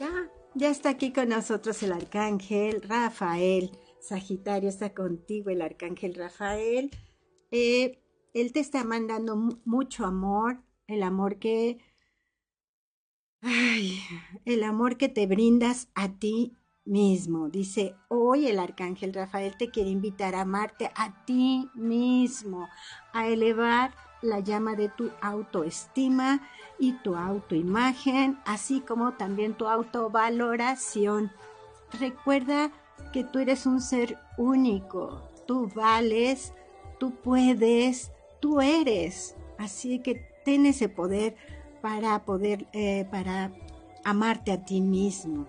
Ya, 0.00 0.28
ya 0.56 0.70
está 0.70 0.88
aquí 0.88 1.12
con 1.12 1.28
nosotros 1.28 1.84
el 1.84 1.92
arcángel 1.92 2.82
Rafael. 2.82 3.70
Sagitario 4.00 4.68
está 4.68 4.92
contigo, 4.92 5.50
el 5.50 5.62
arcángel 5.62 6.16
Rafael. 6.16 6.90
Eh, 7.52 8.02
él 8.34 8.52
te 8.52 8.58
está 8.58 8.82
mandando 8.82 9.36
mucho 9.64 10.04
amor, 10.04 10.58
el 10.86 11.02
amor 11.02 11.38
que... 11.38 11.78
Ay, 13.40 14.00
el 14.44 14.62
amor 14.62 14.96
que 14.96 15.08
te 15.08 15.26
brindas 15.26 15.88
a 15.94 16.08
ti 16.08 16.56
mismo. 16.84 17.48
Dice, 17.48 17.94
hoy 18.08 18.46
el 18.46 18.58
arcángel 18.58 19.12
Rafael 19.12 19.56
te 19.56 19.70
quiere 19.70 19.90
invitar 19.90 20.34
a 20.34 20.42
amarte 20.42 20.90
a 20.94 21.24
ti 21.24 21.68
mismo, 21.74 22.68
a 23.12 23.26
elevar 23.28 23.94
la 24.20 24.38
llama 24.40 24.76
de 24.76 24.88
tu 24.88 25.10
autoestima 25.20 26.48
y 26.78 26.92
tu 27.02 27.16
autoimagen, 27.16 28.38
así 28.44 28.80
como 28.80 29.14
también 29.14 29.54
tu 29.54 29.66
autovaloración. 29.66 31.32
Recuerda 31.98 32.70
que 33.12 33.24
tú 33.24 33.40
eres 33.40 33.66
un 33.66 33.80
ser 33.80 34.18
único, 34.38 35.28
tú 35.46 35.68
vales, 35.74 36.54
tú 36.98 37.14
puedes, 37.16 38.12
tú 38.40 38.60
eres. 38.60 39.36
Así 39.58 39.98
que 39.98 40.31
ten 40.44 40.66
ese 40.66 40.88
poder 40.88 41.36
para 41.80 42.24
poder, 42.24 42.66
eh, 42.72 43.06
para 43.10 43.52
amarte 44.04 44.52
a 44.52 44.64
ti 44.64 44.80
mismo. 44.80 45.46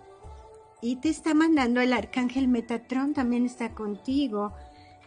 Y 0.82 0.98
te 0.98 1.10
está 1.10 1.34
mandando 1.34 1.80
el 1.80 1.94
arcángel 1.94 2.48
Metatron, 2.48 3.14
también 3.14 3.46
está 3.46 3.74
contigo. 3.74 4.54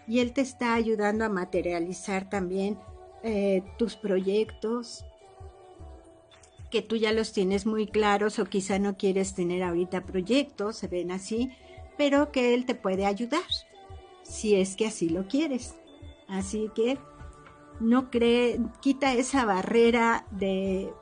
Y 0.09 0.20
él 0.20 0.32
te 0.32 0.41
está 0.41 0.74
ayudando 0.74 1.24
a 1.24 1.28
materializar 1.28 2.30
también 2.30 2.78
eh, 3.22 3.62
tus 3.76 3.97
proyectos, 3.97 5.05
que 6.70 6.82
tú 6.82 6.97
ya 6.97 7.12
los 7.12 7.32
tienes 7.32 7.66
muy 7.66 7.87
claros 7.87 8.39
o 8.39 8.45
quizá 8.45 8.78
no 8.78 8.97
quieres 8.97 9.34
tener 9.34 9.62
ahorita 9.62 10.05
proyectos, 10.05 10.76
se 10.76 10.89
ven 10.89 11.11
así, 11.11 11.51
pero 11.97 12.32
que 12.32 12.55
Él 12.55 12.66
te 12.66 12.74
puede 12.74 13.07
ayudar, 13.07 13.43
si 14.22 14.55
es 14.55 14.76
que 14.76 14.87
así 14.87 15.09
lo 15.09 15.26
quieres. 15.26 15.74
Así 16.28 16.70
que 16.74 16.99
no 17.81 18.11
cree, 18.11 18.61
quita 18.81 19.12
esa 19.12 19.45
barrera 19.45 20.27
de 20.31 20.93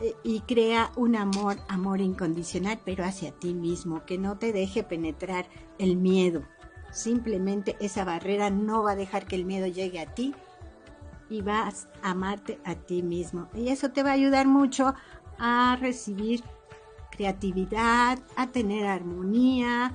eh, 0.00 0.14
y 0.22 0.40
crea 0.40 0.92
un 0.96 1.16
amor, 1.16 1.56
amor 1.68 2.00
incondicional, 2.00 2.78
pero 2.84 3.04
hacia 3.04 3.32
ti 3.32 3.54
mismo, 3.54 4.04
que 4.04 4.18
no 4.18 4.38
te 4.38 4.52
deje 4.52 4.82
penetrar 4.82 5.46
el 5.78 5.96
miedo. 5.96 6.42
Simplemente 6.90 7.76
esa 7.80 8.04
barrera 8.04 8.50
no 8.50 8.82
va 8.82 8.92
a 8.92 8.96
dejar 8.96 9.26
que 9.26 9.36
el 9.36 9.44
miedo 9.44 9.66
llegue 9.66 10.00
a 10.00 10.14
ti, 10.14 10.34
y 11.28 11.42
vas 11.42 11.88
a 12.02 12.10
amarte 12.10 12.60
a 12.64 12.74
ti 12.74 13.02
mismo. 13.02 13.48
Y 13.54 13.68
eso 13.68 13.90
te 13.90 14.02
va 14.02 14.10
a 14.10 14.14
ayudar 14.14 14.46
mucho 14.46 14.94
a 15.38 15.76
recibir 15.80 16.42
creatividad, 17.10 18.18
a 18.36 18.46
tener 18.48 18.86
armonía, 18.86 19.94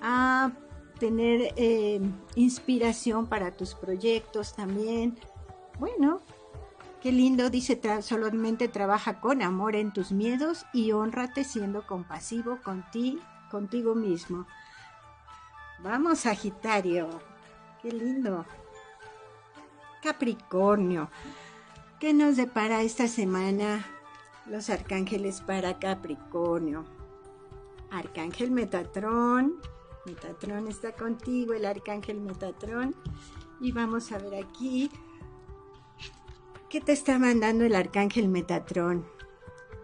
a 0.00 0.52
tener 0.98 1.52
eh, 1.56 2.00
inspiración 2.34 3.26
para 3.26 3.56
tus 3.56 3.74
proyectos 3.74 4.54
también. 4.54 5.18
Bueno, 5.78 6.20
qué 7.02 7.12
lindo, 7.12 7.50
dice, 7.50 7.80
solamente 8.02 8.68
trabaja 8.68 9.20
con 9.20 9.42
amor 9.42 9.76
en 9.76 9.92
tus 9.92 10.12
miedos 10.12 10.66
y 10.72 10.92
honrate 10.92 11.44
siendo 11.44 11.86
compasivo 11.86 12.58
con 12.62 12.84
ti, 12.90 13.18
contigo 13.50 13.94
mismo. 13.94 14.46
Vamos, 15.82 16.20
Sagitario, 16.20 17.08
qué 17.82 17.92
lindo. 17.92 18.46
Capricornio. 20.02 21.10
¿Qué 21.98 22.12
nos 22.12 22.36
depara 22.36 22.82
esta 22.82 23.08
semana 23.08 23.86
los 24.46 24.68
arcángeles 24.68 25.40
para 25.40 25.78
Capricornio? 25.78 26.84
Arcángel 27.90 28.50
Metatrón. 28.50 29.54
Metatrón 30.06 30.68
está 30.68 30.92
contigo, 30.92 31.54
el 31.54 31.64
arcángel 31.64 32.20
Metatrón. 32.20 32.94
Y 33.60 33.72
vamos 33.72 34.12
a 34.12 34.18
ver 34.18 34.44
aquí. 34.44 34.90
¿Qué 36.68 36.80
te 36.80 36.92
está 36.92 37.18
mandando 37.18 37.64
el 37.64 37.74
arcángel 37.74 38.28
Metatrón? 38.28 39.06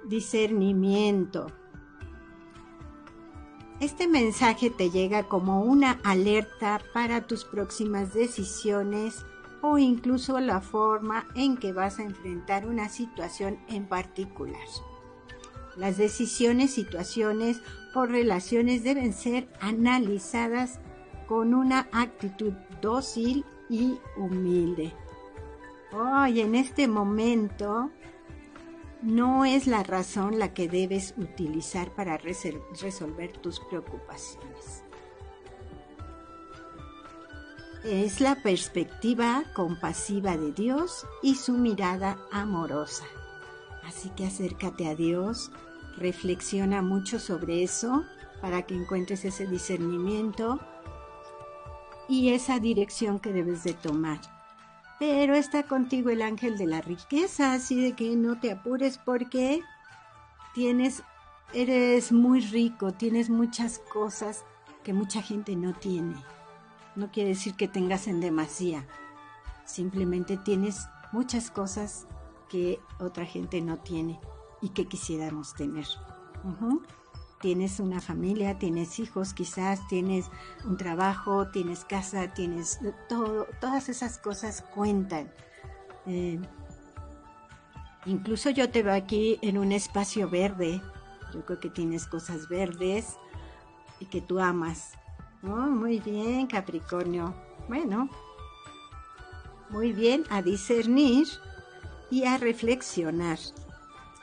Discernimiento. 0.04 1.46
Este 3.80 4.08
mensaje 4.08 4.68
te 4.68 4.90
llega 4.90 5.28
como 5.28 5.62
una 5.62 6.00
alerta 6.04 6.80
para 6.92 7.26
tus 7.26 7.44
próximas 7.44 8.12
decisiones 8.12 9.24
o 9.62 9.78
incluso 9.78 10.38
la 10.40 10.60
forma 10.60 11.26
en 11.34 11.56
que 11.56 11.72
vas 11.72 11.98
a 11.98 12.02
enfrentar 12.02 12.66
una 12.66 12.88
situación 12.88 13.58
en 13.68 13.86
particular. 13.86 14.60
Las 15.76 15.96
decisiones, 15.96 16.72
situaciones 16.72 17.60
o 17.94 18.06
relaciones 18.06 18.84
deben 18.84 19.12
ser 19.12 19.48
analizadas 19.60 20.80
con 21.26 21.54
una 21.54 21.88
actitud 21.92 22.52
dócil 22.80 23.44
y 23.68 23.98
humilde. 24.16 24.92
Hoy, 25.92 26.40
en 26.40 26.54
este 26.54 26.88
momento, 26.88 27.90
no 29.02 29.44
es 29.44 29.66
la 29.66 29.82
razón 29.82 30.38
la 30.38 30.52
que 30.52 30.68
debes 30.68 31.14
utilizar 31.16 31.94
para 31.94 32.16
resolver 32.16 33.36
tus 33.38 33.60
preocupaciones 33.60 34.84
es 37.84 38.20
la 38.20 38.36
perspectiva 38.36 39.44
compasiva 39.54 40.36
de 40.36 40.52
Dios 40.52 41.06
y 41.22 41.36
su 41.36 41.54
mirada 41.54 42.18
amorosa. 42.30 43.04
Así 43.90 44.08
que 44.10 44.24
acércate 44.24 44.86
a 44.86 44.94
Dios, 44.94 45.50
reflexiona 45.96 46.80
mucho 46.80 47.18
sobre 47.18 47.64
eso 47.64 48.04
para 48.40 48.62
que 48.62 48.76
encuentres 48.76 49.24
ese 49.24 49.48
discernimiento 49.48 50.60
y 52.08 52.28
esa 52.28 52.60
dirección 52.60 53.18
que 53.18 53.32
debes 53.32 53.64
de 53.64 53.74
tomar. 53.74 54.20
Pero 55.00 55.34
está 55.34 55.64
contigo 55.64 56.10
el 56.10 56.22
ángel 56.22 56.56
de 56.56 56.66
la 56.66 56.80
riqueza, 56.80 57.52
así 57.52 57.82
de 57.82 57.94
que 57.94 58.14
no 58.14 58.38
te 58.38 58.52
apures 58.52 58.96
porque 58.96 59.60
tienes, 60.54 61.02
eres 61.52 62.12
muy 62.12 62.42
rico, 62.42 62.92
tienes 62.92 63.28
muchas 63.28 63.80
cosas 63.92 64.44
que 64.84 64.92
mucha 64.92 65.20
gente 65.20 65.56
no 65.56 65.72
tiene. 65.72 66.14
No 66.94 67.10
quiere 67.10 67.30
decir 67.30 67.54
que 67.54 67.66
tengas 67.66 68.06
en 68.06 68.20
demasía. 68.20 68.86
Simplemente 69.64 70.36
tienes 70.36 70.86
muchas 71.10 71.50
cosas 71.50 72.06
que 72.50 72.80
otra 72.98 73.24
gente 73.24 73.62
no 73.62 73.78
tiene 73.78 74.20
y 74.60 74.70
que 74.70 74.86
quisiéramos 74.86 75.54
tener. 75.54 75.86
Tienes 77.40 77.80
una 77.80 78.00
familia, 78.00 78.58
tienes 78.58 78.98
hijos, 78.98 79.32
quizás 79.32 79.86
tienes 79.88 80.26
un 80.64 80.76
trabajo, 80.76 81.48
tienes 81.48 81.86
casa, 81.86 82.34
tienes 82.34 82.80
todo, 83.08 83.46
todas 83.60 83.88
esas 83.88 84.18
cosas 84.18 84.62
cuentan. 84.74 85.32
Eh, 86.06 86.38
incluso 88.04 88.50
yo 88.50 88.70
te 88.70 88.82
veo 88.82 88.94
aquí 88.94 89.38
en 89.40 89.56
un 89.56 89.72
espacio 89.72 90.28
verde. 90.28 90.82
Yo 91.32 91.46
creo 91.46 91.60
que 91.60 91.70
tienes 91.70 92.06
cosas 92.06 92.48
verdes 92.48 93.16
y 94.00 94.06
que 94.06 94.20
tú 94.20 94.40
amas. 94.40 94.92
Oh, 95.42 95.48
muy 95.48 96.00
bien, 96.00 96.46
Capricornio. 96.46 97.34
Bueno, 97.68 98.10
muy 99.70 99.92
bien 99.92 100.24
a 100.28 100.42
discernir 100.42 101.28
y 102.10 102.24
a 102.24 102.38
reflexionar 102.38 103.38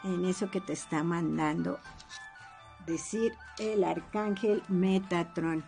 en 0.03 0.25
eso 0.25 0.51
que 0.51 0.61
te 0.61 0.73
está 0.73 1.03
mandando 1.03 1.79
decir 2.87 3.33
el 3.59 3.83
arcángel 3.83 4.63
Metatron. 4.69 5.63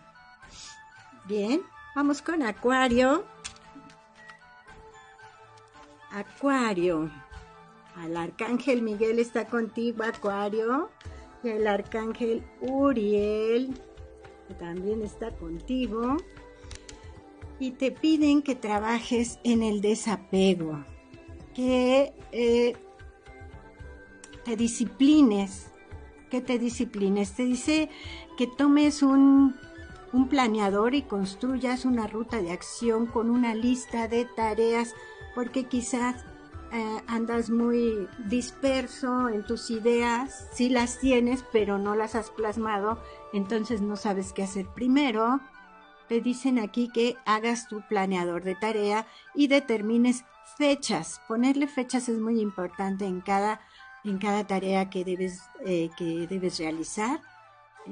Bien, 1.26 1.62
vamos 1.94 2.22
con 2.22 2.42
Acuario. 2.42 3.24
Acuario. 6.10 7.10
Al 7.94 8.16
arcángel 8.16 8.82
Miguel 8.82 9.18
está 9.18 9.46
contigo, 9.46 10.02
Acuario. 10.02 10.90
Y 11.44 11.48
el 11.50 11.66
arcángel 11.66 12.42
Uriel 12.60 13.78
también 14.58 15.02
está 15.02 15.30
contigo. 15.36 16.16
Y 17.58 17.72
te 17.72 17.90
piden 17.92 18.42
que 18.42 18.54
trabajes 18.54 19.38
en 19.44 19.62
el 19.62 19.82
desapego, 19.82 20.82
que 21.60 22.14
eh, 22.32 22.74
te 24.46 24.56
disciplines, 24.56 25.70
que 26.30 26.40
te 26.40 26.58
disciplines. 26.58 27.34
Te 27.34 27.44
dice 27.44 27.90
que 28.38 28.46
tomes 28.46 29.02
un, 29.02 29.54
un 30.14 30.28
planeador 30.30 30.94
y 30.94 31.02
construyas 31.02 31.84
una 31.84 32.06
ruta 32.06 32.40
de 32.40 32.52
acción 32.52 33.04
con 33.04 33.28
una 33.28 33.54
lista 33.54 34.08
de 34.08 34.24
tareas, 34.24 34.94
porque 35.34 35.64
quizás 35.64 36.24
eh, 36.72 37.02
andas 37.06 37.50
muy 37.50 38.08
disperso 38.26 39.28
en 39.28 39.44
tus 39.44 39.70
ideas, 39.70 40.48
sí 40.54 40.70
las 40.70 40.98
tienes, 40.98 41.44
pero 41.52 41.76
no 41.76 41.94
las 41.94 42.14
has 42.14 42.30
plasmado, 42.30 43.02
entonces 43.34 43.82
no 43.82 43.96
sabes 43.96 44.32
qué 44.32 44.44
hacer 44.44 44.66
primero. 44.68 45.40
Te 46.08 46.22
dicen 46.22 46.58
aquí 46.58 46.88
que 46.88 47.16
hagas 47.26 47.68
tu 47.68 47.82
planeador 47.86 48.44
de 48.44 48.54
tarea 48.54 49.06
y 49.34 49.48
determines 49.48 50.24
fechas. 50.60 51.22
Ponerle 51.26 51.66
fechas 51.66 52.10
es 52.10 52.18
muy 52.18 52.38
importante 52.38 53.06
en 53.06 53.22
cada, 53.22 53.62
en 54.04 54.18
cada 54.18 54.46
tarea 54.46 54.90
que 54.90 55.06
debes, 55.06 55.40
eh, 55.64 55.88
que 55.96 56.26
debes 56.26 56.58
realizar. 56.58 57.22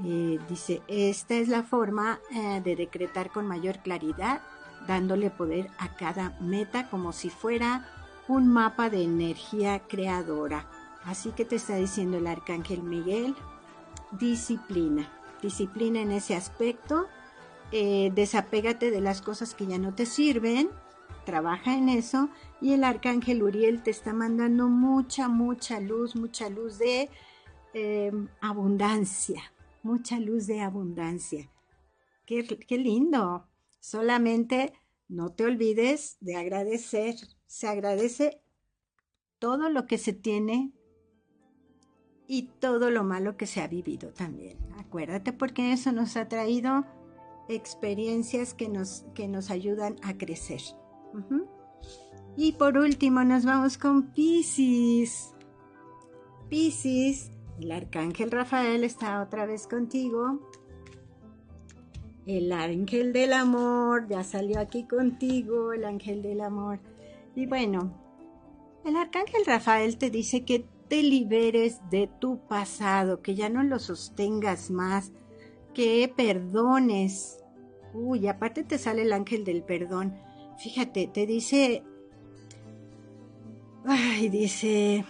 Eh, 0.05 0.39
dice, 0.51 0.83
esta 0.87 1.37
es 1.37 1.49
la 1.49 1.63
forma 1.63 2.21
eh, 2.31 2.61
de 2.63 2.77
decretar 2.77 3.31
con 3.31 3.47
mayor 3.47 3.79
claridad, 3.79 4.43
dándole 4.87 5.31
poder 5.31 5.71
a 5.79 5.97
cada 5.97 6.37
meta 6.41 6.91
como 6.91 7.13
si 7.13 7.31
fuera 7.31 7.89
un 8.29 8.49
mapa 8.49 8.91
de 8.91 9.03
energía 9.03 9.79
creadora. 9.89 10.69
Así 11.05 11.31
que 11.31 11.47
te 11.47 11.57
está 11.57 11.77
diciendo 11.77 12.19
el 12.19 12.27
arcángel 12.27 12.83
Miguel, 12.83 13.35
disciplina, 14.11 15.09
disciplina 15.41 16.03
en 16.03 16.13
ese 16.13 16.37
aspecto, 16.37 17.07
desapégate 17.71 18.91
de 18.91 19.01
las 19.01 19.23
cosas 19.23 19.55
que 19.55 19.67
ya 19.67 19.79
no 19.79 19.95
te 19.95 20.05
sirven, 20.05 20.69
trabaja 21.29 21.77
en 21.77 21.91
eso 21.91 22.31
y 22.59 22.73
el 22.73 22.85
arcángel 22.85 23.43
Uriel 23.43 23.83
te 23.83 23.91
está 23.91 24.15
mandando 24.15 24.69
mucha, 24.69 25.29
mucha 25.29 25.79
luz, 25.79 26.17
mucha 26.17 26.49
luz 26.49 26.79
de 26.79 27.11
eh, 27.75 28.11
abundancia, 28.41 29.43
mucha 29.83 30.19
luz 30.19 30.47
de 30.47 30.63
abundancia. 30.63 31.51
Qué, 32.25 32.47
qué 32.47 32.79
lindo. 32.79 33.47
Solamente 33.79 34.73
no 35.07 35.29
te 35.29 35.45
olvides 35.45 36.17
de 36.21 36.37
agradecer. 36.37 37.17
Se 37.47 37.69
agradece 37.69 38.41
todo 39.39 39.69
lo 39.69 39.87
que 39.87 39.99
se 39.99 40.15
tiene 40.15 40.73
y 42.27 42.45
todo 42.59 42.91
lo 42.91 43.05
malo 43.05 43.37
que 43.37 43.45
se 43.45 43.61
ha 43.61 43.69
vivido 43.69 44.15
también. 44.15 44.57
Acuérdate 44.79 45.35
porque 45.35 45.75
eso 45.75 45.93
nos 45.93 46.17
ha 46.17 46.27
traído 46.27 46.87
experiencias 47.51 48.55
que 48.55 48.71
nos, 48.71 49.05
que 49.15 49.29
nos 49.29 49.51
ayudan 49.51 49.97
a 50.03 50.17
crecer. 50.17 50.63
Y 52.37 52.53
por 52.53 52.79
último 52.79 53.25
nos 53.25 53.45
vamos 53.45 53.79
con 53.79 54.13
Pisces. 54.13 55.35
Pisces, 56.49 57.33
el 57.61 57.73
arcángel 57.73 58.31
Rafael 58.31 58.85
está 58.85 59.21
otra 59.23 59.45
vez 59.45 59.67
contigo. 59.67 60.39
El 62.27 62.53
ángel 62.53 63.13
del 63.13 63.33
amor 63.33 64.07
ya 64.09 64.23
salió 64.23 64.61
aquí 64.61 64.87
contigo, 64.87 65.73
el 65.73 65.85
ángel 65.85 66.23
del 66.23 66.41
amor. 66.41 66.79
Y 67.35 67.47
bueno, 67.47 67.93
el 68.85 68.97
arcángel 68.97 69.45
Rafael 69.45 69.99
te 69.99 70.11
dice 70.11 70.45
que 70.45 70.65
te 70.89 71.03
liberes 71.03 71.81
de 71.91 72.09
tu 72.21 72.39
pasado, 72.47 73.21
que 73.21 73.35
ya 73.35 73.49
no 73.49 73.63
lo 73.63 73.79
sostengas 73.79 74.71
más, 74.71 75.13
que 75.75 76.13
perdones. 76.17 77.43
Uy, 77.95 78.29
aparte 78.29 78.63
te 78.63 78.79
sale 78.79 79.03
el 79.03 79.13
ángel 79.13 79.45
del 79.45 79.63
perdón 79.63 80.28
Fíjate, 80.59 81.07
te 81.07 81.25
dice, 81.25 81.85
ay, 83.85 84.29
dice, 84.29 85.05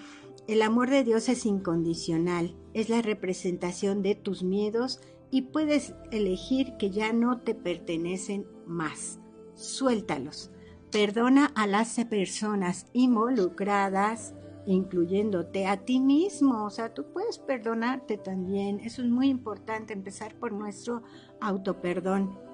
el 0.46 0.60
amor 0.60 0.90
de 0.90 1.04
Dios 1.04 1.30
es 1.30 1.46
incondicional, 1.46 2.54
es 2.74 2.90
la 2.90 3.00
representación 3.00 4.02
de 4.02 4.14
tus 4.14 4.42
miedos 4.42 5.00
y 5.30 5.42
puedes 5.42 5.94
elegir 6.12 6.76
que 6.78 6.90
ya 6.90 7.14
no 7.14 7.40
te 7.40 7.54
pertenecen 7.54 8.46
más. 8.66 9.20
Suéltalos. 9.54 10.50
Perdona 10.92 11.46
a 11.54 11.66
las 11.66 11.98
personas 12.04 12.86
involucradas, 12.92 14.34
incluyéndote 14.66 15.66
a 15.66 15.78
ti 15.78 15.98
mismo. 15.98 16.66
O 16.66 16.70
sea, 16.70 16.92
tú 16.92 17.06
puedes 17.10 17.38
perdonarte 17.38 18.18
también. 18.18 18.80
Eso 18.80 19.02
es 19.02 19.08
muy 19.08 19.28
importante, 19.28 19.94
empezar 19.94 20.34
por 20.38 20.52
nuestro 20.52 21.02
autoperdón 21.40 22.47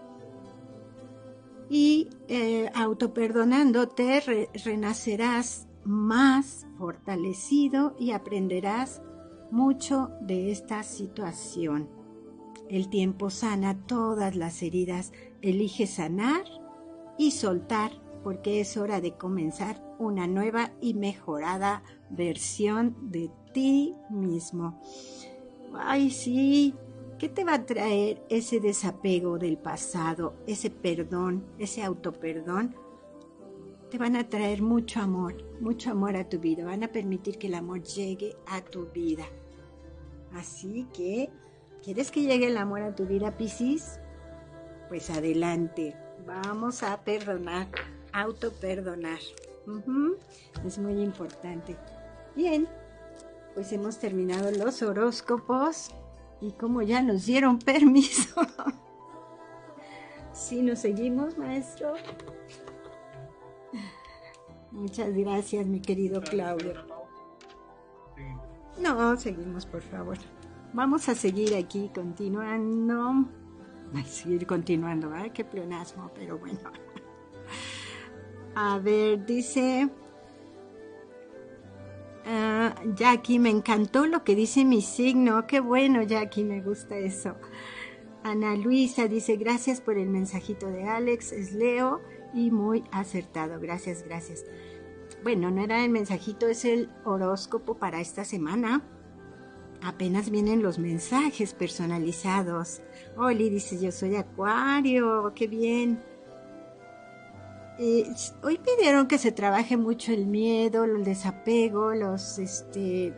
y 1.69 2.11
eh, 2.29 2.71
autoperdonándote 2.75 4.51
renacerás 4.65 5.67
más 5.85 6.67
fortalecido 6.79 7.95
y 7.99 8.13
aprenderás 8.13 9.03
mucho 9.51 10.11
de 10.21 10.51
esta 10.51 10.83
situación. 10.83 11.89
El 12.69 12.89
tiempo 12.89 13.31
sana 13.31 13.87
todas 13.87 14.37
las 14.37 14.63
heridas, 14.63 15.13
elige 15.43 15.87
sanar 15.87 16.45
y 17.19 17.33
soltar 17.33 17.93
porque 18.23 18.61
es 18.61 18.77
hora 18.77 19.01
de 19.01 19.13
comenzar 19.13 19.85
una 19.99 20.27
nueva 20.27 20.73
y 20.81 20.95
mejorada 20.95 21.83
versión 22.09 22.97
de 23.11 23.31
ti 23.53 23.95
mismo. 24.11 24.81
Ay, 25.75 26.11
sí, 26.11 26.75
¿Qué 27.19 27.29
te 27.29 27.45
va 27.45 27.55
a 27.55 27.67
traer 27.67 28.25
ese 28.29 28.59
desapego 28.59 29.39
del 29.39 29.57
pasado, 29.57 30.35
ese 30.47 30.69
perdón, 30.71 31.45
ese 31.59 31.83
autoperdón? 31.83 32.75
Te 33.91 33.99
van 33.99 34.17
a 34.17 34.29
traer 34.29 34.63
mucho 34.63 35.01
amor, 35.01 35.37
mucho 35.61 35.93
amor 35.93 36.17
a 36.17 36.29
tu 36.29 36.41
vida, 36.41 36.65
van 36.65 36.83
a 36.83 36.91
permitir 36.91 37.39
que 37.39 37.47
el 37.47 37.55
amor 37.55 37.83
llegue 37.85 38.35
a 38.47 38.63
tu 38.63 38.87
vida. 38.87 39.25
Así 40.33 40.89
que, 40.93 41.31
¿quieres 41.85 42.11
que 42.11 42.23
llegue 42.23 42.49
el 42.49 42.57
amor 42.57 42.83
a 42.83 42.95
tu 42.97 43.07
vida, 43.07 43.37
Piscis? 43.37 44.01
Pues 44.89 45.09
adelante, 45.11 45.97
vamos 46.27 46.83
a 46.83 47.05
perdonar, 47.05 47.69
autoperdonar. 48.13 49.21
Es 50.67 50.79
muy 50.79 51.01
importante. 51.01 51.77
Bien, 52.35 52.67
pues 53.55 53.73
hemos 53.73 53.99
terminado 53.99 54.51
los 54.51 54.83
horóscopos. 54.83 55.91
Y 56.45 56.53
como 56.53 56.83
ya 56.83 57.01
nos 57.01 57.25
dieron 57.25 57.59
permiso. 57.59 58.43
si 60.35 60.61
nos 60.61 60.81
seguimos, 60.81 61.39
maestro. 61.39 61.95
Muchas 64.71 65.15
gracias, 65.17 65.67
mi 65.67 65.81
querido 65.81 66.21
Claudio. 66.21 66.75
No, 68.79 69.17
seguimos, 69.17 69.65
por 69.65 69.81
favor. 69.81 70.19
Vamos 70.75 71.09
a 71.09 71.15
seguir 71.15 71.55
aquí 71.55 71.91
continuando. 71.95 73.27
A 73.95 74.03
seguir 74.05 74.47
continuando, 74.47 75.15
¿eh? 75.17 75.31
Qué 75.33 75.47
pleonasmo, 75.47 76.11
pero 76.15 76.37
bueno. 76.39 76.71
A 78.55 78.79
ver, 78.81 79.25
dice 79.25 79.89
Ah, 82.27 82.75
Jackie, 82.95 83.39
me 83.39 83.51
encantó 83.51 84.07
lo 84.07 84.25
que 84.25 84.35
dice 84.35 84.65
mi 84.65 84.81
signo. 84.81 85.47
Qué 85.47 85.61
bueno, 85.61 86.03
Jackie, 86.03 86.45
me 86.45 86.63
gusta 86.63 86.97
eso. 86.97 87.37
Ana 88.23 88.57
Luisa 88.57 89.07
dice, 89.07 89.37
gracias 89.37 89.83
por 89.83 89.99
el 89.99 90.09
mensajito 90.09 90.69
de 90.69 90.85
Alex, 90.85 91.33
es 91.33 91.53
Leo 91.53 92.01
y 92.33 92.51
muy 92.51 92.83
acertado. 92.91 93.61
Gracias, 93.61 94.03
gracias. 94.03 94.47
Bueno, 95.23 95.51
no 95.51 95.63
era 95.63 95.85
el 95.85 95.91
mensajito, 95.91 96.49
es 96.49 96.65
el 96.65 96.89
horóscopo 97.05 97.75
para 97.77 98.01
esta 98.01 98.25
semana. 98.25 98.83
Apenas 99.83 100.31
vienen 100.31 100.63
los 100.63 100.79
mensajes 100.79 101.53
personalizados. 101.53 102.81
Oli 103.19 103.51
dice, 103.51 103.79
yo 103.79 103.93
soy 103.93 104.17
Acuario, 104.17 105.33
qué 105.35 105.47
bien. 105.47 106.03
Eh, 107.79 108.15
hoy 108.43 108.59
pidieron 108.59 109.09
que 109.09 109.19
se 109.19 109.33
trabaje 109.33 109.77
mucho 109.77 110.13
el 110.13 110.27
miedo, 110.27 110.85
el 110.85 111.03
desapego, 111.03 111.93
los, 111.95 112.39
este, 112.39 113.13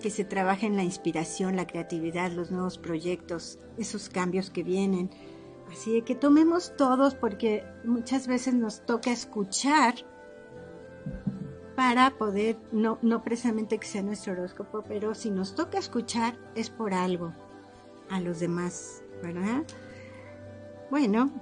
que 0.00 0.10
se 0.10 0.24
trabaje 0.24 0.66
en 0.66 0.76
la 0.76 0.84
inspiración, 0.84 1.56
la 1.56 1.66
creatividad, 1.66 2.30
los 2.30 2.50
nuevos 2.50 2.78
proyectos, 2.78 3.58
esos 3.78 4.08
cambios 4.08 4.50
que 4.50 4.62
vienen. 4.62 5.10
Así 5.70 6.02
que 6.02 6.14
tomemos 6.14 6.76
todos 6.76 7.14
porque 7.14 7.64
muchas 7.84 8.26
veces 8.26 8.54
nos 8.54 8.84
toca 8.84 9.10
escuchar 9.10 9.94
para 11.74 12.16
poder, 12.18 12.56
no, 12.70 12.98
no 13.02 13.24
precisamente 13.24 13.78
que 13.78 13.86
sea 13.86 14.02
nuestro 14.02 14.34
horóscopo, 14.34 14.84
pero 14.86 15.14
si 15.14 15.30
nos 15.30 15.54
toca 15.54 15.78
escuchar 15.78 16.38
es 16.54 16.70
por 16.70 16.94
algo 16.94 17.32
a 18.10 18.20
los 18.20 18.38
demás, 18.38 19.02
¿verdad? 19.22 19.64
Bueno, 20.90 21.32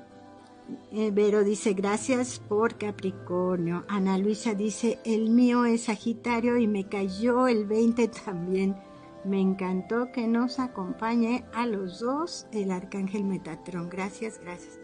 eh, 0.93 1.11
Vero 1.13 1.45
dice, 1.45 1.73
gracias 1.75 2.39
por 2.39 2.79
Capricornio. 2.79 3.85
Ana 3.89 4.19
Luisa 4.19 4.55
dice, 4.55 4.99
el 5.05 5.31
mío 5.31 5.65
es 5.65 5.85
Sagitario 5.85 6.57
y 6.57 6.67
me 6.67 6.89
cayó 6.89 7.49
el 7.49 7.67
20 7.67 8.09
también. 8.09 8.77
Me 9.25 9.41
encantó 9.41 10.11
que 10.13 10.27
nos 10.27 10.59
acompañe 10.59 11.45
a 11.53 11.67
los 11.67 12.01
dos 12.01 12.47
el 12.53 12.71
Arcángel 12.71 13.25
Metatrón. 13.25 13.91
Gracias, 13.91 14.41
gracias. 14.41 14.81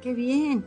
Qué 0.00 0.14
bien. 0.14 0.64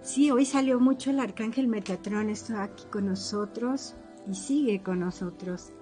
Sí, 0.00 0.30
hoy 0.30 0.44
salió 0.44 0.80
mucho 0.80 1.10
el 1.10 1.20
Arcángel 1.20 1.68
Metatrón. 1.68 2.30
Está 2.30 2.62
aquí 2.62 2.84
con 2.90 3.06
nosotros 3.06 3.94
y 4.26 4.34
sigue 4.34 4.82
con 4.82 5.00
nosotros. 5.00 5.72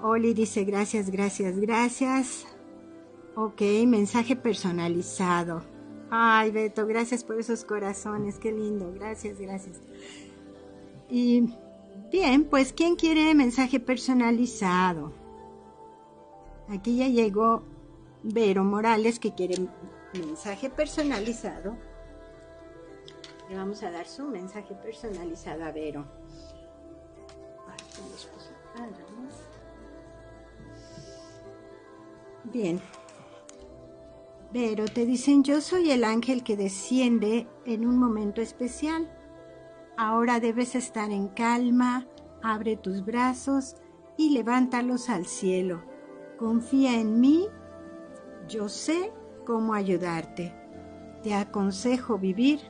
Oli 0.00 0.34
dice, 0.34 0.64
gracias, 0.64 1.10
gracias, 1.10 1.58
gracias. 1.58 2.46
Ok, 3.34 3.62
mensaje 3.86 4.36
personalizado. 4.36 5.77
Ay, 6.10 6.50
Beto, 6.50 6.86
gracias 6.86 7.22
por 7.22 7.38
esos 7.38 7.64
corazones, 7.64 8.38
qué 8.38 8.52
lindo, 8.52 8.92
gracias, 8.94 9.38
gracias. 9.38 9.80
Y 11.10 11.54
bien, 12.10 12.44
pues, 12.44 12.72
¿quién 12.72 12.96
quiere 12.96 13.34
mensaje 13.34 13.78
personalizado? 13.78 15.12
Aquí 16.68 16.96
ya 16.96 17.08
llegó 17.08 17.62
Vero 18.22 18.64
Morales 18.64 19.18
que 19.18 19.34
quiere 19.34 19.68
mensaje 20.14 20.70
personalizado. 20.70 21.76
Le 23.48 23.56
vamos 23.56 23.82
a 23.82 23.90
dar 23.90 24.06
su 24.06 24.24
mensaje 24.24 24.74
personalizado 24.74 25.64
a 25.64 25.72
Vero. 25.72 26.04
Bien. 32.44 32.80
Vero, 34.50 34.86
te 34.86 35.04
dicen, 35.04 35.44
yo 35.44 35.60
soy 35.60 35.90
el 35.90 36.04
ángel 36.04 36.42
que 36.42 36.56
desciende 36.56 37.46
en 37.66 37.86
un 37.86 37.98
momento 37.98 38.40
especial. 38.40 39.10
Ahora 39.98 40.40
debes 40.40 40.74
estar 40.74 41.10
en 41.10 41.28
calma, 41.28 42.06
abre 42.42 42.76
tus 42.76 43.04
brazos 43.04 43.76
y 44.16 44.30
levántalos 44.30 45.10
al 45.10 45.26
cielo. 45.26 45.82
Confía 46.38 46.98
en 46.98 47.20
mí, 47.20 47.46
yo 48.48 48.70
sé 48.70 49.12
cómo 49.44 49.74
ayudarte. 49.74 50.54
Te 51.22 51.34
aconsejo 51.34 52.18
vivir 52.18 52.60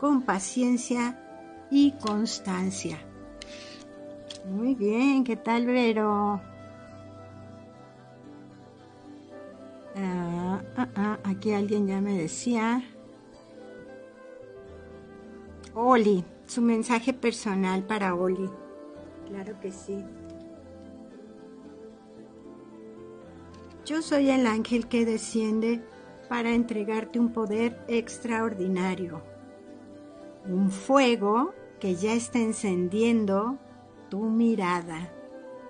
con 0.00 0.22
paciencia 0.22 1.22
y 1.70 1.92
constancia. 1.98 2.98
Muy 4.48 4.74
bien, 4.74 5.24
¿qué 5.24 5.36
tal, 5.36 5.66
Vero? 5.66 6.40
Ah, 10.00 10.62
ah, 10.76 10.88
ah, 10.94 11.18
aquí 11.24 11.52
alguien 11.52 11.88
ya 11.88 12.00
me 12.00 12.16
decía. 12.16 12.84
Oli, 15.74 16.24
su 16.46 16.62
mensaje 16.62 17.12
personal 17.12 17.82
para 17.82 18.14
Oli. 18.14 18.48
Claro 19.26 19.58
que 19.60 19.72
sí. 19.72 20.04
Yo 23.84 24.02
soy 24.02 24.30
el 24.30 24.46
ángel 24.46 24.86
que 24.86 25.04
desciende 25.04 25.82
para 26.28 26.54
entregarte 26.54 27.18
un 27.18 27.32
poder 27.32 27.82
extraordinario. 27.88 29.22
Un 30.46 30.70
fuego 30.70 31.54
que 31.80 31.96
ya 31.96 32.12
está 32.12 32.38
encendiendo 32.38 33.58
tu 34.10 34.24
mirada. 34.24 35.10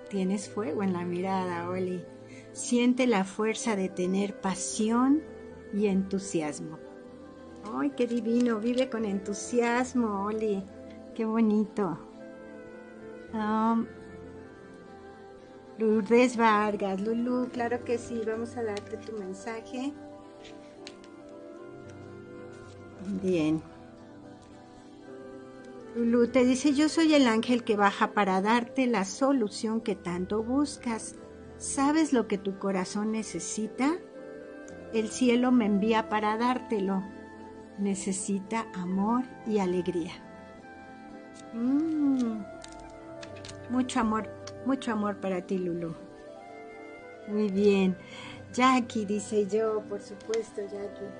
Tienes 0.09 0.49
fuego 0.49 0.83
en 0.83 0.93
la 0.93 1.05
mirada, 1.05 1.69
Oli. 1.69 2.03
Siente 2.59 3.07
la 3.07 3.23
fuerza 3.23 3.77
de 3.77 3.87
tener 3.87 4.41
pasión 4.41 5.23
y 5.73 5.87
entusiasmo. 5.87 6.77
¡Ay, 7.73 7.91
qué 7.95 8.05
divino! 8.05 8.59
Vive 8.59 8.89
con 8.89 9.05
entusiasmo, 9.05 10.25
Oli. 10.25 10.61
¡Qué 11.15 11.23
bonito! 11.23 11.97
Um, 13.33 13.87
Lourdes 15.77 16.35
Vargas, 16.35 16.99
Lulu, 16.99 17.47
claro 17.47 17.85
que 17.85 17.97
sí, 17.97 18.21
vamos 18.27 18.57
a 18.57 18.63
darte 18.63 18.97
tu 18.97 19.13
mensaje. 19.13 19.93
Bien. 23.21 23.63
Lulu 25.95 26.27
te 26.27 26.43
dice, 26.43 26.73
yo 26.73 26.89
soy 26.89 27.13
el 27.13 27.25
ángel 27.25 27.63
que 27.63 27.77
baja 27.77 28.11
para 28.11 28.41
darte 28.41 28.85
la 28.85 29.05
solución 29.05 29.79
que 29.79 29.95
tanto 29.95 30.43
buscas. 30.43 31.15
¿Sabes 31.59 32.13
lo 32.13 32.29
que 32.29 32.37
tu 32.37 32.57
corazón 32.57 33.11
necesita? 33.11 33.97
El 34.93 35.09
cielo 35.09 35.51
me 35.51 35.65
envía 35.65 36.07
para 36.07 36.37
dártelo. 36.37 37.03
Necesita 37.77 38.65
amor 38.73 39.25
y 39.45 39.59
alegría. 39.59 40.13
Mm. 41.53 42.43
Mucho 43.69 43.99
amor, 43.99 44.29
mucho 44.65 44.93
amor 44.93 45.17
para 45.17 45.41
ti, 45.41 45.57
Lulu. 45.57 45.93
Muy 47.27 47.49
bien. 47.49 47.97
Jackie, 48.53 49.05
dice 49.05 49.45
yo, 49.45 49.81
por 49.81 50.01
supuesto, 50.01 50.61
Jackie. 50.61 51.11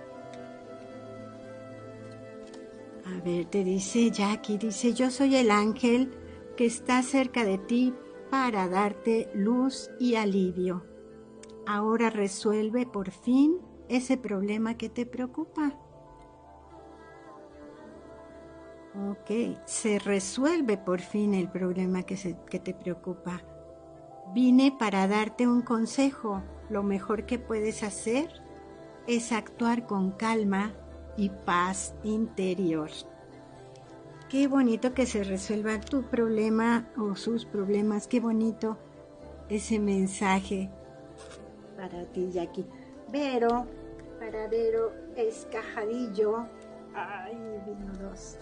A 3.05 3.21
ver, 3.25 3.45
te 3.45 3.65
dice 3.65 4.09
Jackie, 4.09 4.57
dice, 4.57 4.93
yo 4.93 5.11
soy 5.11 5.35
el 5.35 5.51
ángel 5.51 6.13
que 6.55 6.65
está 6.65 7.03
cerca 7.03 7.43
de 7.43 7.57
ti 7.57 7.93
para 8.29 8.67
darte 8.67 9.29
luz 9.33 9.89
y 9.99 10.15
alivio. 10.15 10.85
Ahora 11.65 12.09
resuelve 12.09 12.85
por 12.85 13.11
fin 13.11 13.59
ese 13.87 14.17
problema 14.17 14.75
que 14.77 14.89
te 14.89 15.05
preocupa. 15.05 15.73
Ok, 19.11 19.57
se 19.65 19.99
resuelve 19.99 20.77
por 20.77 20.99
fin 20.99 21.33
el 21.33 21.49
problema 21.49 22.03
que, 22.03 22.37
que 22.49 22.59
te 22.59 22.73
preocupa. 22.73 23.41
Vine 24.33 24.75
para 24.77 25.07
darte 25.07 25.47
un 25.47 25.61
consejo. 25.61 26.43
Lo 26.69 26.83
mejor 26.83 27.25
que 27.25 27.39
puedes 27.39 27.83
hacer 27.83 28.43
es 29.07 29.31
actuar 29.31 29.85
con 29.85 30.11
calma 30.11 30.73
y 31.17 31.29
paz 31.29 31.95
interior. 32.03 32.89
Qué 34.29 34.47
bonito 34.47 34.93
que 34.93 35.07
se 35.07 35.23
resuelva 35.23 35.79
tu 35.79 36.03
problema 36.03 36.87
o 36.95 37.15
sus 37.15 37.45
problemas. 37.45 38.07
Qué 38.07 38.19
bonito 38.19 38.77
ese 39.49 39.79
mensaje 39.79 40.69
para 41.75 42.05
ti, 42.11 42.29
Jackie. 42.31 42.67
Vero, 43.11 43.65
para 44.19 44.47
Vero 44.47 44.93
Escajadillo. 45.15 46.45
Ay, 46.93 47.33
vino 47.65 47.91
dos. 47.93 48.37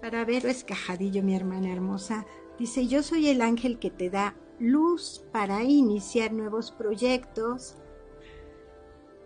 Para 0.00 0.24
Vero 0.24 0.48
Escajadillo, 0.48 1.22
mi 1.22 1.36
hermana 1.36 1.72
hermosa. 1.72 2.26
Dice, 2.58 2.88
yo 2.88 3.04
soy 3.04 3.28
el 3.28 3.40
ángel 3.40 3.78
que 3.78 3.90
te 3.90 4.10
da 4.10 4.34
luz 4.58 5.24
para 5.30 5.62
iniciar 5.62 6.32
nuevos 6.32 6.72
proyectos. 6.72 7.76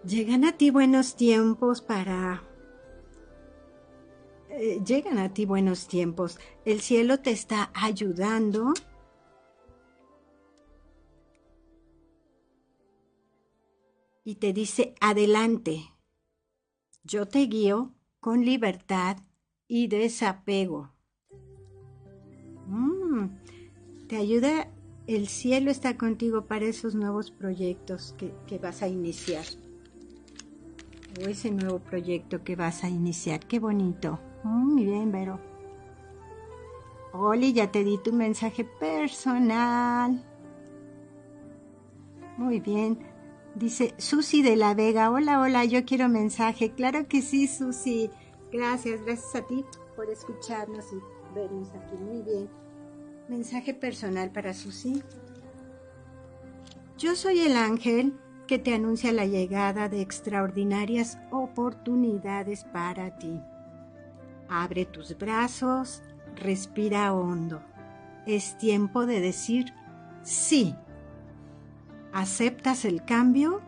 Llegan 0.05 0.45
a 0.45 0.53
ti 0.53 0.71
buenos 0.71 1.17
tiempos 1.17 1.81
para 1.81 2.43
eh, 4.55 4.83
llegan 4.85 5.19
a 5.19 5.33
ti 5.33 5.47
buenos 5.47 5.89
tiempos. 5.89 6.39
El 6.67 6.81
cielo 6.81 7.21
te 7.21 7.31
está 7.31 7.71
ayudando. 7.75 8.75
Y 14.25 14.37
te 14.37 14.53
dice, 14.53 14.95
adelante. 15.01 15.83
Yo 17.03 17.27
te 17.27 17.41
guío 17.47 17.95
con 18.21 18.45
libertad 18.45 19.17
y 19.67 19.89
desapego. 19.89 20.93
Mm, 22.67 23.27
te 24.07 24.17
ayuda, 24.17 24.71
el 25.07 25.29
cielo 25.29 25.71
está 25.71 25.97
contigo 25.97 26.47
para 26.47 26.67
esos 26.67 26.95
nuevos 26.95 27.31
proyectos 27.31 28.15
que, 28.19 28.35
que 28.47 28.59
vas 28.59 28.83
a 28.83 28.89
iniciar. 28.89 29.47
O 31.21 31.29
ese 31.29 31.51
nuevo 31.51 31.79
proyecto 31.79 32.45
que 32.45 32.55
vas 32.55 32.85
a 32.85 32.91
iniciar. 32.91 33.41
Qué 33.47 33.59
bonito. 33.59 34.21
Muy 34.43 34.85
bien, 34.85 35.13
Vero. 35.13 35.39
Oli, 37.13 37.53
ya 37.53 37.71
te 37.71 37.85
di 37.85 37.99
tu 37.99 38.13
mensaje 38.13 38.65
personal. 38.65 40.25
Muy 42.37 42.61
bien. 42.61 42.99
Dice 43.55 43.95
Susi 43.99 44.43
de 44.43 44.57
la 44.57 44.75
Vega. 44.75 45.11
Hola, 45.11 45.41
hola, 45.41 45.65
yo 45.65 45.85
quiero 45.85 46.09
mensaje. 46.09 46.73
Claro 46.73 47.07
que 47.07 47.21
sí, 47.21 47.47
Susi. 47.47 48.11
Gracias, 48.51 49.03
gracias 49.03 49.35
a 49.35 49.47
ti 49.47 49.65
por 49.95 50.09
escucharnos 50.09 50.87
y 50.93 51.35
vernos 51.35 51.71
aquí. 51.71 51.97
Muy 51.97 52.23
bien. 52.23 52.49
Mensaje 53.29 53.75
personal 53.75 54.33
para 54.33 54.55
Susi. 54.55 55.03
Yo 56.99 57.15
soy 57.15 57.41
el 57.41 57.57
ángel 57.57 58.19
que 58.47 58.59
te 58.59 58.75
anuncia 58.75 59.13
la 59.13 59.27
llegada 59.27 59.89
de 59.89 60.01
extraordinarias 60.01 61.19
oportunidades 61.31 62.65
para 62.65 63.19
ti. 63.19 63.41
Abre 64.55 64.85
tus 64.85 65.17
brazos, 65.17 66.03
respira 66.37 67.15
hondo. 67.15 67.63
Es 68.27 68.59
tiempo 68.59 69.07
de 69.07 69.19
decir 69.19 69.73
sí. 70.23 70.77
¿Aceptas 72.13 72.85
el 72.85 73.03
cambio? 73.03 73.63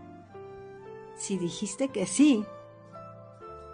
Si 1.17 1.39
dijiste 1.39 1.89
que 1.89 2.05
sí, 2.05 2.45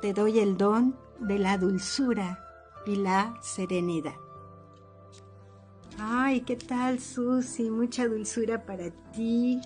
te 0.00 0.12
doy 0.12 0.38
el 0.38 0.56
don 0.56 0.96
de 1.18 1.40
la 1.40 1.58
dulzura 1.58 2.44
y 2.86 2.94
la 2.94 3.34
serenidad. 3.42 4.14
Ay, 5.98 6.42
¿qué 6.42 6.54
tal, 6.54 7.00
Susi? 7.00 7.70
Mucha 7.70 8.06
dulzura 8.06 8.64
para 8.64 8.92
ti, 9.10 9.60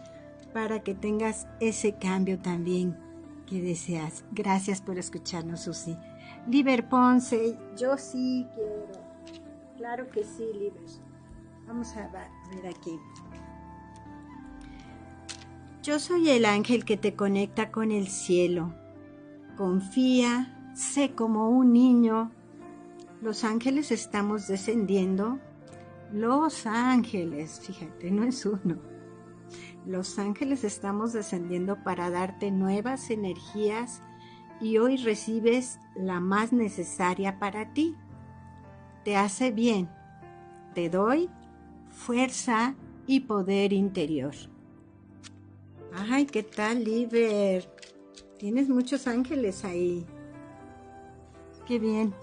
para 0.55 0.83
que 0.83 0.95
tengas 0.95 1.47
ese 1.61 1.99
cambio 1.99 2.39
también 2.39 2.99
que 3.47 3.61
deseas. 3.61 4.25
Gracias 4.33 4.81
por 4.81 4.97
escucharnos, 4.97 5.65
Susi. 5.65 5.95
Liber 6.49 6.89
Ponce, 6.89 7.57
yo 7.77 7.97
sí 7.97 8.47
quiero. 8.55 8.93
Claro 9.77 10.11
que 10.11 10.25
sí, 10.25 10.45
Liber. 10.53 10.83
Vamos 11.67 11.97
a 11.97 12.09
ver 12.09 12.67
aquí. 12.67 12.99
Yo 15.83 15.99
soy 15.99 16.31
el 16.31 16.45
ángel 16.45 16.85
que 16.85 16.97
te 16.97 17.15
conecta 17.15 17.71
con 17.71 17.91
el 17.91 18.09
cielo. 18.09 18.75
Confía, 19.57 20.73
sé 20.75 21.15
como 21.15 21.51
un 21.51 21.73
niño. 21.73 22.31
Los 23.23 23.45
ángeles 23.45 23.91
estamos 23.91 24.47
descendiendo. 24.47 25.39
Los 26.13 26.67
ángeles, 26.67 27.61
fíjate, 27.61 28.11
no 28.11 28.25
es 28.25 28.45
uno. 28.45 28.79
Los 29.87 30.19
ángeles 30.19 30.65
estamos 30.65 31.13
descendiendo 31.13 31.83
para 31.83 32.11
darte 32.11 32.51
nuevas 32.51 33.11
energías 33.11 34.01
y 34.65 34.79
hoy 34.79 34.97
recibes 34.97 35.79
la 35.95 36.21
más 36.21 36.51
necesaria 36.51 37.39
para 37.39 37.75
ti. 37.75 37.95
Te 39.05 39.15
hace 39.15 39.51
bien. 39.51 39.91
Te 40.75 40.89
doy 40.89 41.29
fuerza 41.91 42.75
y 43.07 43.21
poder 43.21 43.75
interior. 43.75 44.33
Ay, 45.93 46.25
¿qué 46.25 46.43
tal, 46.43 46.83
Liber? 46.83 47.69
Tienes 48.39 48.71
muchos 48.71 49.07
ángeles 49.07 49.67
ahí. 49.67 50.07
Qué 51.67 51.79
bien. 51.79 52.15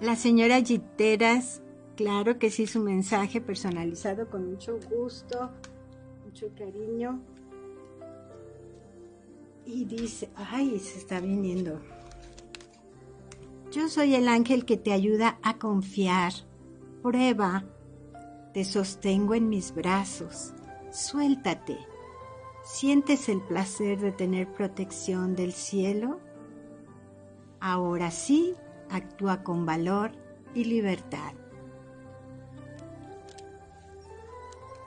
La 0.00 0.16
señora 0.16 0.60
Giteras, 0.60 1.62
claro 1.94 2.40
que 2.40 2.50
sí, 2.50 2.66
su 2.66 2.80
mensaje 2.80 3.40
personalizado 3.40 4.28
con 4.28 4.50
mucho 4.50 4.76
gusto, 4.90 5.52
mucho 6.24 6.48
cariño. 6.58 7.22
Y 9.66 9.84
dice, 9.84 10.30
ay, 10.36 10.78
se 10.78 10.98
está 10.98 11.20
viniendo. 11.20 11.80
Yo 13.72 13.88
soy 13.88 14.14
el 14.14 14.28
ángel 14.28 14.64
que 14.64 14.76
te 14.76 14.92
ayuda 14.92 15.38
a 15.42 15.58
confiar. 15.58 16.32
Prueba. 17.02 17.64
Te 18.52 18.64
sostengo 18.64 19.34
en 19.34 19.48
mis 19.48 19.74
brazos. 19.74 20.52
Suéltate. 20.92 21.78
¿Sientes 22.62 23.28
el 23.28 23.42
placer 23.42 24.00
de 24.00 24.12
tener 24.12 24.52
protección 24.52 25.34
del 25.34 25.52
cielo? 25.52 26.20
Ahora 27.60 28.10
sí, 28.10 28.54
actúa 28.90 29.42
con 29.42 29.66
valor 29.66 30.12
y 30.54 30.64
libertad. 30.64 31.32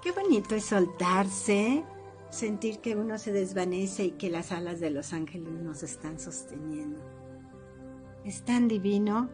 Qué 0.02 0.12
bonito 0.12 0.56
es 0.56 0.66
soltarse, 0.66 1.84
sentir 2.30 2.80
que 2.80 2.96
uno 2.96 3.18
se 3.18 3.32
desvanece 3.32 4.06
y 4.06 4.12
que 4.12 4.30
las 4.30 4.52
alas 4.52 4.80
de 4.80 4.90
los 4.90 5.14
ángeles 5.14 5.54
nos 5.54 5.84
están 5.84 6.20
sosteniendo. 6.20 7.00
Es 8.24 8.44
tan 8.44 8.68
divino, 8.68 9.30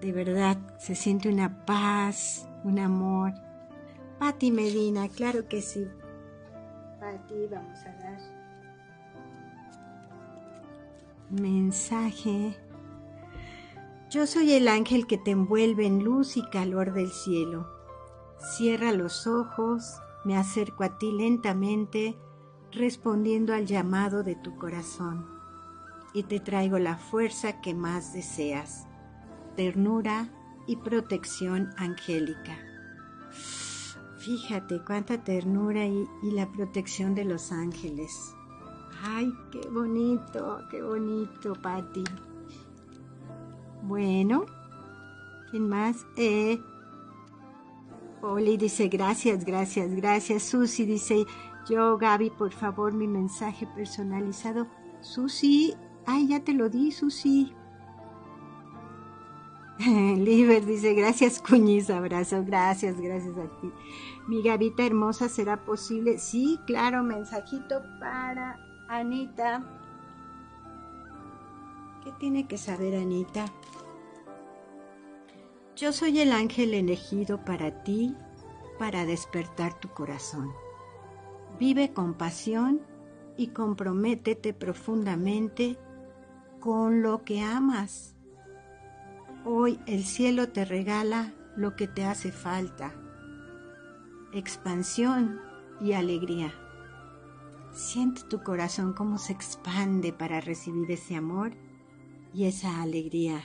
de 0.00 0.12
verdad, 0.12 0.58
se 0.78 0.94
siente 0.94 1.28
una 1.28 1.64
paz, 1.64 2.48
un 2.64 2.78
amor. 2.78 3.32
Pati 4.18 4.50
Medina, 4.50 5.08
claro 5.08 5.48
que 5.48 5.60
sí. 5.60 5.86
Pati, 7.00 7.46
vamos 7.50 7.78
a 7.80 7.92
dar 8.02 8.44
mensaje. 11.30 12.56
Yo 14.10 14.26
soy 14.26 14.52
el 14.52 14.68
ángel 14.68 15.06
que 15.06 15.18
te 15.18 15.32
envuelve 15.32 15.86
en 15.86 16.04
luz 16.04 16.36
y 16.36 16.48
calor 16.50 16.92
del 16.92 17.10
cielo. 17.10 17.68
Cierra 18.38 18.92
los 18.92 19.26
ojos, 19.26 20.00
me 20.24 20.36
acerco 20.36 20.84
a 20.84 20.98
ti 20.98 21.12
lentamente, 21.12 22.16
respondiendo 22.72 23.54
al 23.54 23.66
llamado 23.66 24.22
de 24.22 24.34
tu 24.34 24.56
corazón, 24.56 25.26
y 26.12 26.24
te 26.24 26.40
traigo 26.40 26.78
la 26.78 26.96
fuerza 26.96 27.60
que 27.60 27.74
más 27.74 28.12
deseas, 28.12 28.86
ternura 29.56 30.28
y 30.66 30.76
protección 30.76 31.70
angélica. 31.76 32.56
Fíjate 34.24 34.80
cuánta 34.82 35.22
ternura 35.22 35.84
y, 35.86 36.08
la 36.22 36.50
protección 36.50 37.14
de 37.14 37.26
los 37.26 37.52
ángeles. 37.52 38.34
Ay, 39.02 39.30
qué 39.52 39.68
bonito, 39.68 40.60
qué 40.70 40.82
bonito, 40.82 41.52
Patti. 41.60 42.04
Bueno, 43.82 44.46
¿quién 45.50 45.68
más? 45.68 46.06
Eh, 46.16 46.58
Oli 48.26 48.56
dice 48.56 48.88
gracias, 48.88 49.44
gracias, 49.44 49.94
gracias. 49.94 50.42
Susi 50.44 50.86
dice, 50.86 51.26
yo 51.68 51.98
Gaby, 51.98 52.30
por 52.30 52.52
favor, 52.52 52.94
mi 52.94 53.06
mensaje 53.06 53.66
personalizado. 53.66 54.66
Susi, 55.00 55.74
ay, 56.06 56.28
ya 56.28 56.40
te 56.40 56.54
lo 56.54 56.70
di, 56.70 56.90
Susi. 56.90 57.54
Liber 59.78 60.64
dice, 60.64 60.94
gracias 60.94 61.42
Cuñiz, 61.42 61.90
abrazo, 61.90 62.42
gracias, 62.46 62.98
gracias 62.98 63.36
a 63.36 63.60
ti. 63.60 63.70
Mi 64.26 64.42
Gavita 64.42 64.86
hermosa, 64.86 65.28
¿será 65.28 65.62
posible? 65.62 66.18
Sí, 66.18 66.58
claro, 66.66 67.02
mensajito 67.02 67.82
para 68.00 68.58
Anita. 68.88 69.62
¿Qué 72.02 72.12
tiene 72.12 72.46
que 72.46 72.56
saber 72.56 72.94
Anita? 72.94 73.46
Yo 75.76 75.92
soy 75.92 76.20
el 76.20 76.32
ángel 76.32 76.72
elegido 76.72 77.44
para 77.44 77.82
ti, 77.82 78.14
para 78.78 79.06
despertar 79.06 79.78
tu 79.80 79.88
corazón. 79.88 80.52
Vive 81.58 81.92
con 81.92 82.14
pasión 82.14 82.80
y 83.36 83.48
comprométete 83.48 84.54
profundamente 84.54 85.76
con 86.60 87.02
lo 87.02 87.24
que 87.24 87.42
amas. 87.42 88.14
Hoy 89.44 89.80
el 89.86 90.04
cielo 90.04 90.48
te 90.48 90.64
regala 90.64 91.34
lo 91.56 91.74
que 91.74 91.88
te 91.88 92.04
hace 92.04 92.30
falta, 92.30 92.94
expansión 94.32 95.40
y 95.80 95.92
alegría. 95.92 96.54
Siente 97.72 98.22
tu 98.22 98.44
corazón 98.44 98.92
cómo 98.92 99.18
se 99.18 99.32
expande 99.32 100.12
para 100.12 100.40
recibir 100.40 100.88
ese 100.92 101.16
amor 101.16 101.52
y 102.32 102.44
esa 102.44 102.80
alegría. 102.80 103.42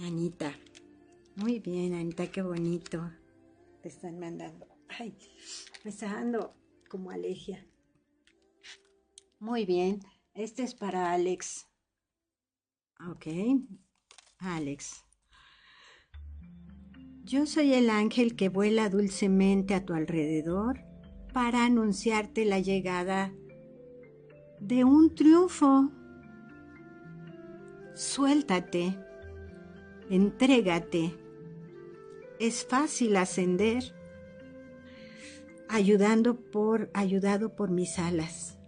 Anita. 0.00 0.52
Muy 1.36 1.58
bien, 1.58 1.94
Anita, 1.94 2.28
qué 2.28 2.42
bonito. 2.42 3.10
Te 3.82 3.88
están 3.88 4.20
mandando. 4.20 4.68
Ay, 4.88 5.16
me 5.82 5.90
está 5.90 6.06
dando 6.06 6.54
como 6.88 7.10
alergia. 7.10 7.66
Muy 9.40 9.66
bien. 9.66 9.98
Este 10.34 10.62
es 10.62 10.76
para 10.76 11.12
Alex. 11.12 11.66
Ok. 13.10 13.26
Alex. 14.38 15.04
Yo 17.24 17.46
soy 17.46 17.74
el 17.74 17.90
ángel 17.90 18.36
que 18.36 18.48
vuela 18.48 18.88
dulcemente 18.88 19.74
a 19.74 19.84
tu 19.84 19.92
alrededor 19.92 20.84
para 21.32 21.64
anunciarte 21.64 22.44
la 22.44 22.60
llegada 22.60 23.34
de 24.60 24.84
un 24.84 25.12
triunfo. 25.16 25.90
Suéltate, 27.94 28.96
entrégate 30.10 31.23
es 32.38 32.66
fácil 32.66 33.16
ascender 33.16 33.94
ayudando 35.68 36.36
por 36.36 36.90
ayudado 36.94 37.54
por 37.54 37.70
mis 37.70 37.98
alas. 37.98 38.58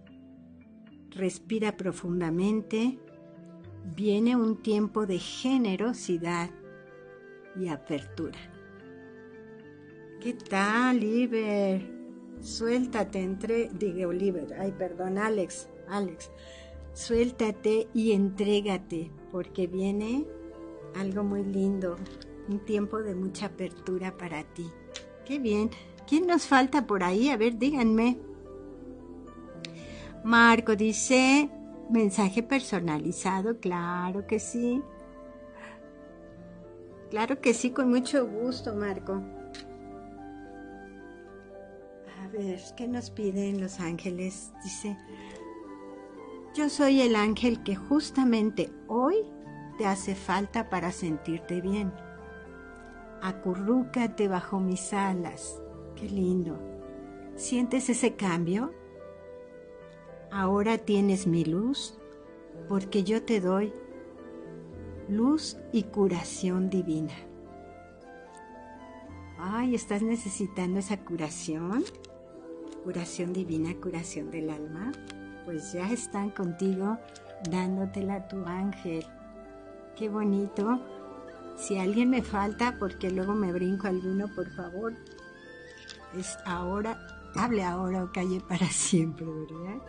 Respira 1.11 1.77
profundamente. 1.77 2.99
Viene 3.95 4.35
un 4.35 4.63
tiempo 4.63 5.07
de 5.07 5.19
generosidad 5.19 6.51
y 7.55 7.69
apertura. 7.69 8.39
¿Qué 10.21 10.33
tal, 10.33 10.99
Liber? 11.01 11.95
Suéltate 12.41 13.23
entre, 13.23 13.71
digo 13.73 14.09
Oliver, 14.09 14.55
ay, 14.59 14.75
perdón, 14.77 15.19
Alex, 15.19 15.69
Alex. 15.89 16.31
Suéltate 16.93 17.89
y 17.95 18.13
entrégate, 18.13 19.11
porque 19.31 19.67
viene 19.67 20.27
algo 20.97 21.23
muy 21.23 21.45
lindo 21.45 21.97
un 22.49 22.61
tiempo 22.61 22.99
de 22.99 23.15
mucha 23.15 23.47
apertura 23.47 24.17
para 24.17 24.45
ti. 24.45 24.71
Qué 25.25 25.39
bien. 25.39 25.71
¿Quién 26.07 26.27
nos 26.27 26.47
falta 26.47 26.87
por 26.87 27.03
ahí? 27.03 27.31
A 27.31 27.37
ver, 27.37 27.59
díganme. 27.59 28.19
Marco 30.23 30.77
dice, 30.77 31.51
mensaje 31.91 32.43
personalizado, 32.43 33.59
claro 33.59 34.27
que 34.27 34.39
sí. 34.39 34.83
Claro 37.11 37.41
que 37.41 37.55
sí, 37.55 37.71
con 37.71 37.91
mucho 37.91 38.27
gusto, 38.27 38.75
Marco. 38.75 39.23
A 42.23 42.29
ver, 42.29 42.61
¿qué 42.77 42.89
nos 42.89 43.11
piden 43.11 43.61
los 43.61 43.79
ángeles? 43.79 44.53
Dice, 44.65 44.97
yo 46.55 46.69
soy 46.69 47.03
el 47.03 47.15
ángel 47.15 47.63
que 47.63 47.77
justamente 47.77 48.73
hoy 48.89 49.17
te 49.79 49.87
hace 49.87 50.15
falta 50.15 50.69
para 50.69 50.91
sentirte 50.91 51.61
bien 51.61 51.93
acurrúcate 53.27 54.29
bajo 54.29 54.61
mis 54.61 54.93
alas. 54.93 55.61
Qué 55.97 56.09
lindo. 56.09 56.57
¿Sientes 57.35 57.89
ese 57.89 58.15
cambio? 58.15 58.73
Ahora 60.31 60.79
tienes 60.79 61.27
mi 61.27 61.45
luz 61.45 61.99
porque 62.69 63.03
yo 63.03 63.25
te 63.25 63.41
doy 63.41 63.73
luz 65.09 65.57
y 65.73 65.83
curación 65.85 66.71
divina. 66.71 67.15
Ay, 69.39 69.75
¿estás 69.75 70.03
necesitando 70.03 70.79
esa 70.79 71.05
curación? 71.05 71.85
Curación 72.85 73.33
divina, 73.33 73.75
curación 73.81 74.31
del 74.31 74.51
alma. 74.51 74.93
Pues 75.45 75.73
ya 75.73 75.91
están 75.91 76.31
contigo 76.31 76.97
dándotela 77.51 78.29
tu 78.29 78.45
ángel. 78.45 79.05
Qué 79.97 80.09
bonito 80.09 80.81
si 81.57 81.79
alguien 81.79 82.11
me 82.11 82.23
falta, 82.23 82.77
porque 82.79 83.11
luego 83.11 83.35
me 83.35 83.53
brinco 83.53 83.87
alguno, 83.87 84.29
por 84.35 84.51
favor, 84.51 84.95
es 86.15 86.37
ahora, 86.45 86.99
hable 87.35 87.63
ahora 87.63 88.05
o 88.05 88.13
calle 88.13 88.41
para 88.49 88.67
siempre, 88.67 89.27
¿verdad? 89.27 89.83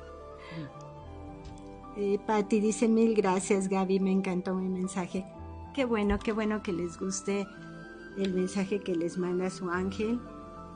Eh, 1.97 2.19
Patti 2.25 2.59
dice 2.59 2.87
mil 2.87 3.15
gracias 3.15 3.69
Gaby, 3.69 3.99
me 3.99 4.11
encantó 4.11 4.53
mi 4.53 4.69
mensaje. 4.69 5.25
Qué 5.73 5.83
bueno, 5.83 6.19
qué 6.19 6.31
bueno 6.31 6.61
que 6.61 6.71
les 6.71 6.99
guste 6.99 7.47
el 8.17 8.33
mensaje 8.33 8.79
que 8.79 8.95
les 8.95 9.17
manda 9.17 9.49
su 9.49 9.69
ángel 9.69 10.19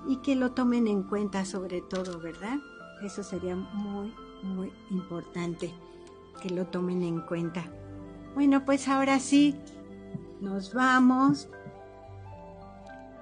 y 0.07 0.17
que 0.17 0.35
lo 0.35 0.51
tomen 0.53 0.87
en 0.87 1.03
cuenta 1.03 1.45
sobre 1.45 1.81
todo, 1.81 2.19
¿verdad? 2.19 2.57
Eso 3.03 3.23
sería 3.23 3.55
muy, 3.55 4.13
muy 4.43 4.71
importante 4.89 5.73
que 6.41 6.49
lo 6.49 6.65
tomen 6.65 7.03
en 7.03 7.21
cuenta. 7.21 7.65
Bueno, 8.33 8.65
pues 8.65 8.87
ahora 8.87 9.19
sí, 9.19 9.55
nos 10.41 10.73
vamos. 10.73 11.47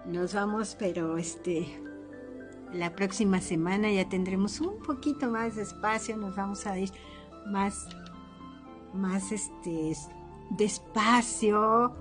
Nos 0.05 0.33
vamos, 0.33 0.75
pero 0.79 1.17
este, 1.17 1.67
la 2.73 2.95
próxima 2.95 3.41
semana 3.41 3.91
ya 3.91 4.07
tendremos 4.09 4.59
un 4.61 4.81
poquito 4.81 5.29
más 5.29 5.55
de 5.55 5.63
espacio, 5.63 6.17
nos 6.17 6.35
vamos 6.35 6.65
a 6.65 6.79
ir 6.79 6.89
más, 7.47 7.87
más 8.93 9.31
este, 9.31 9.93
despacio, 10.51 11.93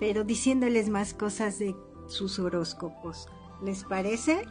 pero 0.00 0.24
diciéndoles 0.24 0.88
más 0.88 1.14
cosas 1.14 1.58
de 1.58 1.76
sus 2.08 2.38
horóscopos. 2.38 3.28
¿Les 3.62 3.84
parece? 3.84 4.44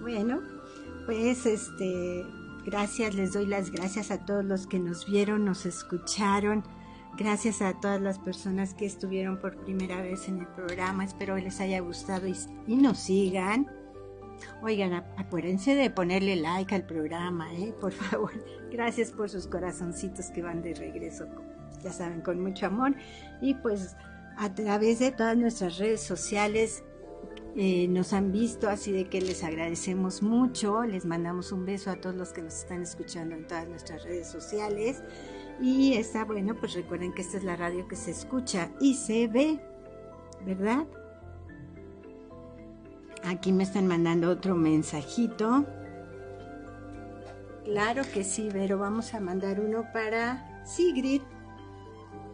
Bueno, 0.00 0.40
pues 1.04 1.44
este, 1.44 2.24
gracias, 2.64 3.14
les 3.14 3.32
doy 3.32 3.46
las 3.46 3.70
gracias 3.70 4.10
a 4.10 4.24
todos 4.24 4.44
los 4.44 4.66
que 4.66 4.78
nos 4.78 5.04
vieron, 5.06 5.44
nos 5.44 5.66
escucharon. 5.66 6.64
Gracias 7.16 7.62
a 7.62 7.72
todas 7.80 8.00
las 8.00 8.18
personas 8.18 8.74
que 8.74 8.84
estuvieron 8.84 9.38
por 9.38 9.56
primera 9.64 10.02
vez 10.02 10.28
en 10.28 10.40
el 10.40 10.46
programa. 10.48 11.02
Espero 11.02 11.38
les 11.38 11.60
haya 11.60 11.80
gustado 11.80 12.26
y, 12.26 12.76
nos 12.76 12.98
sigan. 12.98 13.66
Oigan, 14.62 14.92
acuérdense 15.16 15.74
de 15.74 15.88
ponerle 15.88 16.36
like 16.36 16.74
al 16.74 16.84
programa, 16.84 17.54
¿eh? 17.54 17.74
por 17.80 17.92
favor. 17.92 18.32
Gracias 18.70 19.12
por 19.12 19.30
sus 19.30 19.46
corazoncitos 19.46 20.26
que 20.26 20.42
van 20.42 20.60
de 20.60 20.74
regreso, 20.74 21.26
ya 21.82 21.90
saben, 21.90 22.20
con 22.20 22.42
mucho 22.42 22.66
amor. 22.66 22.94
Y 23.40 23.54
pues 23.54 23.96
a 24.36 24.52
través 24.54 24.98
de 24.98 25.10
todas 25.10 25.38
nuestras 25.38 25.78
redes 25.78 26.02
sociales 26.02 26.84
eh, 27.56 27.88
nos 27.88 28.12
han 28.12 28.30
visto, 28.30 28.68
así 28.68 28.92
de 28.92 29.08
que 29.08 29.22
les 29.22 29.42
agradecemos 29.42 30.22
mucho. 30.22 30.82
Les 30.82 31.06
mandamos 31.06 31.50
un 31.50 31.64
beso 31.64 31.90
a 31.90 31.96
todos 31.96 32.14
los 32.14 32.34
que 32.34 32.42
nos 32.42 32.58
están 32.58 32.82
escuchando 32.82 33.34
en 33.34 33.46
todas 33.46 33.66
nuestras 33.66 34.04
redes 34.04 34.28
sociales. 34.28 35.02
Y 35.60 35.94
está 35.94 36.24
bueno, 36.24 36.54
pues 36.54 36.74
recuerden 36.74 37.12
que 37.12 37.22
esta 37.22 37.38
es 37.38 37.44
la 37.44 37.56
radio 37.56 37.88
que 37.88 37.96
se 37.96 38.10
escucha 38.10 38.70
y 38.80 38.94
se 38.94 39.26
ve, 39.26 39.60
¿verdad? 40.44 40.86
Aquí 43.24 43.52
me 43.52 43.64
están 43.64 43.86
mandando 43.86 44.30
otro 44.30 44.54
mensajito. 44.54 45.64
Claro 47.64 48.02
que 48.12 48.22
sí, 48.22 48.48
pero 48.52 48.78
vamos 48.78 49.14
a 49.14 49.20
mandar 49.20 49.58
uno 49.60 49.84
para 49.92 50.62
Sigrid. 50.64 51.22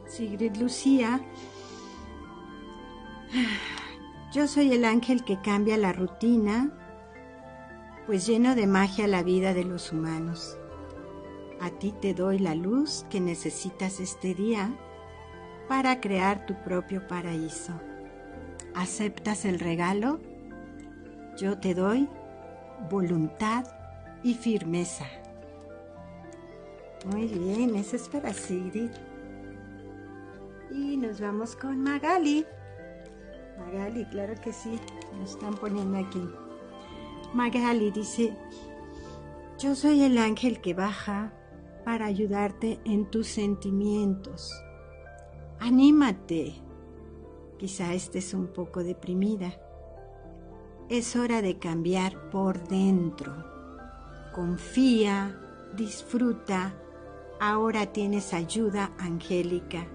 Sigrid 0.07 0.57
Lucía. 0.57 1.21
Yo 4.35 4.47
soy 4.47 4.73
el 4.73 4.85
ángel 4.85 5.25
que 5.25 5.41
cambia 5.41 5.79
la 5.79 5.93
rutina, 5.93 6.71
pues 8.07 8.27
lleno 8.27 8.55
de 8.55 8.67
magia 8.67 9.07
la 9.07 9.23
vida 9.23 9.55
de 9.55 9.65
los 9.65 9.93
humanos. 9.93 10.59
A 11.63 11.71
ti 11.71 11.93
te 11.93 12.13
doy 12.13 12.41
la 12.41 12.57
luz 12.57 13.07
que 13.09 13.21
necesitas 13.21 14.01
este 14.01 14.35
día 14.35 14.77
para 15.69 16.01
crear 16.01 16.45
tu 16.45 16.61
propio 16.65 17.07
paraíso. 17.07 17.73
¿Aceptas 18.75 19.45
el 19.45 19.61
regalo? 19.61 20.19
Yo 21.39 21.61
te 21.61 21.75
doy 21.75 22.09
voluntad 22.91 23.65
y 24.25 24.35
firmeza. 24.35 25.07
Muy 27.07 27.29
bien, 27.29 27.77
eso 27.77 27.95
es 27.95 28.09
para 28.09 28.33
Sigrid. 28.33 28.91
Y 30.69 30.97
nos 30.97 31.21
vamos 31.21 31.55
con 31.55 31.81
Magali. 31.81 32.45
Magali, 33.61 34.05
claro 34.07 34.35
que 34.43 34.53
sí, 34.53 34.81
nos 35.17 35.31
están 35.31 35.55
poniendo 35.55 35.97
aquí. 35.97 36.29
Magali 37.33 37.93
dice, 37.93 38.37
yo 39.61 39.77
soy 39.77 40.03
el 40.03 40.19
ángel 40.19 40.61
que 40.61 40.75
baja 40.75 41.33
para 41.85 42.07
ayudarte 42.07 42.81
en 42.85 43.11
tus 43.11 43.29
sentimientos. 43.29 44.53
Anímate. 45.59 46.55
Quizá 47.59 47.95
estés 47.95 48.35
un 48.35 48.49
poco 48.49 48.83
deprimida. 48.83 49.53
Es 50.89 51.15
hora 51.17 51.43
de 51.43 51.59
cambiar 51.59 52.31
por 52.31 52.67
dentro. 52.67 53.33
Confía, 54.35 55.39
disfruta. 55.77 56.75
Ahora 57.41 57.87
tienes 57.93 58.35
ayuda 58.35 58.93
angélica. 58.99 59.87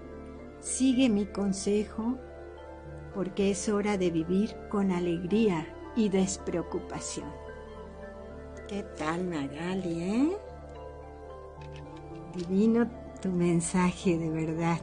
Sigue 0.60 1.08
mi 1.08 1.26
consejo 1.26 2.18
porque 3.14 3.50
es 3.50 3.68
hora 3.68 3.98
de 3.98 4.10
vivir 4.10 4.56
con 4.70 4.90
alegría 4.92 5.66
y 5.96 6.08
despreocupación. 6.08 7.28
¿Qué 8.68 8.82
tal, 8.96 9.24
Magali, 9.24 10.02
eh? 10.02 10.47
Divino 12.38 12.88
tu 13.20 13.30
mensaje, 13.30 14.16
de 14.16 14.30
verdad. 14.30 14.78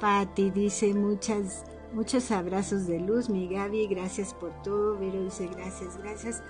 Patti 0.00 0.50
dice 0.50 0.92
muchas, 0.92 1.64
muchos 1.92 2.32
abrazos 2.32 2.88
de 2.88 2.98
luz, 2.98 3.30
mi 3.30 3.46
Gaby, 3.46 3.86
gracias 3.86 4.34
por 4.34 4.50
todo. 4.62 4.98
Vero 4.98 5.22
dice 5.22 5.46
gracias, 5.46 5.96
gracias. 5.98 6.42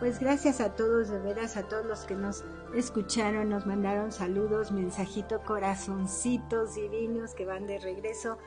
Pues 0.00 0.18
gracias 0.18 0.60
a 0.60 0.74
todos, 0.74 1.10
de 1.10 1.20
veras, 1.20 1.56
a 1.56 1.68
todos 1.68 1.86
los 1.86 2.00
que 2.00 2.16
nos 2.16 2.44
escucharon, 2.74 3.50
nos 3.50 3.66
mandaron 3.66 4.10
saludos, 4.10 4.72
mensajito, 4.72 5.42
corazoncitos 5.44 6.74
divinos 6.74 7.34
que 7.34 7.46
van 7.46 7.68
de 7.68 7.78
regreso 7.78 8.38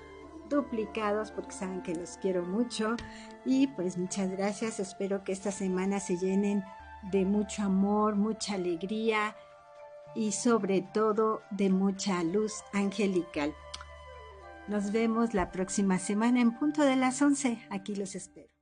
duplicados 0.50 1.32
porque 1.32 1.54
saben 1.54 1.82
que 1.82 1.96
los 1.96 2.18
quiero 2.18 2.44
mucho. 2.44 2.98
Y 3.46 3.68
pues 3.68 3.98
muchas 3.98 4.32
gracias, 4.32 4.82
espero 4.82 5.24
que 5.24 5.32
esta 5.32 5.52
semana 5.52 6.02
se 6.02 6.18
llenen 6.18 6.62
de 7.10 7.24
mucho 7.24 7.64
amor, 7.64 8.18
mucha 8.18 8.56
alegría 8.56 9.34
y 10.16 10.32
sobre 10.32 10.82
todo 10.82 11.42
de 11.52 11.70
mucha 11.70 12.24
luz 12.24 12.64
angelical. 12.74 13.54
Nos 14.68 14.92
vemos 14.92 15.34
la 15.34 15.52
próxima 15.52 16.00
semana 16.00 16.42
en 16.42 16.58
punto 16.58 16.82
de 16.82 16.96
las 16.96 17.22
11. 17.22 17.60
Aquí 17.70 17.96
los 17.96 18.16
espero. 18.16 18.55